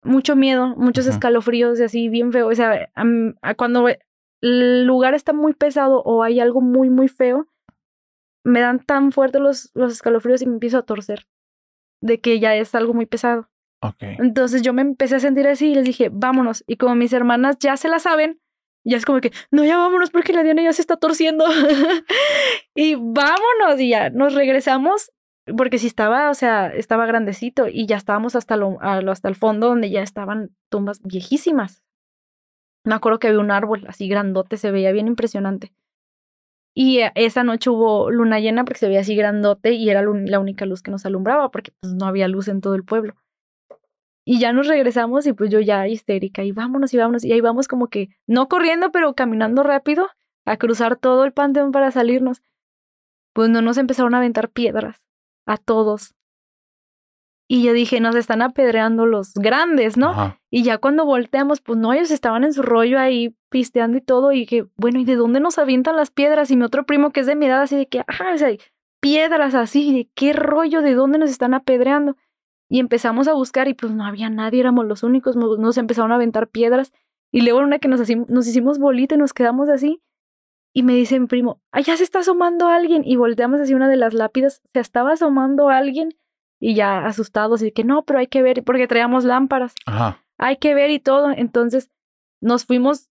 [0.04, 2.90] mucho miedo, muchos escalofríos y así bien feo, o sea,
[3.42, 3.88] a cuando
[4.42, 7.48] el lugar está muy pesado o hay algo muy, muy feo,
[8.44, 11.28] me dan tan fuerte los, los escalofríos y me empiezo a torcer
[12.02, 13.50] de que ya es algo muy pesado.
[13.82, 14.02] Ok.
[14.02, 16.64] Entonces yo me empecé a sentir así y les dije, vámonos.
[16.68, 18.40] Y como mis hermanas ya se la saben,
[18.84, 21.46] ya es como que, no, ya vámonos porque la Diana ya se está torciendo.
[22.76, 25.12] y vámonos y ya nos regresamos
[25.58, 29.68] porque si estaba, o sea, estaba grandecito y ya estábamos hasta, lo, hasta el fondo
[29.68, 31.84] donde ya estaban tumbas viejísimas.
[32.84, 35.74] Me acuerdo que había un árbol así grandote, se veía bien impresionante.
[36.74, 40.40] Y eh, esa noche hubo luna llena porque se veía así grandote y era la
[40.40, 43.16] única luz que nos alumbraba porque pues, no había luz en todo el pueblo.
[44.24, 47.26] Y ya nos regresamos y pues yo ya histérica y vámonos y vámonos.
[47.26, 50.08] Y ahí vamos como que, no corriendo, pero caminando rápido
[50.46, 52.42] a cruzar todo el panteón para salirnos.
[53.34, 55.06] Pues no nos empezaron a aventar piedras
[55.46, 56.14] a todos.
[57.48, 60.12] Y yo dije, nos están apedreando los grandes, ¿no?
[60.12, 60.40] Ajá.
[60.50, 64.32] Y ya cuando volteamos, pues no, ellos estaban en su rollo ahí pisteando y todo.
[64.32, 66.50] Y que, bueno, ¿y de dónde nos avientan las piedras?
[66.52, 68.56] Y mi otro primo que es de mi edad, así de que, ajá, o sea,
[69.02, 72.16] piedras así, de qué rollo, de dónde nos están apedreando.
[72.72, 76.16] Y empezamos a buscar y pues no había nadie, éramos los únicos, nos empezaron a
[76.16, 76.94] aventar piedras.
[77.30, 78.00] Y luego una que nos,
[78.30, 80.02] nos hicimos bolita y nos quedamos así.
[80.74, 83.04] Y me dice mi primo, allá se está asomando alguien.
[83.06, 86.16] Y volteamos hacia una de las lápidas, se estaba asomando alguien.
[86.62, 90.24] Y ya asustados, y que no, pero hay que ver, porque traíamos lámparas Ajá.
[90.38, 91.32] hay que ver y todo.
[91.32, 91.92] Entonces
[92.40, 93.10] nos fuimos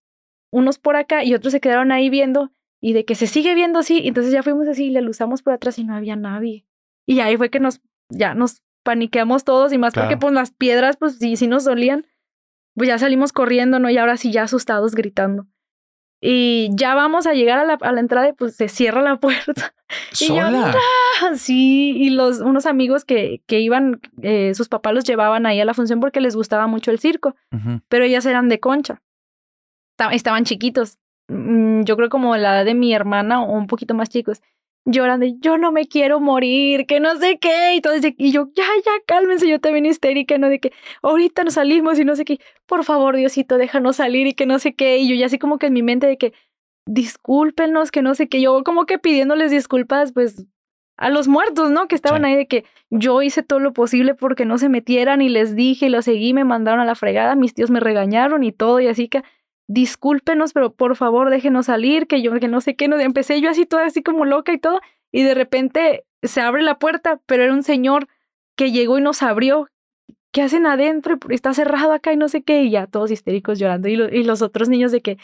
[0.51, 2.51] unos por acá y otros se quedaron ahí viendo
[2.81, 4.01] y de que se sigue viendo así.
[4.05, 6.65] Entonces ya fuimos así y le luzamos por atrás y no había nadie.
[7.05, 7.79] Y ahí fue que nos,
[8.09, 12.05] ya nos paniqueamos todos y más porque pues las piedras pues sí, sí nos dolían.
[12.75, 13.89] Pues ya salimos corriendo, ¿no?
[13.89, 15.45] Y ahora sí ya asustados gritando.
[16.23, 19.15] Y ya vamos a llegar a la, a la entrada y pues se cierra la
[19.19, 19.73] puerta.
[20.19, 20.71] Y yo, Sola.
[21.21, 21.35] "No".
[21.37, 25.65] Sí, y los, unos amigos que, que iban, eh, sus papás los llevaban ahí a
[25.65, 27.35] la función porque les gustaba mucho el circo,
[27.89, 29.01] pero ellas eran de concha.
[29.97, 30.97] Esta- Estaban chiquitos,
[31.27, 34.41] Mm, yo creo como la edad de mi hermana o un poquito más chicos.
[34.85, 38.49] Lloran de yo no me quiero morir, que no sé qué, y todo y yo,
[38.55, 40.49] ya, ya, cálmense, yo también histérica, ¿no?
[40.49, 44.33] De que ahorita nos salimos y no sé qué, por favor, Diosito, déjanos salir y
[44.33, 46.33] que no sé qué, y yo ya así como que en mi mente de que
[46.87, 50.45] discúlpenos, que no sé qué, yo como que pidiéndoles disculpas, pues
[50.97, 51.87] a los muertos, ¿no?
[51.87, 52.27] Que estaban Sí.
[52.27, 55.87] ahí de que yo hice todo lo posible porque no se metieran y les dije
[55.87, 58.87] y lo seguí, me mandaron a la fregada, mis tíos me regañaron y todo y
[58.87, 59.23] así que
[59.73, 63.49] discúlpenos, pero por favor déjenos salir, que yo que no sé qué, no empecé yo
[63.49, 64.79] así toda así como loca y todo
[65.11, 68.07] y de repente se abre la puerta, pero era un señor
[68.55, 69.67] que llegó y nos abrió.
[70.33, 71.17] ¿Qué hacen adentro?
[71.29, 72.63] Está cerrado acá y no sé qué.
[72.63, 73.89] Y ya todos histéricos llorando.
[73.89, 75.17] Y, lo- y los otros niños de que,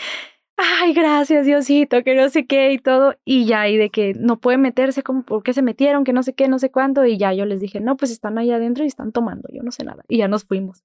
[0.57, 3.15] ay, gracias Diosito, que no sé qué y todo.
[3.24, 6.03] Y ya, y de que no puede meterse, como, ¿por qué se metieron?
[6.03, 7.06] Que no sé qué, no sé cuánto.
[7.06, 9.72] Y ya yo les dije, no, pues están ahí adentro y están tomando, yo no
[9.72, 10.03] sé nada.
[10.10, 10.84] Y ya nos fuimos.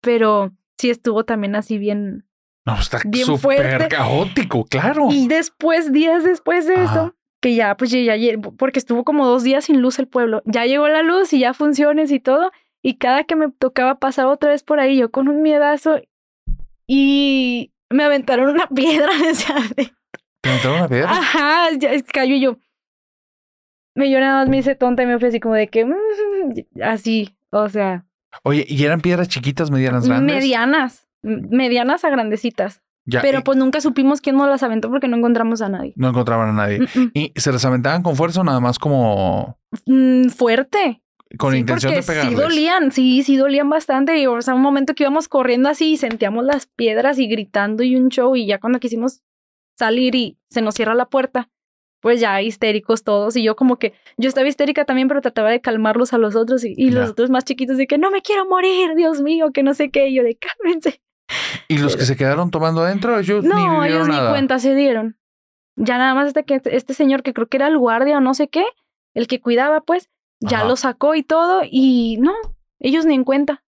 [0.00, 2.24] Pero sí estuvo también así bien.
[2.66, 5.08] No, está súper caótico, claro.
[5.10, 9.44] Y después, días después de eso, que ya, pues ya, ya, porque estuvo como dos
[9.44, 10.42] días sin luz el pueblo.
[10.46, 12.50] Ya llegó la luz y ya funciones y todo.
[12.82, 16.00] Y cada que me tocaba pasar otra vez por ahí, yo con un miedazo
[16.86, 19.54] y me aventaron una piedra adentro.
[20.40, 21.10] ¿Te aventaron una piedra?
[21.10, 22.58] Ajá, ya cayó y yo.
[23.94, 26.82] Me yo nada más me hice tonta y me fui así como de que mm,
[26.82, 28.04] así, o sea,
[28.42, 30.36] Oye, ¿y eran piedras chiquitas, medianas, grandes?
[30.36, 32.82] medianas, medianas a grandecitas.
[33.08, 35.92] Ya, Pero y pues nunca supimos quién nos las aventó porque no encontramos a nadie.
[35.96, 36.80] no encontraban a nadie.
[37.14, 41.02] ¿Y se las aventaban con fuerza o nada más como Mm, fuerte.
[41.38, 42.34] con sí, intención porque de pegarles?
[42.36, 44.18] sí dolían, sí, sí dolían bastante.
[44.18, 47.84] Y o sea, un momento que íbamos corriendo así y sentíamos las piedras y gritando
[47.84, 48.34] y un show.
[48.34, 49.22] Y ya cuando quisimos
[49.78, 51.48] salir y se nos cierra la puerta,
[52.00, 53.36] pues ya histéricos todos.
[53.36, 56.64] Y yo como que, yo estaba histérica también, pero trataba de calmarlos a los otros.
[56.64, 59.62] Y, y los otros más chiquitos de que no me quiero morir, Dios mío, que
[59.62, 60.08] no sé qué.
[60.08, 61.00] Y yo de cálmense.
[61.68, 63.18] ¿Y los que se quedaron tomando adentro?
[63.18, 64.28] Ellos ni No, ellos nada.
[64.28, 65.18] ni cuenta se dieron.
[65.76, 68.34] Ya nada más hasta que este señor, que creo que era el guardia o no
[68.34, 68.64] sé qué,
[69.14, 70.08] el que cuidaba, pues,
[70.40, 70.68] ya Ajá.
[70.68, 71.62] lo sacó y todo.
[71.68, 72.32] Y no,
[72.78, 73.62] ellos ni en cuenta.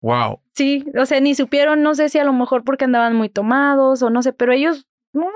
[0.00, 0.40] Wow.
[0.54, 4.02] Sí, o sea, ni supieron, no sé si a lo mejor porque andaban muy tomados
[4.02, 5.28] o no sé, pero ellos, no,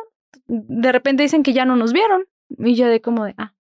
[0.46, 2.24] de repente dicen que ya no nos vieron.
[2.58, 3.54] Y yo de como de, ah.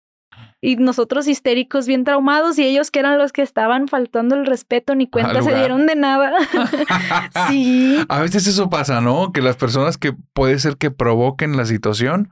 [0.62, 4.94] Y nosotros histéricos, bien traumados, y ellos que eran los que estaban faltando el respeto,
[4.94, 6.34] ni cuenta se dieron de nada.
[7.50, 8.04] sí.
[8.10, 9.32] A veces eso pasa, ¿no?
[9.32, 12.32] Que las personas que puede ser que provoquen la situación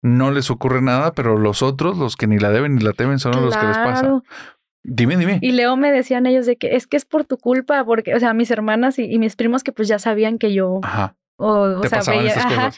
[0.00, 3.18] no les ocurre nada, pero los otros, los que ni la deben ni la temen,
[3.18, 4.22] son los que les pasa.
[4.84, 5.40] Dime, dime.
[5.42, 8.20] Y luego me decían ellos de que es que es por tu culpa, porque, o
[8.20, 11.16] sea, mis hermanas y, y mis primos que pues ya sabían que yo, Ajá.
[11.38, 12.70] o, o sea, veía, ajá.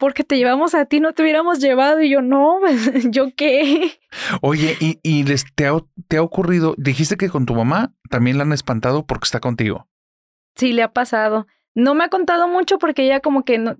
[0.00, 2.00] Porque te llevamos a ti, no te hubiéramos llevado.
[2.00, 2.80] Y yo, no, pues,
[3.12, 4.00] ¿yo qué?
[4.40, 5.76] Oye, ¿y, y les, te, ha,
[6.08, 6.74] te ha ocurrido?
[6.78, 9.88] Dijiste que con tu mamá también la han espantado porque está contigo.
[10.56, 11.46] Sí, le ha pasado.
[11.74, 13.76] No me ha contado mucho porque ella como que no,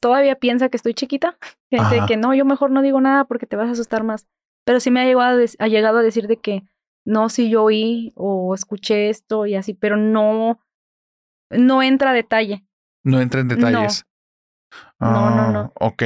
[0.00, 1.38] todavía piensa que estoy chiquita.
[1.70, 2.06] Dice Ajá.
[2.06, 4.26] que no, yo mejor no digo nada porque te vas a asustar más.
[4.64, 6.64] Pero sí me ha llegado a, ha llegado a decir de que
[7.06, 10.60] no, sí yo oí o escuché esto y así, pero no,
[11.48, 12.64] no entra a detalle.
[13.04, 14.04] No entra en detalles.
[15.00, 15.72] No, no, Ah, no.
[15.74, 16.02] Ok.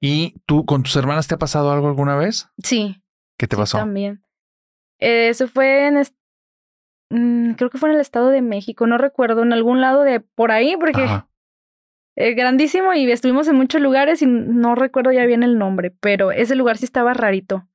[0.00, 2.48] ¿Y tú con tus hermanas te ha pasado algo alguna vez?
[2.62, 3.02] Sí,
[3.38, 3.78] ¿Qué te pasó?
[3.78, 4.22] también.
[4.98, 6.02] Eh, Eso fue en,
[7.10, 10.20] mm, creo que fue en el Estado de México, no recuerdo, en algún lado de
[10.20, 11.06] por ahí, porque
[12.16, 16.32] eh, grandísimo y estuvimos en muchos lugares y no recuerdo ya bien el nombre, pero
[16.32, 17.68] ese lugar sí estaba rarito.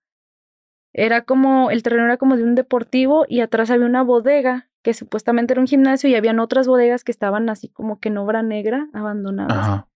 [0.93, 4.93] Era como, el terreno era como de un deportivo y atrás había una bodega que
[4.93, 8.41] supuestamente era un gimnasio y habían otras bodegas que estaban así como que en obra
[8.43, 9.57] negra, abandonadas.
[9.57, 9.88] Ajá.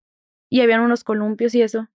[0.54, 1.90] Y habían unos columpios y eso.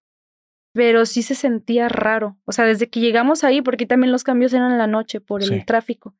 [0.75, 2.37] Pero sí se sentía raro.
[2.45, 5.43] O sea, desde que llegamos ahí, porque también los cambios eran en la noche por
[5.43, 5.65] el Sí.
[5.65, 6.17] tráfico.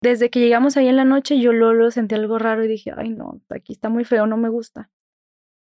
[0.00, 2.92] Desde que llegamos ahí en la noche, yo lo, lo sentí algo raro y dije,
[2.96, 4.90] ay no, aquí está muy feo, no me gusta.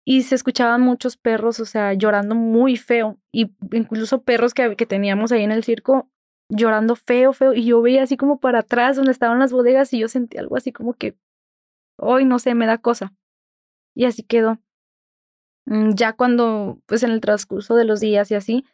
[0.05, 3.19] Y se escuchaban muchos perros, o sea, llorando muy feo.
[3.33, 6.09] Y incluso perros que, que teníamos ahí en el circo
[6.49, 9.99] llorando feo, feo, y yo veía así como para atrás donde estaban las bodegas y
[9.99, 11.17] yo sentí algo así como que,
[11.99, 13.13] hoy no sé, me da cosa.
[13.97, 14.61] Y así quedó.
[15.67, 18.65] Mm, Ya cuando, pues en el transcurso de los días y así,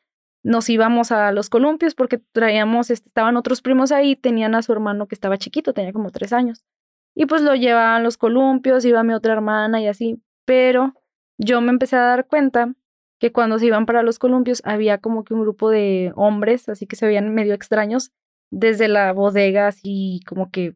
[0.45, 4.73] nos íbamos a los columpios porque traíamos, este, estaban otros primos ahí, tenían a su
[4.73, 6.65] hermano que estaba chiquito, tenía como tres años.
[7.15, 10.21] Y pues lo llevaban a los columpios, iba mi otra hermana y así.
[10.45, 10.95] Pero
[11.39, 12.75] yo me empecé a dar cuenta
[13.21, 16.87] que cuando se iban para los columpios había como que un grupo de hombres, así
[16.87, 18.11] que se veían medio extraños,
[18.51, 20.75] desde la bodega, así como que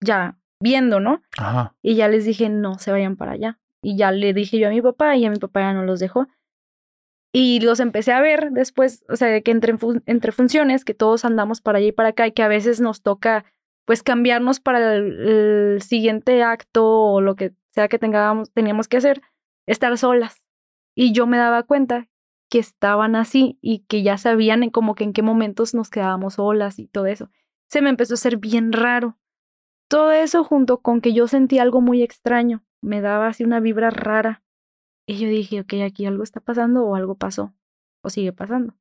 [0.00, 1.20] ya viendo, ¿no?
[1.36, 1.74] Ajá.
[1.82, 3.58] Y ya les dije, no se vayan para allá.
[3.82, 6.00] Y ya le dije yo a mi papá y a mi papá ya no los
[6.00, 6.26] dejó.
[7.32, 9.76] Y los empecé a ver después, o sea, que entre,
[10.06, 13.02] entre funciones, que todos andamos para allá y para acá y que a veces nos
[13.02, 13.44] toca
[13.84, 15.28] pues cambiarnos para el,
[15.74, 19.22] el siguiente acto o lo que sea que tengamos, teníamos que hacer,
[19.66, 20.44] estar solas.
[20.94, 22.08] Y yo me daba cuenta
[22.50, 26.34] que estaban así y que ya sabían en como que en qué momentos nos quedábamos
[26.34, 27.30] solas y todo eso.
[27.68, 29.16] Se me empezó a hacer bien raro.
[29.88, 33.90] Todo eso junto con que yo sentí algo muy extraño, me daba así una vibra
[33.90, 34.42] rara.
[35.06, 37.54] Y yo dije, ok, aquí algo está pasando o algo pasó
[38.02, 38.74] o sigue pasando.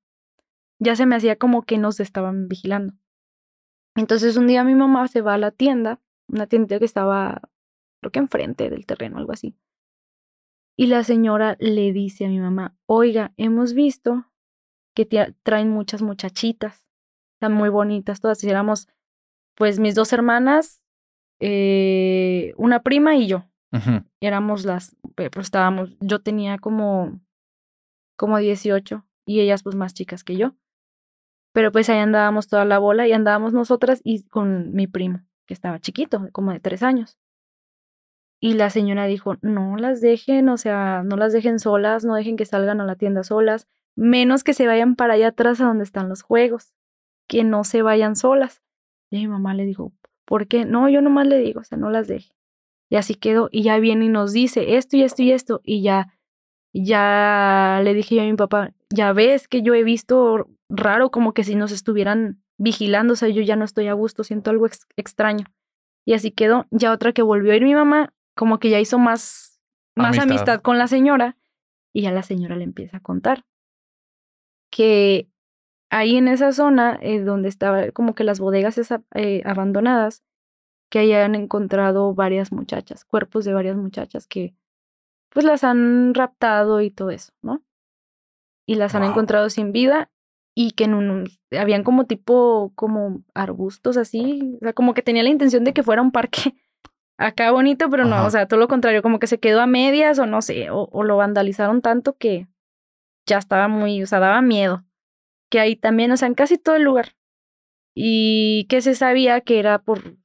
[0.80, 2.94] Ya se me hacía como que nos estaban vigilando.
[3.96, 7.42] Entonces un día mi mamá se va a la tienda, una tienda que estaba,
[8.00, 9.56] creo que enfrente del terreno, algo así.
[10.78, 14.32] Y la señora le dice a mi mamá, oiga, hemos visto
[14.94, 15.06] que
[15.44, 16.88] traen muchas muchachitas,
[17.34, 18.44] están muy bonitas todas.
[18.44, 18.88] Éramos,
[19.56, 20.82] pues, mis dos hermanas,
[21.40, 23.46] eh, una prima y yo.
[24.20, 27.20] Y éramos las, pe- pues estábamos, yo tenía como,
[28.18, 30.56] como 18 y ellas pues más chicas que yo.
[31.54, 35.54] Pero pues ahí andábamos toda la bola y andábamos nosotras y con mi primo, que
[35.54, 37.18] estaba chiquito, como de tres años.
[38.42, 42.38] Y la señora dijo, no las dejen, o sea, no las dejen solas, no dejen
[42.38, 45.84] que salgan a la tienda solas, menos que se vayan para allá atrás a donde
[45.84, 46.74] están los juegos,
[47.28, 48.62] que no se vayan solas.
[49.12, 49.92] Y mi mamá le dijo,
[50.26, 50.64] ¿por qué?
[50.66, 52.32] No, yo nomás le digo, o sea, no las deje.
[52.90, 55.82] Y así quedó, y ya viene y nos dice esto y esto y esto, y
[55.84, 56.18] ya,
[56.74, 61.34] ya le dije yo a mi papá, ya ves que yo he visto raro como
[61.34, 64.66] que si nos estuvieran vigilando, o sea, yo ya no estoy a gusto, siento algo
[64.66, 65.46] ex- extraño.
[66.06, 66.66] Y así quedó.
[66.72, 69.60] Ya otra que volvió a ir mi mamá, como que ya hizo más,
[69.96, 70.30] más Amistad.
[70.30, 70.62] amistad.
[70.62, 71.38] con la señora,
[71.94, 73.44] y ya la señora le empieza a contar
[74.72, 75.28] que
[75.90, 80.24] ahí en esa zona, eh, donde estaba como que las bodegas esa- eh, abandonadas,
[80.90, 84.56] que hayan encontrado varias muchachas, cuerpos de varias muchachas que
[85.30, 87.64] pues las han raptado y todo eso, ¿no?
[88.66, 90.12] Y las han encontrado sin vida
[90.56, 95.24] y que en un, habían como tipo, como arbustos así, o sea, como que tenía
[95.24, 96.56] la intención de que fuera un parque
[97.18, 98.26] acá bonito, pero no, Ajá.
[98.26, 100.90] o sea, todo lo contrario, como que se quedó a medias o no sé, o,
[100.92, 102.48] o lo vandalizaron tanto que
[103.30, 104.84] ya estaba muy, o sea, daba miedo.
[105.50, 107.16] Que ahí también, o sea, en casi todo el lugar.
[107.96, 110.19] Y que se sabía que era por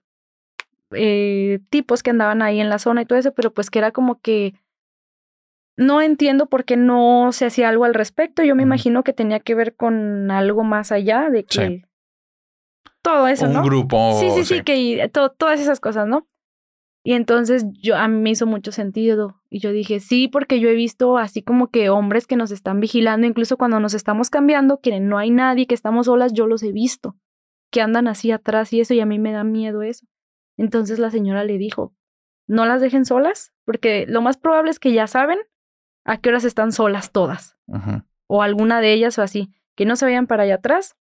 [0.96, 3.90] eh, tipos que andaban ahí en la zona y todo eso, pero pues que era
[3.92, 4.54] como que
[5.76, 8.42] no entiendo por qué no se hacía algo al respecto.
[8.44, 11.84] Yo me imagino que tenía que ver con algo más allá de que Sí.
[13.02, 13.62] todo eso, Un ¿no?
[13.62, 14.18] grupo.
[14.20, 16.26] Sí, sí, sí, que to- todas esas cosas, ¿no?
[17.06, 20.70] Y entonces yo a mí me hizo mucho sentido y yo dije, sí, porque yo
[20.70, 24.80] he visto así como que hombres que nos están vigilando, incluso cuando nos estamos cambiando,
[24.80, 27.14] que no hay nadie, que estamos solas, yo los he visto,
[27.70, 30.06] que andan así atrás y eso, y a mí me da miedo eso.
[30.56, 31.94] Entonces la señora le dijo,
[32.46, 35.38] no las dejen solas, porque lo más probable es que ya saben
[36.04, 37.56] a qué horas están solas todas
[38.26, 40.96] o alguna de ellas o así, que no se vayan para allá atrás,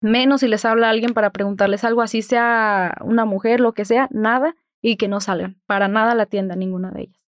[0.00, 4.08] menos si les habla alguien para preguntarles algo, así sea una mujer, lo que sea,
[4.10, 7.22] nada, y que no salgan, para nada la tienda, ninguna de ellas.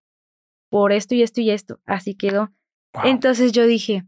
[0.70, 2.52] Por esto y esto y esto, así quedó.
[2.94, 3.04] Wow.
[3.06, 4.04] Entonces yo dije,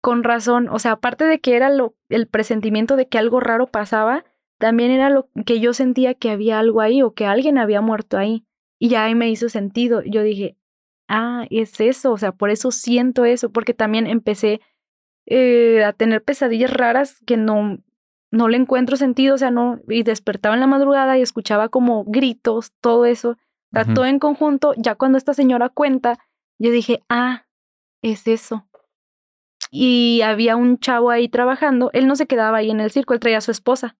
[0.00, 3.66] con razón, o sea, aparte de que era lo, el presentimiento de que algo raro
[3.66, 4.24] pasaba,
[4.58, 8.18] también era lo que yo sentía que había algo ahí o que alguien había muerto
[8.18, 8.44] ahí.
[8.78, 10.02] Y ya ahí me hizo sentido.
[10.02, 10.56] Yo dije,
[11.08, 14.60] ah, es eso, o sea, por eso siento eso, porque también empecé
[15.26, 17.78] eh, a tener pesadillas raras que no,
[18.30, 22.04] no le encuentro sentido, o sea, no, y despertaba en la madrugada y escuchaba como
[22.04, 23.36] gritos, todo eso, o
[23.72, 26.18] sea, todo en conjunto, ya cuando esta señora cuenta,
[26.58, 27.46] yo dije, ah,
[28.02, 28.66] es eso.
[29.70, 33.20] Y había un chavo ahí trabajando, él no se quedaba ahí en el circo, él
[33.20, 33.96] traía a su esposa,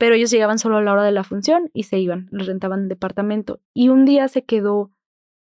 [0.00, 2.88] pero ellos llegaban solo a la hora de la función y se iban, les rentaban
[2.88, 3.60] departamento.
[3.74, 4.90] Y un día se quedó,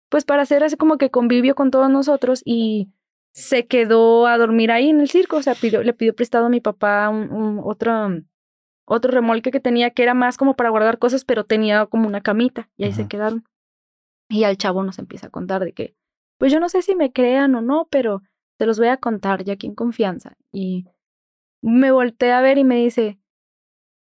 [0.08, 2.90] pues para hacer así como que convivio con todos nosotros y
[3.32, 6.48] se quedó a dormir ahí en el circo, o sea, pidió- le pidió prestado a
[6.48, 7.92] mi papá un, un- otro,
[8.84, 12.20] otro remolque que tenía que era más como para guardar cosas, pero tenía como una
[12.20, 13.44] camita y ahí se quedaron.
[14.28, 15.94] Y al chavo nos empieza a contar de que,
[16.38, 18.22] pues yo no sé si me crean o no, pero
[18.58, 20.36] te los voy a contar ya aquí en confianza.
[20.50, 20.86] Y
[21.62, 23.20] me volteé a ver y me dice,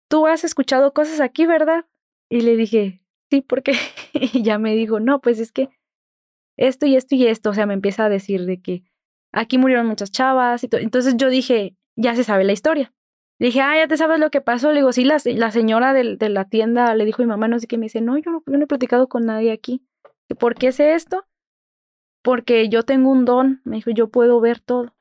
[0.10, 1.86] tú has escuchado cosas aquí, ¿verdad?
[2.30, 3.74] Y le dije, sí, ¿por qué?
[4.14, 5.70] Y ya me dijo, no, pues es que
[6.58, 8.84] esto y esto y esto, o sea, me empieza a decir de que
[9.32, 10.82] aquí murieron muchas chavas y todo.
[10.82, 12.94] Entonces yo dije, ya se sabe la historia.
[13.40, 14.72] Le dije, ah, ya te sabes lo que pasó.
[14.72, 17.60] Le digo, sí, la, la señora de, la tienda le dijo a mi mamá, no
[17.60, 19.86] sé qué, me dice, no no, yo no he platicado con nadie aquí.
[20.38, 21.26] ¿Por qué sé esto?
[22.22, 23.62] Porque yo tengo un don.
[23.64, 24.94] Me dijo, yo puedo ver todo.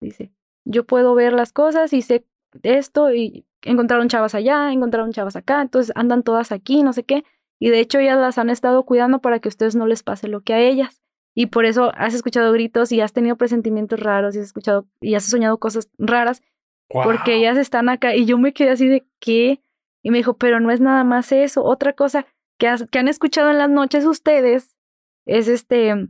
[0.00, 0.32] Dice,
[0.64, 2.24] yo puedo ver las cosas y sé
[2.62, 7.24] esto y encontraron chavas allá, encontraron chavas acá, entonces andan todas aquí, no sé qué.
[7.58, 10.28] Y de hecho ellas las han estado cuidando para que a ustedes no les pase
[10.28, 11.00] lo que a ellas.
[11.34, 15.14] Y por eso has escuchado gritos y has tenido presentimientos raros y has escuchado y
[15.14, 16.42] has soñado cosas raras.
[16.88, 19.60] Porque ellas están acá y yo me quedé así de qué.
[20.02, 21.62] Y me dijo, pero no es nada más eso.
[21.64, 22.26] Otra cosa
[22.58, 24.76] que, que han escuchado en las noches ustedes
[25.24, 26.08] es este,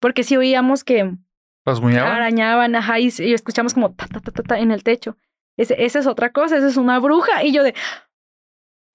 [0.00, 1.12] porque si oíamos que
[2.06, 5.16] arañaban, ajá, y, y, escuchamos como ta, ta, ta, ta, ta en el techo.
[5.56, 7.44] Ese, esa es otra cosa, esa es una bruja.
[7.44, 7.74] Y yo de,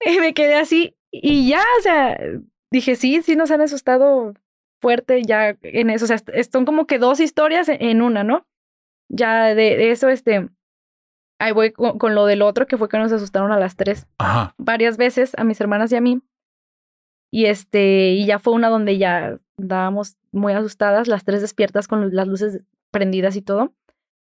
[0.06, 2.18] y me quedé así y ya, o sea,
[2.70, 4.32] dije, sí, sí nos han asustado
[4.80, 6.06] fuerte ya en eso.
[6.06, 6.18] O sea,
[6.50, 8.46] son como que dos historias en una, ¿no?
[9.08, 10.48] Ya de, de eso, este,
[11.38, 14.06] ahí voy con, con, lo del otro, que fue que nos asustaron a las tres.
[14.18, 14.54] Ajá.
[14.56, 16.22] Varias veces, a mis hermanas y a mí.
[17.30, 22.14] Y este, y ya fue una donde ya estábamos muy asustadas, las tres despiertas con
[22.14, 23.74] las luces prendidas y todo.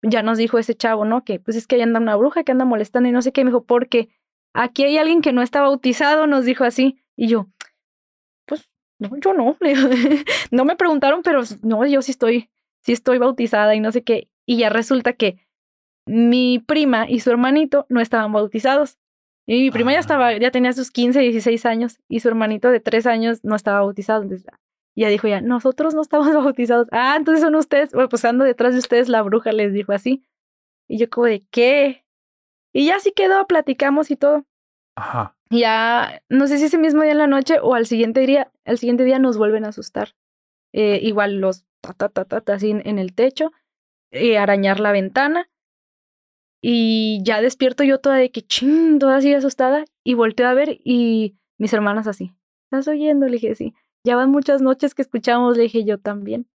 [0.08, 1.24] Ya nos dijo ese chavo, ¿no?
[1.24, 3.44] Que pues es que ahí anda una bruja que anda molestando y no sé qué.
[3.44, 4.10] Me dijo, porque
[4.54, 7.00] aquí hay alguien que no está bautizado, nos dijo así.
[7.16, 7.48] Y yo,
[8.46, 8.70] pues
[9.00, 9.58] no, yo no.
[10.52, 12.50] no me preguntaron, pero no, yo sí estoy,
[12.82, 14.30] sí estoy bautizada y no sé qué.
[14.46, 15.40] Y ya resulta que
[16.06, 18.98] mi prima y su hermanito no estaban bautizados.
[19.48, 22.80] Y mi prima ya estaba, ya tenía sus 15, 16 años y su hermanito de
[22.80, 24.24] 3 años no estaba bautizado.
[24.24, 24.48] Entonces,
[24.96, 26.88] ya dijo ya, nosotros no estamos bautizados.
[26.92, 30.24] Ah, entonces son ustedes, bueno, pues ando detrás de ustedes, la bruja les dijo así.
[30.88, 32.06] Y yo como de, ¿qué?
[32.74, 34.46] Y ya así quedó, platicamos y todo.
[34.96, 35.36] Ajá.
[35.50, 38.78] Ya, no sé si ese mismo día en la noche o al siguiente día, al
[38.78, 40.16] siguiente día nos vuelven a asustar.
[40.74, 43.52] Eh, igual los ta, ta, ta, ta, ta así en, en el techo,
[44.12, 45.50] eh, arañar la ventana.
[46.62, 49.86] Y ya despierto yo toda de que ching, toda así asustada.
[50.04, 52.32] Y volteo a ver y mis hermanas así.
[52.66, 53.28] ¿Estás oyendo?
[53.28, 53.74] Le dije, sí.
[54.06, 56.48] Ya van muchas noches que escuchamos, le dije yo también.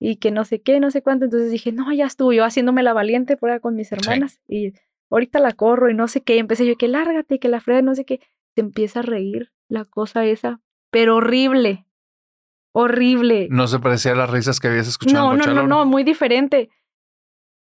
[0.00, 1.26] Y que no sé qué, no sé cuánto.
[1.26, 4.40] Entonces dije, no, ya estuvo yo haciéndome la valiente por con mis hermanas.
[4.48, 4.56] Sí.
[4.56, 4.74] Y
[5.10, 6.36] ahorita la corro y no sé qué.
[6.36, 8.20] Y empecé yo que lárgate, que la frega, no sé qué.
[8.54, 11.86] Se empieza a reír la cosa esa, pero horrible.
[12.72, 13.48] Horrible.
[13.50, 15.36] No se parecía a las risas que habías escuchado.
[15.36, 16.70] No, no, no, no, muy diferente.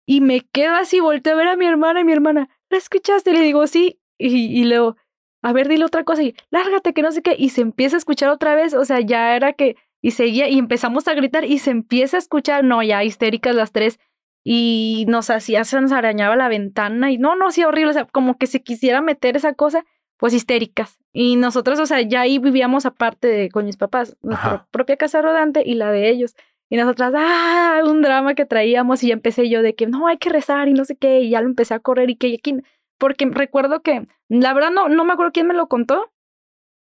[0.06, 3.32] Y me quedo así, volteo a ver a mi hermana y mi hermana, ¿la escuchaste?
[3.32, 3.98] Le digo, sí.
[4.16, 4.96] Y, y leo,
[5.42, 7.34] a ver, dile otra cosa y lárgate, que no sé qué.
[7.36, 8.74] Y se empieza a escuchar otra vez.
[8.74, 9.76] O sea, ya era que.
[10.00, 12.64] Y seguía y empezamos a gritar y se empieza a escuchar.
[12.64, 13.98] No, ya histéricas las tres.
[14.44, 17.10] Y nos hacía, se nos arañaba la ventana.
[17.10, 17.90] Y no, no, sí, horrible.
[17.90, 19.84] O sea, como que se quisiera meter esa cosa,
[20.16, 20.98] pues histéricas.
[21.12, 24.68] Y nosotros, o sea, ya ahí vivíamos aparte de, con mis papás, nuestra Ajá.
[24.70, 26.34] propia casa rodante y la de ellos.
[26.70, 30.16] Y nosotras, ah, un drama que traíamos y ya empecé yo de que no, hay
[30.16, 32.56] que rezar y no sé qué, y ya lo empecé a correr y que aquí,
[33.02, 36.12] porque recuerdo que, la verdad no, no me acuerdo quién me lo contó,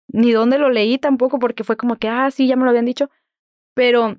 [0.08, 2.86] ni dónde lo leí tampoco, porque fue como que, ah, sí, ya me lo habían
[2.86, 3.12] dicho,
[3.76, 4.18] pero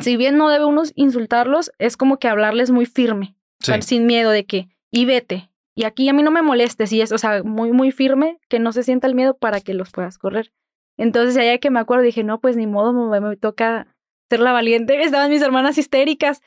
[0.00, 3.72] si bien no debe uno insultarlos, es como que hablarles muy firme, sí.
[3.80, 7.12] sin miedo de que, y vete, y aquí a mí no me molestes, y es,
[7.12, 10.18] o sea, muy, muy firme, que no se sienta el miedo para que los puedas
[10.18, 10.52] correr.
[10.98, 13.86] Entonces, allá que me acuerdo, dije, no, pues ni modo, me, me toca
[14.28, 15.00] ser la valiente.
[15.02, 16.42] Estaban mis hermanas histéricas.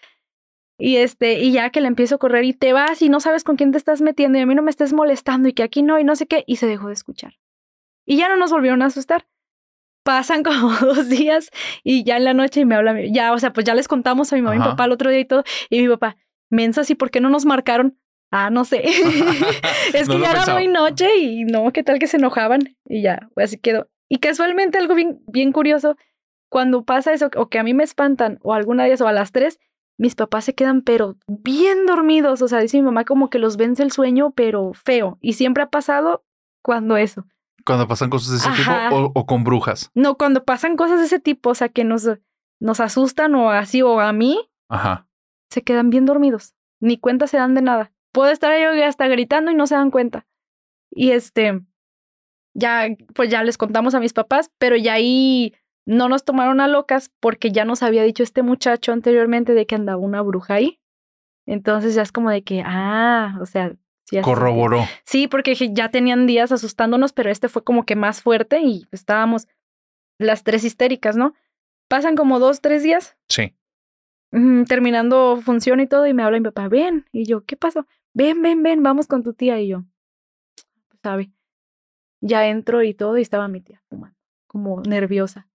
[0.80, 3.44] Y este, y ya que le empiezo a correr y te vas y no sabes
[3.44, 5.84] con quién te estás metiendo y a mí no me estés molestando y que aquí
[5.84, 7.34] no y no sé qué, y se dejó de escuchar.
[8.06, 9.28] Y ya no nos volvieron a asustar.
[10.04, 11.52] Pasan como dos días
[11.84, 14.32] y ya en la noche y me habla, ya, o sea, pues ya les contamos
[14.32, 16.16] a mi mamá y mi papá el otro día y todo, y mi papá,
[16.50, 18.00] mensas, ¿y por qué no nos marcaron?
[18.32, 18.84] Ah, no sé.
[19.94, 22.62] es que ya era muy noche y no, ¿qué tal que se enojaban?
[22.86, 23.90] Y ya, pues así quedó.
[24.08, 25.98] Y casualmente algo bien, bien curioso,
[26.50, 29.14] cuando pasa eso, o que a mí me espantan, o alguna de ellas, o a
[29.14, 29.60] las tres,
[30.00, 32.42] mis papás se quedan, pero bien dormidos.
[32.42, 35.18] O sea, dice mi mamá como que los vence el sueño, pero feo.
[35.20, 36.24] Y siempre ha pasado
[36.64, 37.26] cuando eso.
[37.66, 38.88] Cuando pasan cosas de ese Ajá.
[38.90, 39.92] tipo o, o, con brujas.
[39.94, 42.10] No, cuando pasan cosas de ese tipo, o sea, que nos,
[42.62, 45.06] nos asustan o así, o a mí, Ajá.
[45.52, 46.56] se quedan bien dormidos.
[46.80, 47.92] Ni cuenta se dan de nada.
[48.14, 50.26] Puedo estar yo hasta gritando y no se dan cuenta.
[50.92, 51.62] Y este,
[52.54, 55.54] ya, pues ya les contamos a mis papás, pero ya ahí
[55.86, 59.76] no nos tomaron a locas porque ya nos había dicho este muchacho anteriormente de que
[59.76, 60.80] andaba una bruja ahí.
[61.46, 63.74] Entonces ya es como de que, ah, o sea,
[64.24, 64.86] corroboró.
[65.04, 69.48] Sí, porque ya tenían días asustándonos, pero este fue como que más fuerte y estábamos
[70.20, 71.34] las tres histéricas, ¿no?
[71.88, 73.18] Pasan como dos, tres días.
[73.28, 73.56] Sí.
[74.68, 77.06] Terminando función y todo, y me habla mi papá, ven.
[77.12, 77.88] Y yo, ¿qué pasó?
[78.14, 79.60] Ven, ven, ven, vamos con tu tía.
[79.60, 79.86] Y yo,
[81.02, 81.32] sabe.
[82.22, 85.49] Ya entro y todo y estaba mi tía fumando, como nerviosa.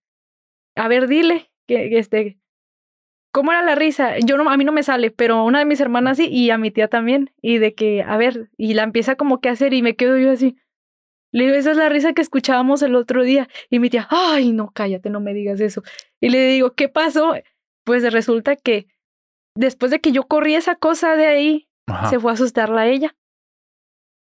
[0.76, 2.38] A ver, dile que, que este,
[3.32, 4.18] ¿cómo era la risa?
[4.18, 6.58] Yo no, a mí no me sale, pero una de mis hermanas sí y a
[6.58, 7.32] mi tía también.
[7.42, 10.18] Y de que, a ver, y la empieza como que a hacer y me quedo
[10.18, 10.56] yo así.
[11.32, 13.48] Le digo, esa es la risa que escuchábamos el otro día.
[13.68, 15.82] Y mi tía, ay, no, cállate, no me digas eso.
[16.20, 17.34] Y le digo, ¿qué pasó?
[17.84, 18.86] Pues resulta que
[19.56, 22.08] después de que yo corrí esa cosa de ahí, Ajá.
[22.08, 23.16] se fue a asustarla a ella.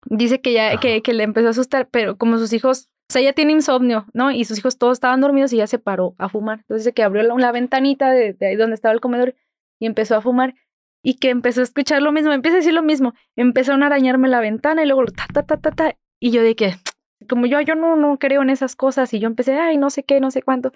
[0.05, 3.23] Dice que ya, que, que le empezó a asustar, pero como sus hijos, o sea,
[3.23, 4.29] ella tiene insomnio, ¿no?
[4.29, 6.59] Y sus hijos todos estaban dormidos y ella se paró a fumar.
[6.59, 9.35] Entonces dice que abrió la, ventanita de, de ahí donde estaba el comedor
[9.79, 10.53] y empezó a fumar.
[11.01, 13.15] Y que empezó a escuchar lo mismo, empieza a decir lo mismo.
[13.35, 15.95] Empezaron a arañarme la ventana y luego ta, ta, ta, ta, ta.
[16.19, 16.75] Y yo de que,
[17.27, 19.11] como yo, yo no, no creo en esas cosas.
[19.15, 20.71] Y yo empecé, ay, no sé qué, no sé cuánto,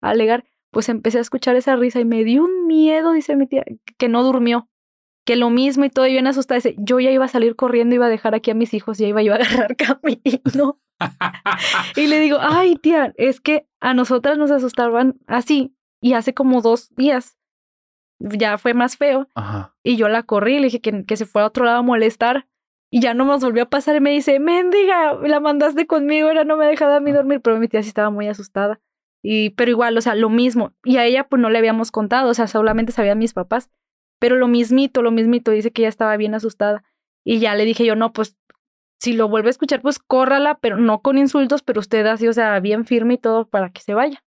[0.00, 0.44] a alegar.
[0.70, 3.62] Pues empecé a escuchar esa risa y me dio un miedo, dice mi tía,
[3.98, 4.70] que no durmió.
[5.24, 6.56] Que lo mismo y todo, y bien asustada.
[6.56, 9.06] Dice, yo ya iba a salir corriendo, iba a dejar aquí a mis hijos, ya
[9.06, 10.80] iba yo a agarrar camino.
[11.96, 15.74] y le digo, ay, tía, es que a nosotras nos asustaban así.
[16.00, 17.38] Y hace como dos días
[18.18, 19.28] ya fue más feo.
[19.34, 19.74] Ajá.
[19.82, 22.46] Y yo la corrí, le dije que, que se fuera a otro lado a molestar.
[22.90, 26.44] Y ya no nos volvió a pasar y me dice, mendiga, la mandaste conmigo, ahora
[26.44, 27.40] no me dejaba a mí dormir.
[27.40, 28.80] Pero mi tía sí estaba muy asustada.
[29.22, 30.74] Y, pero igual, o sea, lo mismo.
[30.84, 33.70] Y a ella pues no le habíamos contado, o sea, solamente sabían mis papás.
[34.24, 36.82] Pero lo mismito, lo mismito, dice que ella estaba bien asustada.
[37.26, 38.38] Y ya le dije yo, no, pues
[38.98, 42.32] si lo vuelve a escuchar, pues córrala, pero no con insultos, pero usted así, o
[42.32, 44.24] sea, bien firme y todo para que se vaya.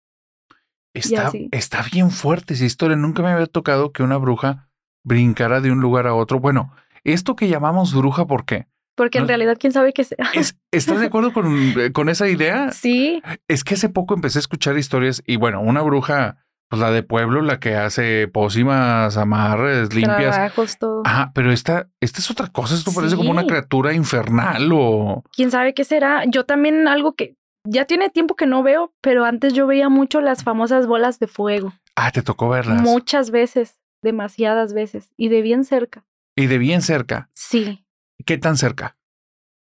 [0.94, 2.96] Está, está bien fuerte esa historia.
[2.96, 4.68] Nunca me había tocado que una bruja
[5.04, 6.40] brincara de un lugar a otro.
[6.40, 8.66] Bueno, esto que llamamos bruja, ¿por qué?
[8.96, 10.28] Porque en No- realidad, quién sabe qué sea.
[10.34, 11.46] Es- ¿Estás de acuerdo con,
[11.80, 12.72] eh, con esa idea?
[12.72, 16.90] Sí, Es que hace poco empecé a escuchar historias y bueno, una bruja, pues la
[16.90, 20.34] de pueblo, la que hace pócimas, amarres, limpias.
[20.34, 21.02] trabajos, todo.
[21.04, 22.74] Ajá, pero esta, esta es otra cosa.
[22.74, 25.22] Esto parece como una criatura infernal o...
[25.32, 26.24] quién sabe qué será.
[26.26, 30.20] Yo también algo que ya tiene tiempo que no veo, pero antes yo veía mucho
[30.20, 31.72] las famosas bolas de fuego.
[31.96, 32.82] Ah, te tocó verlas.
[32.82, 36.04] Muchas veces, demasiadas veces, y de bien cerca.
[36.36, 37.30] Y de bien cerca.
[37.32, 37.86] Sí.
[38.26, 38.96] ¿Qué tan cerca?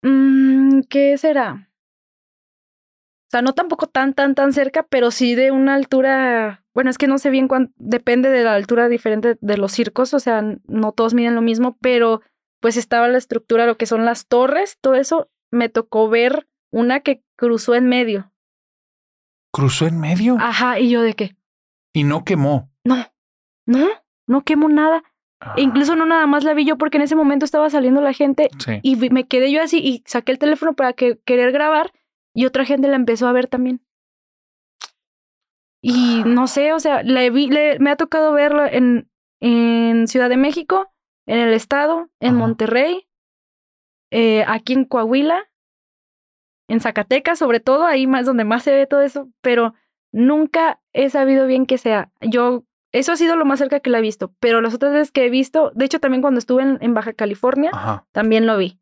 [0.02, 1.69] Mm, ¿Qué será?
[3.30, 6.64] O sea, no tampoco tan, tan, tan cerca, pero sí de una altura.
[6.74, 7.72] Bueno, es que no sé bien cuánto.
[7.76, 10.14] Depende de la altura diferente de los circos.
[10.14, 12.22] O sea, no todos miden lo mismo, pero
[12.58, 15.30] pues estaba la estructura, lo que son las torres, todo eso.
[15.52, 18.32] Me tocó ver una que cruzó en medio.
[19.52, 20.36] ¿Cruzó en medio?
[20.40, 21.36] Ajá, y yo de qué?
[21.92, 22.68] Y no quemó.
[22.84, 22.96] No,
[23.64, 23.86] no,
[24.26, 25.04] no quemo nada.
[25.56, 28.12] E incluso no nada más la vi yo porque en ese momento estaba saliendo la
[28.12, 28.80] gente Sí.
[28.82, 31.92] y me quedé yo así y saqué el teléfono para que, querer grabar
[32.34, 33.80] y otra gente la empezó a ver también.
[35.82, 40.28] Y no sé, o sea, la vi, le- me ha tocado verla en, en Ciudad
[40.28, 40.92] de México,
[41.26, 43.08] en el estado, en Monterrey,
[44.10, 45.44] eh, aquí en Coahuila,
[46.68, 49.74] en Zacatecas, sobre todo, ahí más donde más se ve todo eso, pero
[50.12, 52.10] nunca he sabido bien que sea.
[52.20, 55.10] Yo, eso ha sido lo más cerca que la he visto, pero las otras veces
[55.12, 58.06] que he visto, de hecho también cuando estuve en, en Baja California, Ajá.
[58.12, 58.78] también lo vi.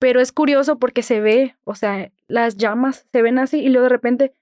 [0.00, 3.84] Pero es curioso porque se ve, o sea, las llamas se ven así y luego
[3.84, 4.34] de repente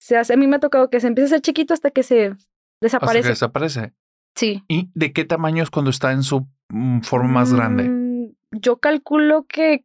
[0.00, 2.02] se hace, a mí me ha tocado que se empieza a hacer chiquito hasta que
[2.02, 2.38] se Hasta
[2.80, 3.22] desaparece.
[3.22, 3.92] que desaparece.
[4.34, 4.64] Sí.
[4.66, 7.84] ¿Y de qué tamaño es cuando está en su mm, forma más grande?
[7.88, 9.84] Mm, Yo calculo que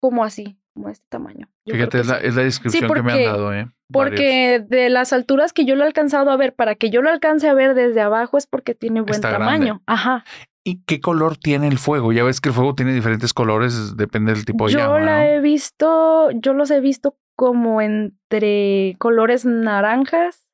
[0.00, 1.48] como así, como este tamaño.
[1.64, 2.26] Yo Fíjate, es la, sí.
[2.26, 3.70] es la descripción que me han porque- dado, ¿eh?
[3.88, 4.18] Varios.
[4.18, 7.10] Porque de las alturas que yo lo he alcanzado a ver, para que yo lo
[7.10, 9.44] alcance a ver desde abajo es porque tiene buen Está grande.
[9.46, 9.82] tamaño.
[9.86, 10.24] Ajá.
[10.66, 12.12] ¿Y qué color tiene el fuego?
[12.12, 15.16] Ya ves que el fuego tiene diferentes colores, depende del tipo de Yo llama, la
[15.18, 15.22] ¿no?
[15.22, 20.48] he visto, yo los he visto como entre colores naranjas,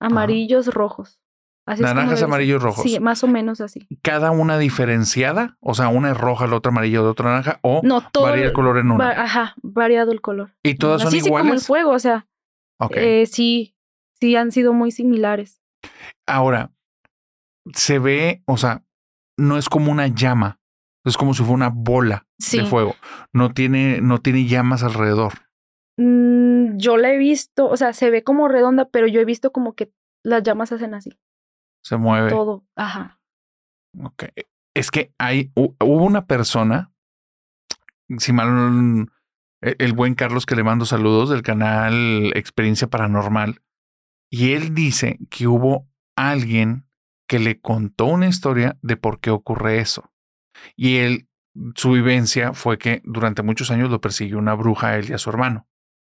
[0.00, 1.18] amarillos, rojos.
[1.66, 2.82] Así Naranjas, amarillos, rojos.
[2.82, 3.86] Sí, más o menos así.
[4.02, 5.56] ¿Cada una diferenciada?
[5.60, 8.24] O sea, una es roja, la otra amarilla, la otra naranja, o No, todo.
[8.24, 9.04] varía el color en una.
[9.12, 10.54] va- ajá, variado el color.
[10.62, 11.66] ¿Y todas son así sí como el iguales?
[11.66, 12.26] fuego, o sea,
[12.80, 12.96] Ok.
[12.96, 13.76] eh, sí,
[14.18, 15.60] sí han sido muy similares.
[16.26, 16.72] Ahora,
[17.74, 18.82] se ve, o sea,
[19.38, 20.60] no es como una llama,
[21.04, 22.58] es como si fuera una bola Sí.
[22.58, 22.94] de fuego.
[23.32, 25.32] No tiene, no tiene llamas alrededor.
[25.96, 29.50] Mm, yo la he visto, o sea, se ve como redonda, pero yo he visto
[29.52, 29.92] como que
[30.24, 31.18] las llamas hacen así,
[31.82, 32.30] Se mueve.
[32.30, 32.64] todo.
[32.76, 33.20] Ajá.
[34.02, 34.24] Ok.
[34.76, 36.92] Es que hay, hu- hubo una persona,
[38.18, 39.08] si mal,
[39.60, 43.60] el buen Carlos que le mando saludos del canal Experiencia Paranormal,
[44.30, 46.87] y él dice que hubo alguien
[47.28, 50.10] que le contó una historia de por qué ocurre eso.
[50.76, 51.28] Y él,
[51.76, 55.18] su vivencia fue que durante muchos años lo persiguió una bruja a él y a
[55.18, 55.68] su hermano.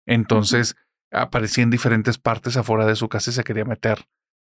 [0.07, 0.77] Entonces
[1.13, 4.07] aparecía en diferentes partes afuera de su casa y se quería meter.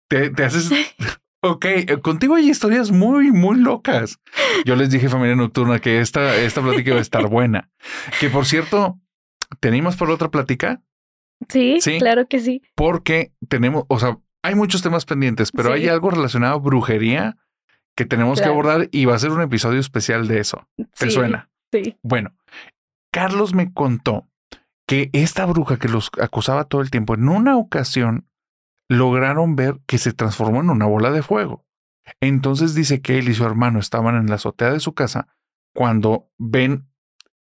[0.09, 0.69] Te, te haces,
[1.41, 4.19] Ok, eh, contigo hay historias muy, muy locas.
[4.65, 7.69] Yo les dije, familia nocturna, que esta, esta plática iba a estar buena.
[8.19, 8.99] Que por cierto,
[9.61, 10.81] ¿tenemos por otra plática?
[11.47, 11.97] Sí, Sí.
[11.97, 12.61] claro que sí.
[12.75, 17.37] Porque tenemos, o sea, hay muchos temas pendientes, pero hay algo relacionado a brujería
[17.95, 18.53] que tenemos Claro.
[18.53, 20.67] que abordar y va a ser un episodio especial de eso.
[20.77, 21.49] ¿Te Sí, suena?
[21.71, 21.97] Sí.
[22.01, 22.33] Bueno,
[23.11, 24.27] Carlos me contó
[24.87, 28.27] que esta bruja que los acusaba todo el tiempo, en una ocasión
[28.89, 31.65] lograron ver que se transformó en una bola de fuego.
[32.21, 35.27] Entonces dice que él y su hermano estaban en la azotea de su casa
[35.75, 36.87] cuando ven,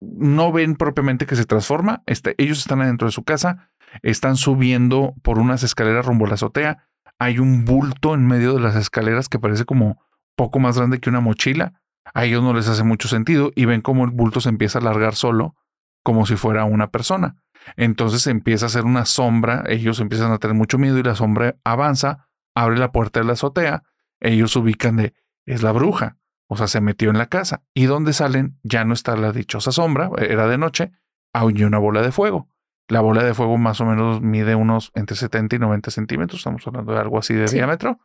[0.01, 3.71] no ven propiamente que se transforma, este, ellos están adentro de su casa,
[4.03, 6.89] están subiendo por unas escaleras rumbo a la azotea,
[7.19, 10.03] hay un bulto en medio de las escaleras que parece como
[10.37, 11.81] poco más grande que una mochila,
[12.13, 14.83] a ellos no les hace mucho sentido y ven cómo el bulto se empieza a
[14.83, 15.55] alargar solo,
[16.03, 17.37] como si fuera una persona.
[17.77, 21.57] Entonces empieza a hacer una sombra, ellos empiezan a tener mucho miedo y la sombra
[21.65, 23.85] avanza, abre la puerta de la azotea,
[24.21, 25.15] ellos se ubican de,
[25.47, 27.63] es la bruja, o sea, se metió en la casa.
[27.73, 30.93] Y donde salen, ya no está la dichosa sombra, era de noche,
[31.33, 32.49] hay una bola de fuego.
[32.89, 36.67] La bola de fuego más o menos mide unos entre 70 y 90 centímetros, estamos
[36.67, 37.57] hablando de algo así de Sí.
[37.57, 37.99] diámetro.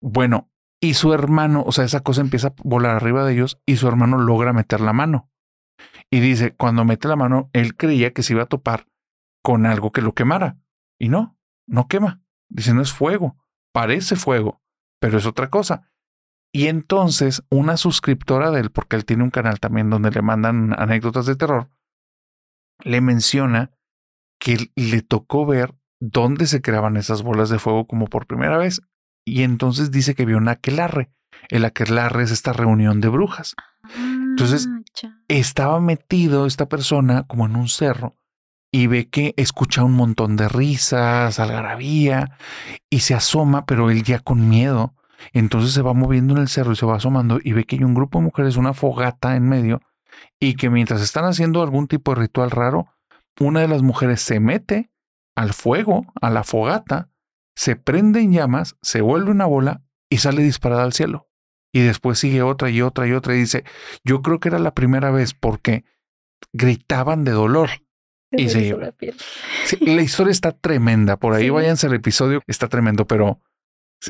[0.00, 0.50] Bueno,
[0.80, 3.88] y su hermano, o sea, esa cosa empieza a volar arriba de ellos y su
[3.88, 5.30] hermano logra meter la mano.
[6.10, 8.86] Y dice, cuando mete la mano, él creía que se iba a topar
[9.42, 10.58] con algo que lo quemara.
[10.98, 11.36] Y no,
[11.66, 12.22] no quema.
[12.48, 13.36] Dice, no es fuego,
[13.72, 14.62] parece fuego,
[15.00, 15.90] pero es otra cosa.
[16.52, 20.74] Y entonces una suscriptora de él, porque él tiene un canal también donde le mandan
[20.78, 21.70] anécdotas de terror,
[22.84, 23.72] le menciona
[24.38, 28.80] que le tocó ver dónde se creaban esas bolas de fuego como por primera vez.
[29.24, 31.10] Y entonces dice que vio un aquelarre.
[31.50, 33.54] El aquelarre es esta reunión de brujas.
[33.94, 34.68] Entonces
[35.28, 38.16] estaba metido esta persona como en un cerro
[38.70, 42.36] y ve que escucha un montón de risas, algarabía
[42.90, 44.94] y se asoma, pero él ya con miedo.
[45.32, 47.84] Entonces se va moviendo en el cerro y se va asomando y ve que hay
[47.84, 49.80] un grupo de mujeres, una fogata en medio
[50.40, 52.86] y que mientras están haciendo algún tipo de ritual raro,
[53.40, 54.90] una de las mujeres se mete
[55.36, 57.10] al fuego, a la fogata,
[57.56, 61.28] se prende en llamas, se vuelve una bola y sale disparada al cielo.
[61.72, 63.64] Y después sigue otra y otra y otra y dice,
[64.04, 65.84] yo creo que era la primera vez porque
[66.52, 67.70] gritaban de dolor.
[68.30, 68.78] Se Y se iba.
[68.78, 68.94] la.
[69.64, 71.16] Sí, la historia está tremenda.
[71.18, 71.50] Por ahí Sí.
[71.50, 73.40] váyanse al episodio, está tremendo, pero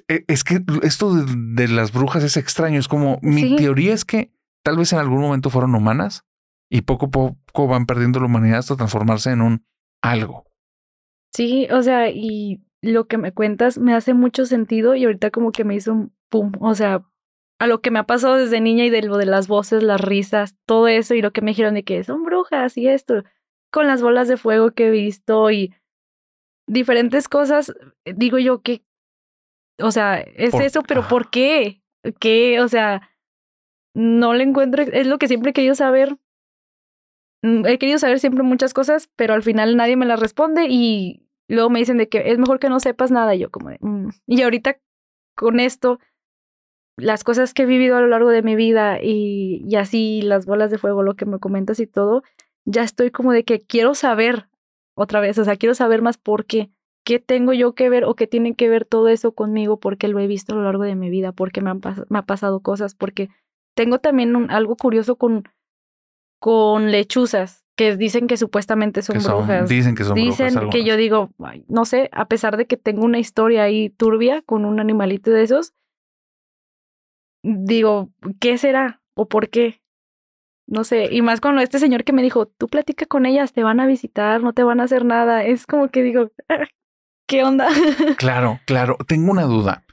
[0.08, 2.78] e- es que esto de, de las brujas es extraño.
[2.80, 3.56] Es como mi Sí.
[3.56, 4.32] teoría es que
[4.64, 6.24] tal vez en algún momento fueron humanas
[6.70, 9.64] y poco a poco van perdiendo la humanidad hasta transformarse en un
[10.02, 10.44] algo.
[11.34, 15.52] Sí, o sea, y lo que me cuentas me hace mucho sentido y ahorita como
[15.52, 17.04] que me hizo un pum, o sea,
[17.60, 20.00] a lo que me ha pasado desde niña y de lo de las voces, las
[20.00, 23.24] risas, todo eso y lo que me dijeron de que son brujas y esto,
[23.72, 25.74] con las bolas de fuego que he visto y
[26.68, 27.74] diferentes cosas,
[28.04, 28.84] eh, digo yo que,
[29.80, 31.82] o sea, es Por- eso, pero ¿por qué?
[32.20, 32.60] ¿Qué?
[32.60, 33.10] O sea,
[33.94, 36.16] no le encuentro, es lo que siempre he querido saber.
[37.42, 41.22] Mm, He querido saber siempre muchas cosas, pero al final nadie me las responde y
[41.48, 43.34] luego me dicen de que es mejor que no sepas nada.
[43.34, 44.08] Yo como de, "Mm".
[44.26, 44.78] Y ahorita
[45.36, 45.98] con esto,
[46.96, 50.46] las cosas que he vivido a lo largo de mi vida y, y así las
[50.46, 52.22] bolas de fuego, lo que me comentas y todo,
[52.64, 54.48] ya estoy como de que quiero saber
[54.94, 56.70] otra vez, o sea, quiero saber más por qué.
[57.04, 59.78] ¿Qué tengo yo que ver o qué tiene que ver todo eso conmigo?
[59.78, 62.94] Porque lo he visto a lo largo de mi vida, porque me han, pasado cosas,
[62.94, 63.30] porque
[63.74, 65.44] tengo también un- algo curioso con,
[66.38, 69.68] con lechuzas, que dicen que supuestamente son Que son- brujas.
[69.68, 72.76] dicen que son brujas Dicen que yo digo, "Ay, no sé, a pesar de que
[72.76, 75.74] tengo una historia ahí turbia con un animalito de esos,
[77.42, 78.10] digo,
[78.40, 79.00] ¿qué será?
[79.14, 79.80] ¿O por qué?
[80.66, 83.62] No sé, y más con este señor que me dijo, tú platica con ellas, te
[83.62, 85.44] van a visitar, no te van a hacer nada.
[85.44, 86.66] Es como que digo, "Ah,
[87.26, 87.66] ¿qué onda?
[88.18, 88.96] Claro, claro.
[89.06, 89.84] Tengo una duda.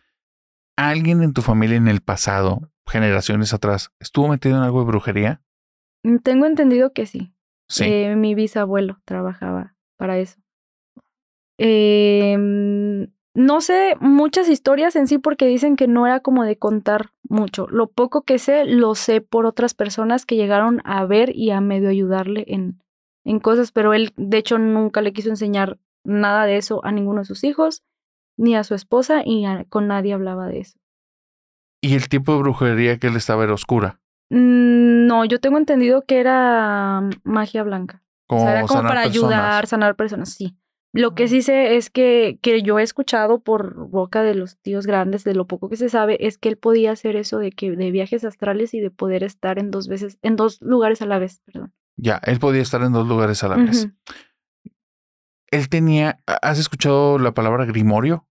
[0.77, 5.41] ¿Alguien en tu familia en el pasado, generaciones atrás, estuvo metido en algo de brujería?
[6.23, 7.31] Tengo entendido que sí.
[7.67, 7.85] Sí.
[7.85, 10.39] Eh, mi bisabuelo trabajaba para eso.
[11.57, 17.11] Em, no sé muchas historias en sí porque dicen que no era como de contar
[17.27, 17.67] mucho.
[17.69, 21.61] Lo poco que sé lo sé por otras personas que llegaron a ver y a
[21.61, 22.81] medio ayudarle en,
[23.23, 27.19] en cosas, pero él de hecho nunca le quiso enseñar nada de eso a ninguno
[27.21, 27.83] de sus hijos,
[28.37, 30.77] ni a su esposa, y a- con nadie hablaba de eso.
[31.81, 33.99] Y el tipo de brujería que él estaba era oscura.
[34.29, 38.01] Mm, No, yo tengo entendido que era mm, magia blanca.
[38.27, 39.15] Como o sea, era como para personas.
[39.15, 40.57] ayudar, sanar personas, sí.
[40.93, 44.87] Lo que sí sé es que, que yo he escuchado por boca de los tíos
[44.87, 47.71] grandes, de lo poco que se sabe, es que él podía hacer eso de que
[47.71, 51.19] de viajes astrales y de poder estar en dos veces, en dos lugares a la
[51.19, 51.73] vez, perdón.
[51.97, 53.89] Ya, él podía estar en dos lugares a la vez.
[55.51, 58.25] Él tenía, ¿has escuchado la palabra grimorio?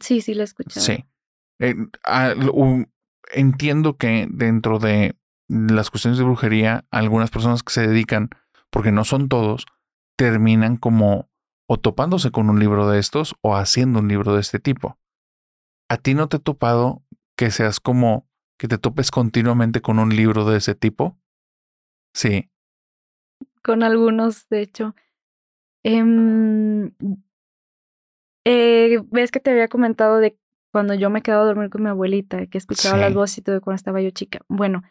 [0.00, 0.84] Sí, sí, la he escuchado.
[0.84, 1.04] Sí.
[1.60, 1.74] Eh,
[2.04, 2.34] ah,
[3.32, 5.16] entiendo que dentro de
[5.48, 8.28] las cuestiones de brujería, algunas personas que se dedican,
[8.70, 9.66] porque no son todos,
[10.16, 11.28] terminan como
[11.70, 14.98] o topándose con un libro de estos o haciendo un libro de este tipo.
[15.90, 17.02] ¿A ti no te ha topado
[17.36, 18.26] que seas como
[18.58, 21.18] que te topes continuamente con un libro de ese tipo?
[22.14, 22.50] Sí.
[23.62, 24.94] con algunos, de hecho.
[25.84, 26.90] Em,
[28.46, 30.38] eh, Ves que te había comentado de
[30.72, 33.00] cuando yo me quedaba a dormir con mi abuelita, que escuchaba Sí.
[33.02, 34.40] las voces y todo cuando estaba yo chica.
[34.48, 34.82] Bueno,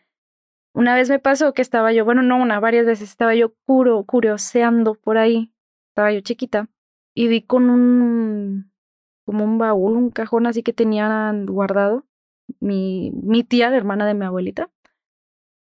[0.78, 4.04] una vez me pasó que estaba yo, bueno, no una, varias veces estaba yo curo,
[4.04, 5.52] curioseando por ahí.
[5.90, 6.70] Estaba yo chiquita
[7.16, 8.72] y vi con un,
[9.26, 12.06] como un baúl, un cajón así que tenían guardado
[12.60, 14.70] mi, mi tía, la hermana de mi abuelita.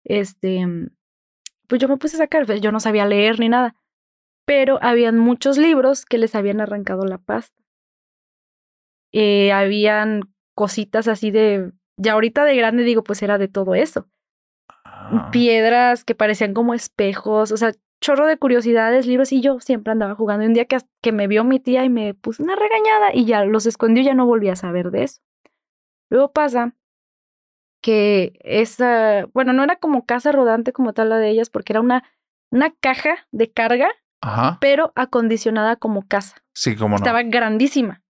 [0.06, 0.66] Este,
[1.68, 3.76] pues yo me puse a sacar, pues, yo no sabía leer ni nada,
[4.46, 7.62] pero habían muchos libros que les habían arrancado la pasta.
[9.12, 10.22] Eh, habían
[10.56, 14.08] cositas así de, ya ahorita de grande digo, pues era de todo eso.
[15.32, 17.72] Piedras que parecían como espejos, o sea,
[18.02, 20.44] chorro de curiosidades, libros, y yo siempre andaba jugando.
[20.44, 23.26] Y un día que, que me vio mi tía y me puso una regañada y
[23.26, 25.22] ya los escondió, ya no volví a saber de eso.
[26.10, 26.73] Luego pasa
[27.82, 31.82] que esa, bueno, no era como casa rodante como tal la de ellas, porque era
[31.82, 32.03] una,
[32.52, 33.90] una caja de carga,
[34.22, 34.57] Ajá.
[34.61, 36.38] pero acondicionada como casa.
[36.53, 36.95] Sí, como no.
[36.98, 38.03] Estaba grandísima.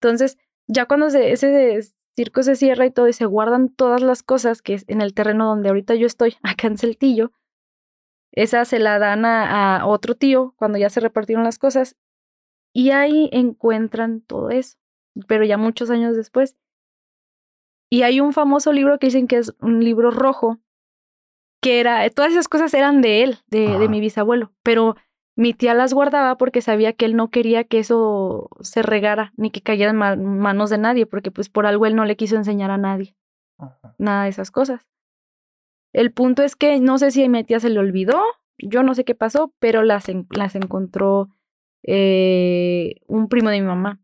[0.00, 0.36] Entonces,
[0.66, 1.78] ya cuando se- ese
[2.18, 5.14] circo se cierra y todo y se guardan todas las cosas que es en el
[5.14, 7.30] terreno donde ahorita yo estoy, acá en Celtillo,
[8.32, 11.96] esa se la dan a, a otro tío cuando ya se repartieron las cosas
[12.74, 14.78] y ahí encuentran todo eso,
[15.28, 16.56] pero ya muchos años después.
[17.88, 20.58] Y hay un famoso libro que dicen que es un libro rojo,
[21.62, 24.96] que era, todas esas cosas eran de él, de, de mi bisabuelo, pero
[25.38, 29.50] mi tía las guardaba porque sabía que él no quería que eso se regara ni
[29.52, 32.34] que cayera en ma- manos de nadie, porque pues por algo él no le quiso
[32.34, 33.14] enseñar a nadie.
[33.98, 34.86] Nada de esas cosas.
[35.92, 38.20] El punto es que no sé si a mi tía se le olvidó,
[38.58, 41.28] yo no sé qué pasó, pero las, en- las encontró
[41.84, 44.00] eh, un primo de mi mamá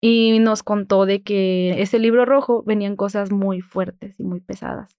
[0.00, 4.96] y nos contó de que ese libro rojo venían cosas muy fuertes y muy pesadas,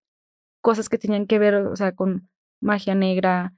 [0.61, 2.29] cosas que tenían que ver, o sea, con
[2.61, 3.53] magia negra,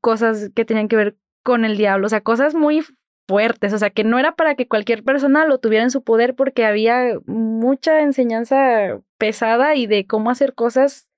[0.00, 2.84] cosas que tenían que ver con el diablo, o sea, cosas muy
[3.28, 6.34] fuertes, o sea, que no era para que cualquier persona lo tuviera en su poder
[6.34, 11.10] porque había mucha enseñanza pesada y de cómo hacer cosas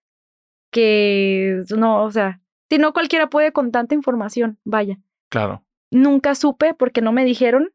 [0.71, 2.41] que no, o sea,
[2.71, 4.99] si no cualquiera puede con tanta información, vaya.
[5.29, 5.65] Claro.
[5.91, 7.73] Nunca supe porque no me dijeron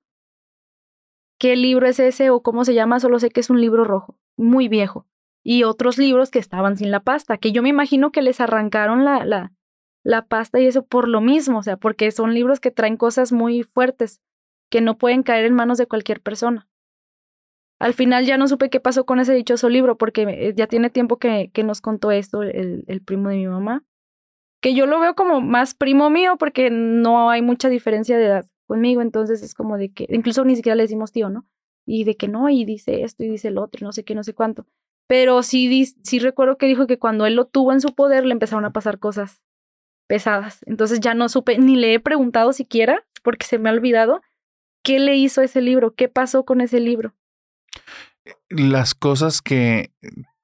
[1.40, 4.18] qué libro es ese o cómo se llama, solo sé que es un libro rojo,
[4.38, 5.06] muy viejo.
[5.42, 9.06] Y otros libros que estaban sin la pasta, que yo me imagino que les arrancaron
[9.06, 9.54] la, la,
[10.10, 13.31] la pasta y eso por lo mismo, o sea, porque son libros que traen cosas
[13.31, 14.22] muy fuertes
[14.72, 16.68] que no pueden caer en manos de cualquier persona.
[17.80, 20.90] Al final ya no supe qué pasó con ese dichoso libro porque eh, ya tiene
[20.90, 23.84] tiempo que, que nos contó esto el, el primo de mi mamá,
[24.61, 28.45] que yo lo veo como más primo mío porque no hay mucha diferencia de edad
[28.65, 31.45] conmigo, entonces es como de que, incluso ni siquiera le decimos tío, ¿no?
[31.86, 34.23] Y de que no, y dice esto y dice el otro, no sé qué, no
[34.23, 34.65] sé cuánto.
[35.07, 38.34] Pero sí, sí recuerdo que dijo que cuando él lo tuvo en su poder le
[38.34, 39.44] empezaron a pasar cosas
[40.10, 40.60] pesadas.
[40.65, 44.22] Entonces ya no supe, ni le he preguntado siquiera, porque se me ha olvidado,
[44.84, 47.14] qué le hizo ese libro, qué pasó con ese libro.
[48.49, 49.94] Las cosas que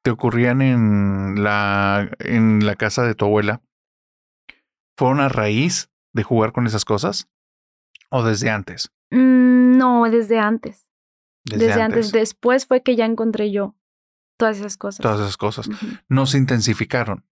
[0.04, 3.62] te ocurrían en la, en la casa de tu abuela,
[4.98, 7.28] ¿fueron a raíz de jugar con esas cosas?
[8.12, 8.92] ¿O desde antes?
[9.10, 10.88] Mm, no, desde antes.
[11.44, 12.06] Desde Desde, antes.
[12.06, 12.12] antes.
[12.12, 13.76] Después fue que ya encontré yo
[14.38, 15.02] todas esas cosas.
[15.02, 15.70] Todas esas cosas.
[16.08, 17.26] No se intensificaron.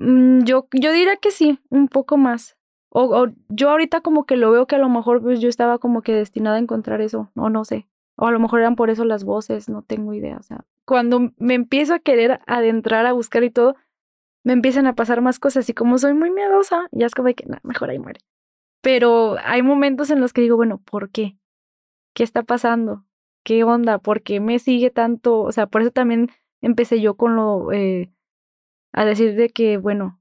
[0.00, 2.56] Mm, yo, yo diría que sí, un poco más.
[2.90, 5.78] O, o yo ahorita como que lo veo que a lo mejor pues yo estaba
[5.78, 7.86] como que destinada a encontrar eso, o no sé.
[8.16, 10.38] O a lo mejor eran por eso las voces, no tengo idea.
[10.38, 13.76] O sea, cuando me empiezo a querer adentrar a buscar y todo,
[14.44, 17.46] me empiezan a pasar más cosas y como soy muy miedosa, ya es como que
[17.46, 18.20] "Nah, mejor ahí muere.
[18.82, 21.38] Pero hay momentos en los que digo, bueno, ¿por qué?
[22.14, 23.04] ¿Qué está pasando?
[23.44, 23.98] ¿Qué onda?
[23.98, 25.40] ¿Por qué me sigue tanto?
[25.42, 26.30] O sea, por eso también
[26.62, 28.12] empecé yo con lo, eh,
[28.92, 30.20] a decir de que, bueno,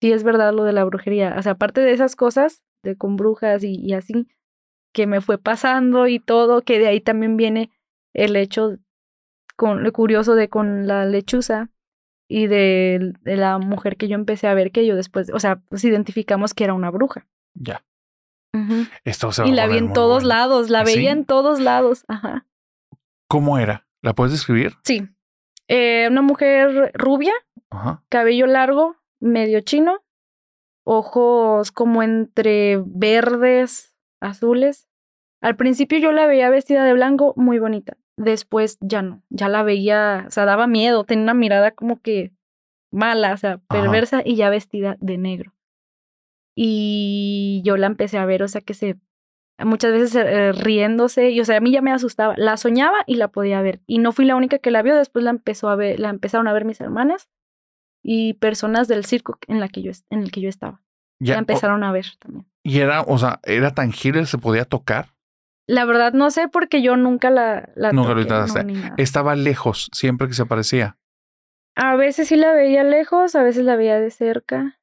[0.00, 1.34] sí es verdad lo de la brujería.
[1.38, 4.28] O sea, aparte de esas cosas, de con brujas y, y así,
[4.92, 7.70] que me fue pasando y todo, que de ahí también viene
[8.14, 8.76] el hecho
[9.56, 11.70] con lo curioso de con la lechuza
[12.28, 15.56] y de, de la mujer que yo empecé a ver que yo después, o sea,
[15.68, 17.26] pues identificamos que era una bruja.
[17.54, 17.84] Ya.
[18.54, 18.86] Ujú.
[19.04, 20.28] Esto se va Y a la vi en todos bueno.
[20.28, 20.96] lados, la ¿Sí?
[20.96, 22.46] veía en todos lados, ajá.
[23.28, 23.86] ¿Cómo era?
[24.02, 24.72] ¿La puedes describir?
[24.84, 25.08] Sí.
[25.72, 27.32] Eh, una mujer rubia,
[27.70, 28.02] Ajá.
[28.08, 30.00] cabello largo, medio chino,
[30.84, 34.88] ojos como entre verdes, azules.
[35.40, 37.96] Al principio yo la veía vestida de blanco, muy bonita.
[38.16, 42.32] después ya no, ya la veía, o sea, daba miedo, tenía una mirada como que
[42.90, 45.54] mala, o sea, perversa y ya vestida de negro.
[46.56, 48.96] Y yo la empecé a ver, o sea, que se,
[49.64, 53.16] muchas veces eh, riéndose, y o sea, a mí ya me asustaba, la soñaba y
[53.16, 53.80] la podía ver.
[53.86, 56.48] Y no fui la única que la vio, después la empezó a ver, la empezaron
[56.48, 57.28] a ver mis hermanas
[58.02, 60.82] y personas del circo en, la que yo, en el que yo estaba.
[61.20, 62.46] Ya, la o- empezaron a ver también.
[62.64, 65.08] Y era, o sea, era tangible, se podía tocar.
[65.66, 68.64] La verdad no sé porque yo nunca la, la Nunca lo no, intentaste.
[68.64, 68.94] ni nada.
[68.96, 70.96] Estaba lejos siempre que se aparecía.
[71.76, 74.79] A veces sí la veía lejos, a veces la veía de cerca.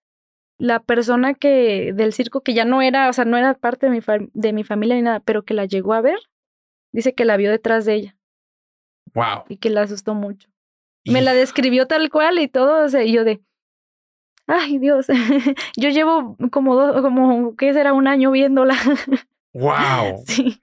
[0.60, 3.92] La persona que del circo que ya no era, o sea, no era parte de
[3.92, 4.00] mi,
[4.34, 6.18] de mi familia ni nada, pero que la llegó a ver,
[6.92, 8.18] dice que la vio detrás de ella
[9.14, 9.46] Wow.
[9.50, 10.50] y que la asustó mucho.
[11.06, 13.42] Me la describió tal cual y todo, o sea, y yo de,
[14.48, 15.08] ay Dios,
[15.78, 17.94] yo llevo como, dos, como, ¿qué será?
[17.94, 18.76] Un año viéndola.
[19.54, 20.24] Wow.
[20.28, 20.62] Sí.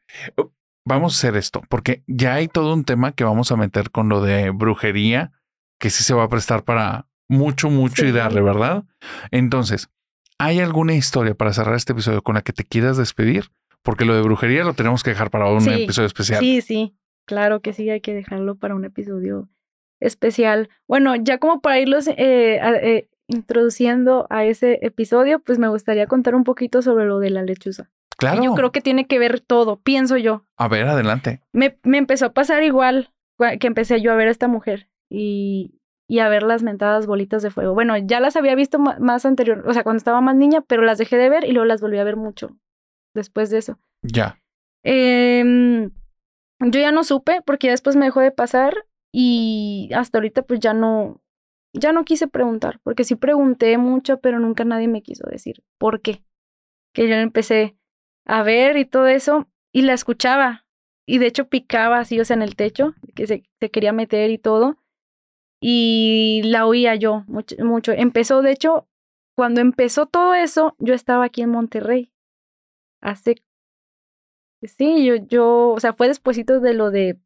[0.87, 4.09] Vamos a hacer esto, porque ya hay todo un tema que vamos a meter con
[4.09, 5.33] lo de brujería,
[5.81, 8.13] que sí se va a prestar para mucho, mucho y Sí.
[8.15, 8.85] darle, ¿verdad?
[9.31, 9.89] Entonces,
[10.39, 13.51] ¿hay alguna historia para cerrar este episodio con la que te quieras despedir?
[13.83, 16.41] Porque lo de brujería lo tenemos que dejar para un Sí, episodio especial.
[16.41, 16.97] Sí, sí,
[17.27, 19.49] claro que sí, hay que dejarlo para un episodio
[20.01, 20.69] especial.
[20.89, 26.35] Bueno, ya como para irlos eh, eh, introduciendo a ese episodio, pues me gustaría contar
[26.35, 27.91] un poquito sobre lo de la lechuza.
[28.17, 28.43] Claro.
[28.43, 30.45] Yo creo que tiene que ver todo, pienso yo.
[30.57, 31.41] A ver, adelante.
[31.53, 33.11] Me, me empezó a pasar igual
[33.61, 37.43] que empecé yo a ver a esta mujer y, y a ver las mentadas bolitas
[37.43, 37.75] de fuego.
[37.75, 40.99] Bueno, ya las había visto más anterior, o sea, cuando estaba más niña, pero las
[40.99, 42.57] dejé de ver y luego las volví a ver mucho
[43.15, 43.79] después de eso.
[44.03, 44.39] Ya.
[44.83, 45.91] Em,
[46.61, 48.75] yo ya no supe porque ya después me dejó de pasar
[49.13, 51.23] y hasta ahorita pues ya no,
[51.73, 56.03] ya no quise preguntar, porque sí pregunté mucho, pero nunca nadie me quiso decir por
[56.03, 56.23] qué.
[56.93, 57.77] Que yo empecé
[58.27, 60.67] a ver y todo eso y la escuchaba
[61.07, 64.31] y de hecho picaba así, o sea, en el techo, que se, se quería meter
[64.31, 64.79] y todo
[65.67, 67.93] y la oía yo mucho, mucho.
[67.93, 68.87] Empezó, de hecho,
[69.35, 72.13] cuando empezó todo eso, yo estaba aquí en Monterrey.
[73.01, 73.37] Hace
[74.61, 77.19] Sí, yo, yo, o sea, fue despuesito de lo de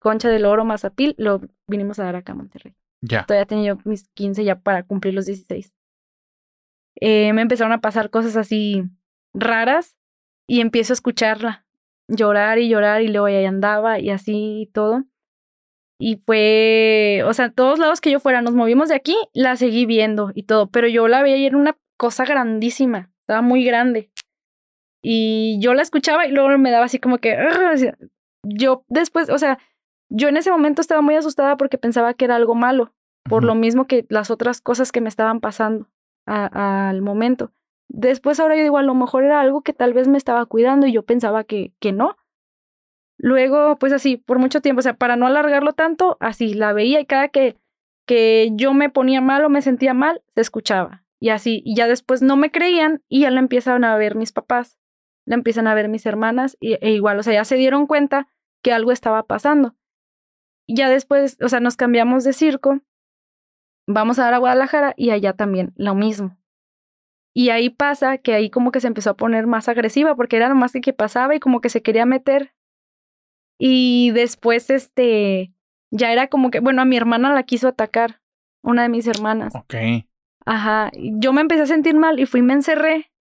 [0.00, 2.74] Concha del Oro, Mazapil, lo vinimos a dar acá a Monterrey.
[3.00, 3.24] Ya.
[3.24, 5.72] Todavía tenía yo mis 15 ya para cumplir los 16.
[7.00, 8.84] Eh, me empezaron a pasar cosas así
[9.32, 9.96] raras
[10.46, 11.64] y empiezo a escucharla,
[12.06, 15.06] llorar y llorar y luego ahí andaba y así y todo.
[16.04, 19.86] Y fue, o sea, todos lados que yo fuera, nos movimos de aquí, la seguí
[19.86, 24.10] viendo y todo, pero yo la veía y era una cosa grandísima, estaba muy grande.
[25.00, 27.36] Y yo la escuchaba y luego me daba así como que...
[28.44, 29.60] Yo después, o sea,
[30.10, 32.92] yo en ese momento estaba muy asustada porque pensaba que era algo malo,
[33.28, 35.86] por lo mismo que las otras cosas que me estaban pasando
[36.26, 37.52] a- al momento.
[37.88, 40.88] Después ahora yo digo, a lo mejor era algo que tal vez me estaba cuidando
[40.88, 42.16] y yo pensaba que, que no.
[43.22, 46.98] Luego, pues así, por mucho tiempo, o sea, para no alargarlo tanto, así la veía
[47.00, 47.56] y cada que,
[48.04, 51.04] que yo me ponía mal o me sentía mal, se escuchaba.
[51.20, 54.32] Y así, y ya después no me creían y ya la empiezan a ver mis
[54.32, 54.76] papás,
[55.24, 58.26] la empiezan a ver mis hermanas y, e igual, o sea, ya se dieron cuenta
[58.60, 59.76] que algo estaba pasando.
[60.66, 62.80] Y ya después, o sea, nos cambiamos de circo,
[63.86, 66.36] vamos a dar a Guadalajara y allá también lo mismo.
[67.32, 70.48] Y ahí pasa que ahí como que se empezó a poner más agresiva porque era
[70.48, 72.52] nomás que, que pasaba y como que se quería meter.
[73.58, 75.52] Y después, este,
[75.90, 78.20] ya era como que, bueno, a mi hermana la quiso atacar,
[78.62, 79.54] una de mis hermanas.
[79.54, 79.74] Ok.
[80.44, 83.12] Ajá, yo me empecé a sentir mal y fui, y me encerré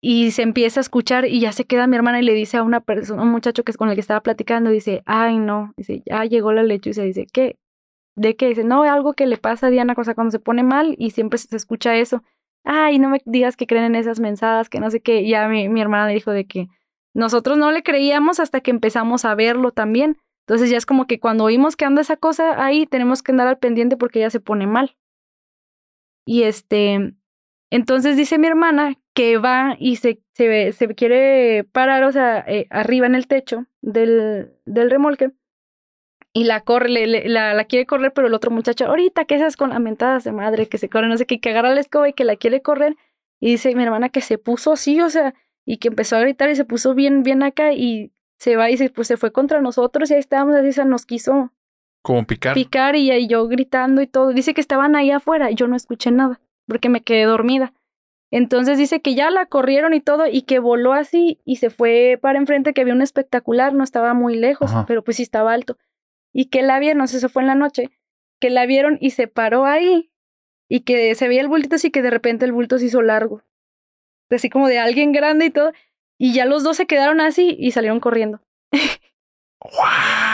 [0.00, 2.62] y se empieza a escuchar y ya se queda mi hermana y le dice a
[2.62, 6.02] una persona, un muchacho que es con el que estaba platicando, dice, ay no, dice,
[6.06, 7.58] ya llegó la leche y se dice, ¿qué?
[8.14, 8.48] ¿De qué?
[8.48, 11.38] Dice, no, algo que le pasa a Diana, cosa cuando se pone mal y siempre
[11.38, 12.22] se escucha eso.
[12.64, 15.22] Ay, no me digas que creen en esas mensadas, que no sé qué.
[15.22, 16.68] Y Ya mi, mi hermana le dijo de que
[17.16, 20.18] nosotros no le creíamos hasta que empezamos a verlo también.
[20.46, 23.48] Entonces ya es como que cuando oímos que anda esa cosa ahí, tenemos que andar
[23.48, 24.96] al pendiente porque ella se pone mal.
[26.26, 27.14] Y este,
[27.70, 33.06] entonces dice mi hermana que va y se, se, quiere parar, o sea, eh, arriba
[33.06, 35.32] en el techo del, del remolque.
[36.34, 39.70] Y la corre, le- la quiere correr, pero el otro muchacho, ahorita que esas con
[39.70, 42.24] lamentadas de madre, que se corre, no sé qué, que agarra la escoba y que
[42.24, 42.94] la quiere correr.
[43.40, 45.34] Y dice mi hermana que se puso así, o sea,
[45.66, 48.76] y que empezó a gritar y se puso bien, bien acá y se va y
[48.78, 51.52] se, pues se fue contra nosotros y ahí estábamos así, o sea, nos quiso
[52.02, 52.54] Como picar.
[52.54, 54.32] picar y ahí yo gritando y todo.
[54.32, 57.72] Dice que estaban ahí afuera y yo no escuché nada porque me quedé dormida.
[58.30, 62.18] Entonces dice que ya la corrieron y todo y que voló así y se fue
[62.20, 64.84] para enfrente que había un espectacular, no estaba muy lejos, Ajá.
[64.86, 65.78] pero pues sí estaba alto.
[66.32, 67.90] Y que la vieron, no sé, eso fue en la noche,
[68.40, 70.10] que la vieron y se paró ahí
[70.68, 73.42] y que se veía el bultito así que de repente el bulto se hizo largo.
[74.30, 75.72] Así como de alguien grande y todo.
[76.18, 78.40] Y ya los dos se quedaron así y salieron corriendo.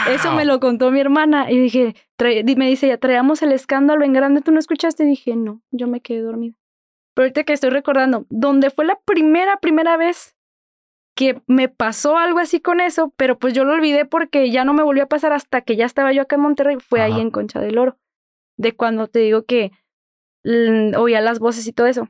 [0.07, 4.03] Eso me lo contó mi hermana y dije, trae- me dice, ya traíamos el escándalo
[4.05, 5.03] en grande, ¿tú no escuchaste?
[5.03, 6.55] Y dije, no, yo me quedé dormida.
[7.15, 10.35] Pero ahorita que estoy recordando, donde fue la primera, primera vez
[11.15, 14.73] que me pasó algo así con eso, pero pues yo lo olvidé porque ya no
[14.73, 17.29] me volvió a pasar hasta que ya estaba yo acá en Monterrey, fue ahí en
[17.31, 17.97] Concha del Oro,
[18.57, 19.71] de cuando te digo que
[20.43, 22.09] mm, oía las voces y todo eso.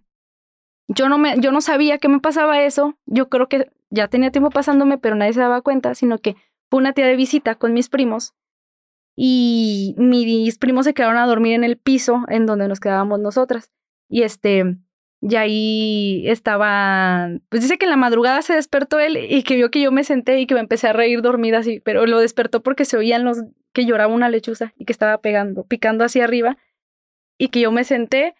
[0.87, 2.97] Yo no me, yo no sabía que me pasaba eso.
[3.05, 6.35] Yo creo que ya tenía tiempo pasándome, pero nadie se daba cuenta, sino que
[6.69, 8.33] fue una tía de visita con mis primos
[9.15, 13.71] y mis primos se quedaron a dormir en el piso en donde nos quedábamos nosotras.
[14.09, 14.77] Y este,
[15.21, 19.71] y ahí estaba, pues dice que en la madrugada se despertó él y que vio
[19.71, 22.63] que yo me senté y que me empecé a reír dormida así, pero lo despertó
[22.63, 26.57] porque se oían los que lloraba una lechuza y que estaba pegando, picando hacia arriba
[27.37, 28.35] y que yo me senté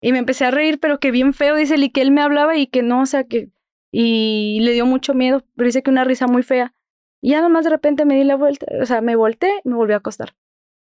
[0.00, 2.20] y me empecé a reír, pero que bien feo, dice él, y que él me
[2.20, 3.50] hablaba y que no, o sea, que,
[3.90, 6.74] y le dio mucho miedo, pero dice que una risa muy fea.
[7.20, 9.74] Y ya nomás de repente me di la vuelta, o sea, me volteé y me
[9.74, 10.36] volví a acostar.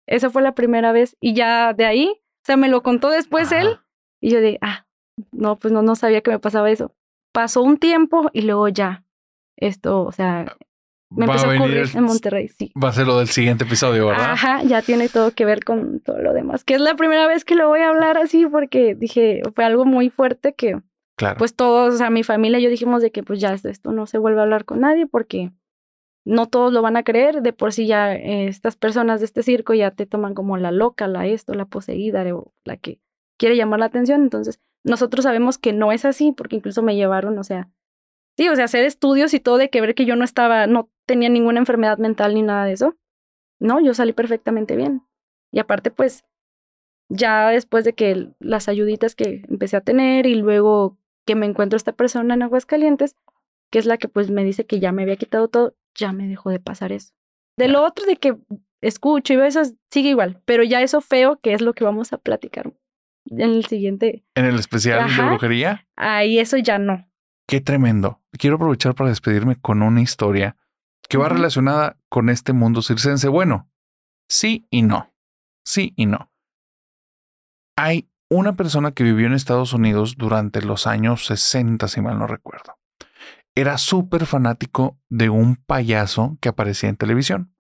[0.07, 3.53] Esa fue la primera vez y ya de ahí, o sea, me lo contó después
[3.53, 3.79] él
[4.21, 4.87] y yo de, ah,
[5.33, 6.93] no, pues no, no sabía que me pasaba eso.
[7.33, 9.05] Pasó un tiempo y luego ya,
[9.57, 10.57] esto, o sea,
[11.11, 12.73] me Va a empezó a venir ocurrir en Monterrey, sí.
[12.83, 14.33] Va a ser lo del siguiente episodio, ¿verdad?
[14.33, 16.65] Ajá, ya tiene todo que ver con todo lo demás.
[16.65, 19.85] Que es la primera vez que lo voy a hablar así porque dije, fue algo
[19.85, 20.81] muy fuerte que
[21.17, 21.37] Claro.
[21.39, 24.07] pues todos, o sea, mi familia y yo dijimos de que pues ya esto, no
[24.07, 25.53] se vuelve a hablar con nadie porque
[26.25, 27.43] no todos lo van a creer.
[27.43, 30.73] De por sí ya eh, estas personas de este circo ya te toman como la
[30.73, 32.25] loca, la esto, la poseída
[32.65, 32.99] la que
[33.39, 34.23] quiere llamar la atención.
[34.23, 37.69] Entonces, nosotros sabemos que no es así porque incluso me llevaron, o sea,
[38.37, 40.91] sí, o sea, hacer estudios y todo de que ver que yo no estaba, no
[41.07, 42.97] tenía ninguna enfermedad mental ni nada de eso.
[43.61, 45.03] No, yo salí perfectamente bien.
[45.53, 46.25] Y aparte, pues,
[47.09, 51.77] ya después de que las ayuditas que empecé a tener y luego que me encuentro
[51.77, 53.17] esta persona en Aguascalientes,
[53.71, 56.27] que es la que pues me dice que ya me había quitado todo, ya me
[56.27, 57.13] dejó de pasar eso.
[57.57, 58.37] De lo otro de que
[58.81, 62.13] escucho y veo eso sigue igual, pero ya eso feo que es lo que vamos
[62.13, 62.73] a platicar
[63.31, 65.87] en el siguiente, En el especial de brujería.
[65.97, 67.09] ahí eso ya no.
[67.47, 68.23] Qué tremendo.
[68.33, 70.57] Quiero aprovechar para despedirme con una historia
[71.09, 73.29] que va relacionada con este mundo circense.
[73.29, 73.71] Bueno,
[74.29, 75.15] sí y no.
[75.65, 76.33] Sí y no.
[77.77, 82.27] Hay una persona que vivió en Estados Unidos durante los años 60, si mal no
[82.27, 82.79] recuerdo.
[83.55, 87.55] Era súper fanático de un payaso que aparecía en televisión.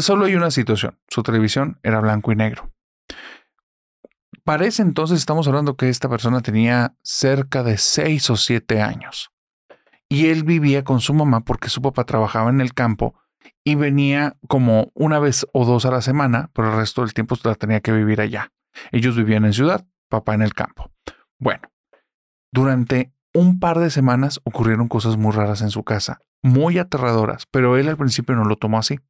[0.00, 0.98] Solo hay una situación.
[1.08, 2.72] Su televisión era blanco y negro.
[4.44, 9.30] Para ese entonces estamos hablando que esta persona tenía cerca de 6 o 7 años.
[10.10, 13.14] Y él vivía con su mamá porque su papá trabajaba en el campo
[13.64, 17.36] y venía como una vez o dos a la semana, pero el resto del tiempo
[17.42, 18.52] la tenía que vivir allá.
[18.92, 20.90] Ellos vivían en ciudad, papá en el campo.
[21.38, 21.62] Bueno,
[22.52, 27.78] durante un par de semanas ocurrieron cosas muy raras en su casa, muy aterradoras, pero
[27.78, 29.00] él al principio no lo tomó así.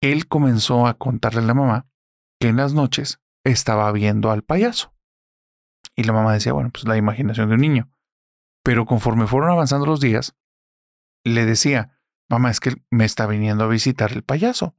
[0.00, 1.86] Él comenzó a contarle a la mamá
[2.40, 4.94] que en las noches estaba viendo al payaso.
[5.96, 7.90] Y la mamá decía, bueno, pues la imaginación de un niño.
[8.62, 10.36] Pero conforme fueron avanzando los días,
[11.24, 14.76] le decía, mamá, es que me está viniendo a visitar el payaso.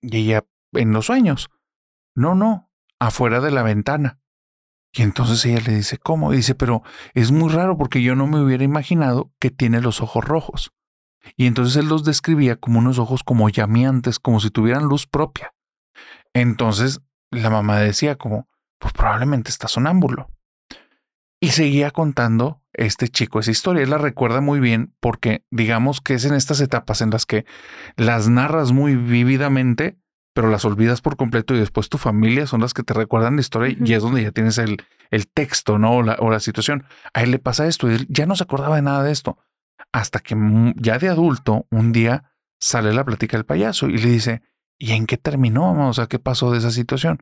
[0.00, 1.50] Y ella, en los sueños,
[2.14, 4.20] no, no, afuera de la ventana.
[4.92, 6.32] Y entonces ella le dice, ¿cómo?
[6.32, 6.82] Y dice, pero
[7.14, 10.72] es muy raro porque yo no me hubiera imaginado que tiene los ojos rojos.
[11.36, 15.54] Y entonces él los describía como unos ojos como llameantes, como si tuvieran luz propia.
[16.32, 18.48] Entonces la mamá decía como,
[18.78, 20.30] pues probablemente está sonámbulo.
[21.40, 23.82] Y seguía contando este chico esa historia.
[23.82, 27.44] Él la recuerda muy bien porque digamos que es en estas etapas en las que
[27.96, 29.98] las narras muy vívidamente,
[30.32, 33.40] pero las olvidas por completo y después tu familia son las que te recuerdan la
[33.40, 35.96] historia y es donde ya tienes el, el texto, ¿no?
[35.96, 36.84] O la, o la situación.
[37.12, 39.38] A él le pasa esto y él ya no se acordaba de nada de esto.
[39.92, 44.10] Hasta que mm, ya de adulto, un día sale la plática del payaso y le
[44.10, 44.42] dice,
[44.78, 45.88] ¿y en qué terminó?
[45.88, 47.18] O sea, ¿qué pasó de esa situación?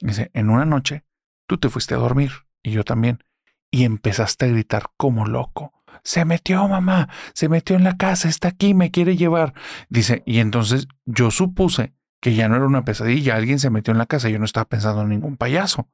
[0.00, 1.04] Dice, en una noche
[1.46, 2.32] tú te fuiste a dormir
[2.62, 3.22] y yo también
[3.70, 5.72] y empezaste a gritar como loco.
[6.02, 9.54] Se metió, mamá, se metió en la casa, está aquí, me quiere llevar.
[9.88, 13.98] Dice, y entonces yo supuse que ya no era una pesadilla, alguien se metió en
[13.98, 15.88] la casa, yo no estaba pensando en ningún payaso.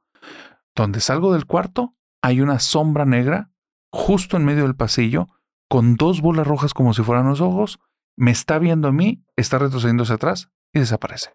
[0.75, 3.49] Donde salgo del cuarto, hay una sombra negra
[3.91, 5.27] justo en medio del pasillo,
[5.67, 7.79] con dos bolas rojas como si fueran los ojos,
[8.15, 11.33] me está viendo a mí, está retrocediendo hacia atrás y desaparece.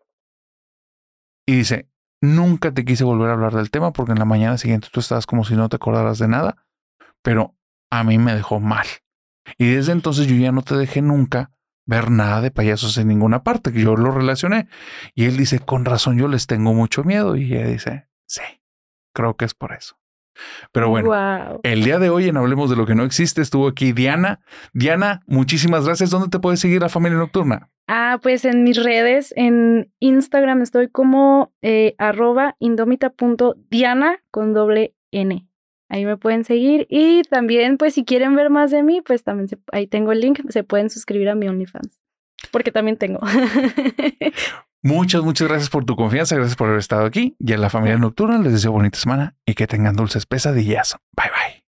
[1.46, 1.88] Y dice,
[2.20, 5.26] nunca te quise volver a hablar del tema porque en la mañana siguiente tú estabas
[5.26, 6.66] como si no te acordaras de nada,
[7.22, 7.56] pero
[7.90, 8.86] a mí me dejó mal.
[9.56, 11.52] Y desde entonces yo ya no te dejé nunca
[11.86, 14.68] ver nada de payasos en ninguna parte, que yo lo relacioné.
[15.14, 17.34] Y él dice, con razón yo les tengo mucho miedo.
[17.34, 18.42] Y ella dice, sí,
[19.14, 19.98] creo que es por eso.
[20.72, 21.60] Pero bueno, Wow.
[21.62, 24.40] el día de hoy en Hablemos de lo que no existe estuvo aquí Diana.
[24.72, 26.10] Diana, muchísimas gracias.
[26.10, 27.70] ¿Dónde te puede seguir la familia nocturna?
[27.86, 35.46] Ah, pues en mis redes, en Instagram estoy como eh, arroba indómita.diana con doble N.
[35.90, 36.86] Ahí me pueden seguir.
[36.90, 40.20] Y también, pues si quieren ver más de mí, pues también se- ahí tengo el
[40.20, 40.40] link.
[40.50, 42.02] Se pueden suscribir a mi OnlyFans.
[42.52, 43.20] Porque también tengo.
[44.82, 46.36] Muchas, muchas gracias por tu confianza.
[46.36, 47.36] Gracias por haber estado aquí.
[47.38, 50.96] Y a la familia nocturna les deseo bonita semana y que tengan dulces pesadillas.
[51.16, 51.67] Bye bye.